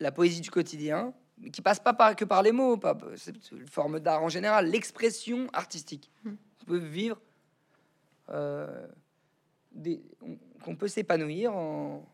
la 0.00 0.12
poésie 0.12 0.40
du 0.40 0.50
quotidien, 0.50 1.14
mais 1.38 1.50
qui 1.50 1.62
passe 1.62 1.80
pas 1.80 1.92
par, 1.94 2.14
que 2.16 2.24
par 2.24 2.42
les 2.42 2.52
mots, 2.52 2.76
pas, 2.76 2.96
c'est 3.16 3.50
une 3.52 3.66
forme 3.68 4.00
d'art 4.00 4.22
en 4.22 4.28
général, 4.28 4.68
l'expression 4.70 5.48
artistique. 5.52 6.10
On 6.26 6.64
peut 6.66 6.78
vivre, 6.78 7.20
euh, 8.30 8.86
des- 9.72 10.02
on- 10.22 10.38
qu'on 10.62 10.76
peut 10.76 10.88
s'épanouir 10.88 11.54
en, 11.54 12.08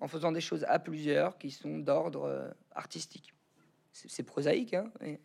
en 0.00 0.08
faisant 0.08 0.32
des 0.32 0.40
choses 0.40 0.64
à 0.64 0.78
plusieurs 0.78 1.38
qui 1.38 1.50
sont 1.50 1.78
d'ordre 1.78 2.24
euh, 2.24 2.50
artistique. 2.74 3.32
C'est 3.92 4.10
c'est 4.10 4.22
prosaïque, 4.24 4.74
hein, 4.74 4.90
et, 5.02 5.20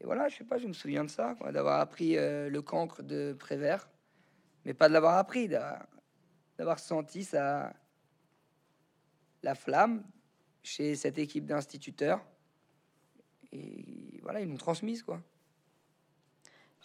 et 0.00 0.04
voilà, 0.04 0.28
je 0.28 0.36
sais 0.36 0.44
pas, 0.44 0.58
je 0.58 0.66
me 0.66 0.72
souviens 0.72 1.04
de 1.04 1.10
ça, 1.10 1.34
quoi, 1.38 1.52
d'avoir 1.52 1.80
appris 1.80 2.16
euh, 2.16 2.48
le 2.48 2.62
cancre 2.62 3.02
de 3.02 3.34
Prévert, 3.38 3.88
mais 4.64 4.74
pas 4.74 4.88
de 4.88 4.92
l'avoir 4.94 5.16
appris, 5.18 5.48
d'a- 5.48 5.86
d'avoir 6.58 6.78
senti 6.78 7.22
ça, 7.24 7.72
la 9.42 9.54
flamme 9.54 10.02
chez 10.66 10.96
cette 10.96 11.16
équipe 11.18 11.46
d'instituteurs. 11.46 12.20
Et 13.52 14.18
voilà, 14.22 14.40
ils 14.40 14.48
m'ont 14.48 14.56
transmise, 14.56 15.02
quoi. 15.02 15.20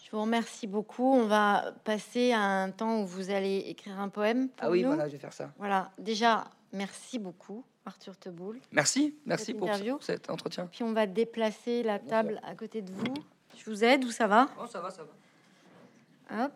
Je 0.04 0.10
vous 0.10 0.22
remercie 0.22 0.66
beaucoup. 0.66 1.12
On 1.12 1.26
va 1.26 1.74
passer 1.84 2.32
à 2.32 2.40
un 2.40 2.70
temps 2.70 3.02
où 3.02 3.06
vous 3.06 3.30
allez 3.30 3.58
écrire 3.66 3.98
un 3.98 4.08
poème. 4.08 4.48
Pour 4.50 4.66
Ah 4.66 4.70
oui, 4.70 4.82
nous. 4.82 4.88
voilà, 4.88 5.08
je 5.08 5.12
vais 5.12 5.18
faire 5.18 5.32
ça. 5.32 5.52
Voilà. 5.58 5.90
Déjà, 5.98 6.44
merci 6.72 7.18
beaucoup, 7.18 7.64
Arthur 7.84 8.16
Teboul. 8.16 8.60
Merci, 8.70 9.16
merci 9.26 9.52
pour, 9.54 9.68
interview. 9.68 9.94
pour 9.94 10.04
cet 10.04 10.30
entretien. 10.30 10.66
Puis 10.66 10.84
on 10.84 10.92
va 10.92 11.06
déplacer 11.06 11.82
la 11.82 11.98
table 11.98 12.40
à 12.44 12.54
côté 12.54 12.82
de 12.82 12.92
vous. 12.92 13.14
Je 13.56 13.64
vous 13.68 13.82
aide 13.84 14.04
ou 14.04 14.10
ça 14.10 14.26
va 14.28 14.48
Oh, 14.60 14.66
ça 14.66 14.80
va, 14.80 14.90
ça 14.90 15.02
va. 15.04 16.44
Hop. 16.44 16.52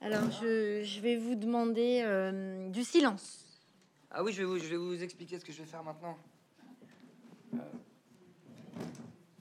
Alors, 0.00 0.30
je, 0.40 0.82
je 0.84 1.00
vais 1.00 1.16
vous 1.16 1.34
demander 1.34 2.00
euh, 2.04 2.68
du 2.70 2.84
silence. 2.84 3.44
Ah 4.10 4.22
oui, 4.24 4.32
je 4.32 4.38
vais, 4.38 4.44
vous, 4.44 4.58
je 4.58 4.66
vais 4.66 4.76
vous 4.76 5.02
expliquer 5.02 5.38
ce 5.38 5.44
que 5.44 5.52
je 5.52 5.58
vais 5.58 5.68
faire 5.68 5.82
maintenant. 5.84 6.16
Euh, 7.54 7.58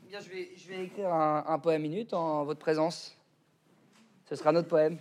Bien, 0.07 0.19
je 0.19 0.29
vais, 0.29 0.85
écrire 0.85 1.13
un, 1.13 1.59
poème 1.59 1.83
minute 1.83 2.13
en 2.13 2.43
votre 2.43 2.59
présence. 2.59 3.15
Ce 4.25 4.35
sera 4.35 4.51
notre 4.51 4.67
poème. 4.67 4.97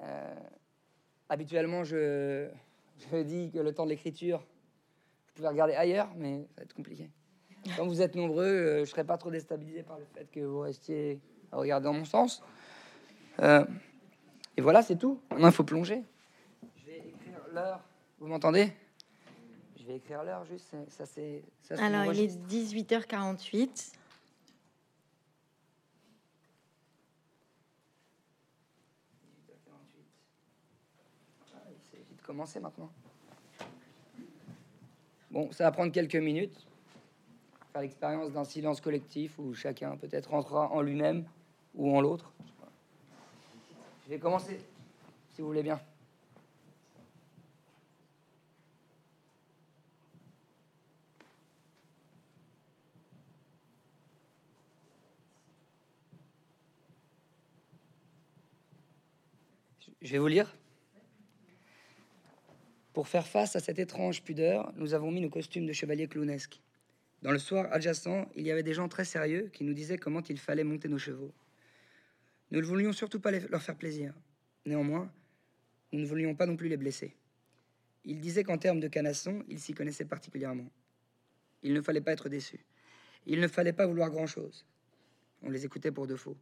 Euh, 0.00 0.34
habituellement, 1.28 1.84
je, 1.84 2.48
dis 3.12 3.50
que 3.50 3.58
le 3.58 3.74
temps 3.74 3.84
de 3.84 3.90
l'écriture, 3.90 4.38
vous 4.38 5.34
pouvez 5.34 5.48
regarder 5.48 5.74
ailleurs, 5.74 6.08
mais 6.16 6.46
ça 6.54 6.56
va 6.58 6.62
être 6.62 6.74
compliqué. 6.74 7.10
Comme 7.76 7.88
vous 7.88 8.00
êtes 8.00 8.14
nombreux, 8.14 8.46
euh, 8.46 8.74
je 8.76 8.80
ne 8.80 8.84
serai 8.86 9.04
pas 9.04 9.18
trop 9.18 9.30
déstabilisé 9.30 9.82
par 9.82 9.98
le 9.98 10.06
fait 10.14 10.26
que 10.30 10.40
vous 10.40 10.60
restiez 10.60 11.20
à 11.52 11.58
regarder 11.58 11.84
dans 11.84 11.92
mon 11.92 12.04
sens. 12.04 12.42
Et 13.38 14.60
voilà, 14.60 14.82
c'est 14.82 14.96
tout. 14.96 15.20
Maintenant, 15.30 15.48
il 15.48 15.54
faut 15.54 15.64
plonger. 15.64 16.02
Je 16.76 16.86
vais 16.86 16.98
écrire 16.98 17.40
l'heure. 17.52 17.80
Vous 18.18 18.26
m'entendez? 18.26 18.72
Vais 19.88 19.96
écrire 19.96 20.22
l'heure 20.22 20.44
juste. 20.44 20.74
Ça, 20.88 21.06
c'est. 21.06 21.42
Alors, 21.70 22.04
il 22.12 22.20
est 22.20 22.26
registre. 22.26 22.40
18h48. 22.48 23.92
Ah, 31.54 31.58
il 31.70 31.80
s'agit 31.90 32.14
de 32.14 32.22
commencer 32.22 32.60
maintenant. 32.60 32.90
Bon, 35.30 35.50
ça 35.52 35.64
va 35.64 35.72
prendre 35.72 35.92
quelques 35.92 36.16
minutes. 36.16 36.66
Faire 37.72 37.82
l'expérience 37.82 38.32
d'un 38.32 38.44
silence 38.44 38.80
collectif 38.80 39.38
où 39.38 39.54
chacun 39.54 39.96
peut-être 39.96 40.30
rentrera 40.30 40.70
en 40.70 40.80
lui-même 40.80 41.26
ou 41.74 41.96
en 41.96 42.00
l'autre. 42.00 42.32
Je 44.04 44.10
vais 44.10 44.18
commencer, 44.18 44.58
si 45.30 45.42
vous 45.42 45.48
voulez 45.48 45.62
bien. 45.62 45.78
Je 60.00 60.12
vais 60.12 60.18
vous 60.18 60.28
lire. 60.28 60.54
Pour 62.92 63.08
faire 63.08 63.26
face 63.26 63.56
à 63.56 63.60
cette 63.60 63.80
étrange 63.80 64.22
pudeur, 64.22 64.72
nous 64.76 64.94
avons 64.94 65.10
mis 65.10 65.20
nos 65.20 65.28
costumes 65.28 65.66
de 65.66 65.72
chevaliers 65.72 66.06
clownesques. 66.06 66.60
Dans 67.22 67.32
le 67.32 67.38
soir 67.40 67.66
adjacent, 67.72 68.28
il 68.36 68.46
y 68.46 68.52
avait 68.52 68.62
des 68.62 68.74
gens 68.74 68.88
très 68.88 69.04
sérieux 69.04 69.50
qui 69.52 69.64
nous 69.64 69.74
disaient 69.74 69.98
comment 69.98 70.22
il 70.22 70.38
fallait 70.38 70.62
monter 70.62 70.86
nos 70.86 70.98
chevaux. 70.98 71.32
Nous 72.52 72.60
ne 72.60 72.64
voulions 72.64 72.92
surtout 72.92 73.18
pas 73.18 73.32
leur 73.32 73.60
faire 73.60 73.74
plaisir. 73.74 74.14
Néanmoins, 74.66 75.12
nous 75.90 75.98
ne 75.98 76.06
voulions 76.06 76.36
pas 76.36 76.46
non 76.46 76.56
plus 76.56 76.68
les 76.68 76.76
blesser. 76.76 77.16
Ils 78.04 78.20
disaient 78.20 78.44
qu'en 78.44 78.58
termes 78.58 78.78
de 78.78 78.86
canasson, 78.86 79.44
ils 79.48 79.58
s'y 79.58 79.74
connaissaient 79.74 80.04
particulièrement. 80.04 80.70
Il 81.64 81.72
ne 81.72 81.82
fallait 81.82 82.00
pas 82.00 82.12
être 82.12 82.28
déçu. 82.28 82.64
Il 83.26 83.40
ne 83.40 83.48
fallait 83.48 83.72
pas 83.72 83.86
vouloir 83.86 84.10
grand-chose. 84.10 84.64
On 85.42 85.50
les 85.50 85.64
écoutait 85.64 85.90
pour 85.90 86.06
de 86.06 86.14
faux. 86.14 86.36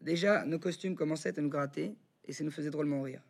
Déjà, 0.00 0.44
nos 0.44 0.58
costumes 0.58 0.96
commençaient 0.96 1.38
à 1.38 1.42
nous 1.42 1.48
gratter 1.48 1.94
et 2.24 2.32
ça 2.32 2.44
nous 2.44 2.50
faisait 2.50 2.70
drôlement 2.70 3.02
rire. 3.02 3.22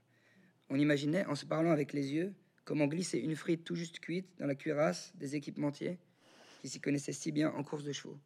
On 0.69 0.77
imaginait, 0.77 1.25
en 1.27 1.35
se 1.35 1.45
parlant 1.45 1.71
avec 1.71 1.93
les 1.93 2.13
yeux, 2.13 2.35
comment 2.65 2.87
glisser 2.87 3.19
une 3.19 3.37
frite 3.37 3.65
tout 3.65 3.75
juste 3.75 4.01
cuite 4.01 4.29
dans 4.39 4.47
la 4.47 4.55
cuirasse 4.55 5.13
des 5.17 5.37
équipementiers 5.37 5.99
qui 6.61 6.69
s'y 6.69 6.81
connaissaient 6.81 7.13
si 7.13 7.33
bien 7.33 7.51
en 7.51 7.63
course 7.63 7.85
de 7.85 7.93
chevaux. 7.93 8.19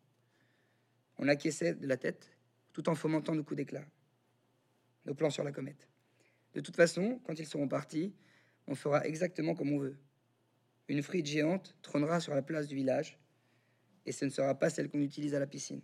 On 1.19 1.29
acquiesçait 1.29 1.75
de 1.75 1.87
la 1.87 1.97
tête 1.97 2.37
tout 2.73 2.89
en 2.89 2.95
fomentant 2.95 3.35
nos 3.35 3.43
coups 3.43 3.57
d'éclat, 3.57 3.85
nos 5.07 5.14
plans 5.14 5.31
sur 5.31 5.43
la 5.43 5.53
comète. 5.53 5.89
De 6.55 6.61
toute 6.61 6.77
façon, 6.77 7.21
quand 7.25 7.39
ils 7.39 7.47
seront 7.47 7.69
partis, 7.69 8.14
on 8.67 8.75
fera 8.75 9.07
exactement 9.07 9.55
comme 9.55 9.73
on 9.73 9.79
veut. 9.79 9.97
Une 10.89 11.03
frite 11.03 11.27
géante 11.27 11.75
trônera 11.83 12.21
sur 12.21 12.35
la 12.35 12.43
place 12.43 12.69
du 12.69 12.75
village 12.75 13.19
et 14.05 14.12
ce 14.12 14.25
ne 14.25 14.31
sera 14.31 14.55
pas 14.55 14.71
celle 14.71 14.89
qu'on 14.89 15.01
utilise 15.01 15.35
à 15.35 15.39
la 15.39 15.47
piscine. 15.47 15.81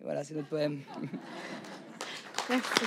Voilà, 0.00 0.22
c'est 0.22 0.34
notre 0.34 0.48
poème. 0.48 0.80
Merci. 2.48 2.86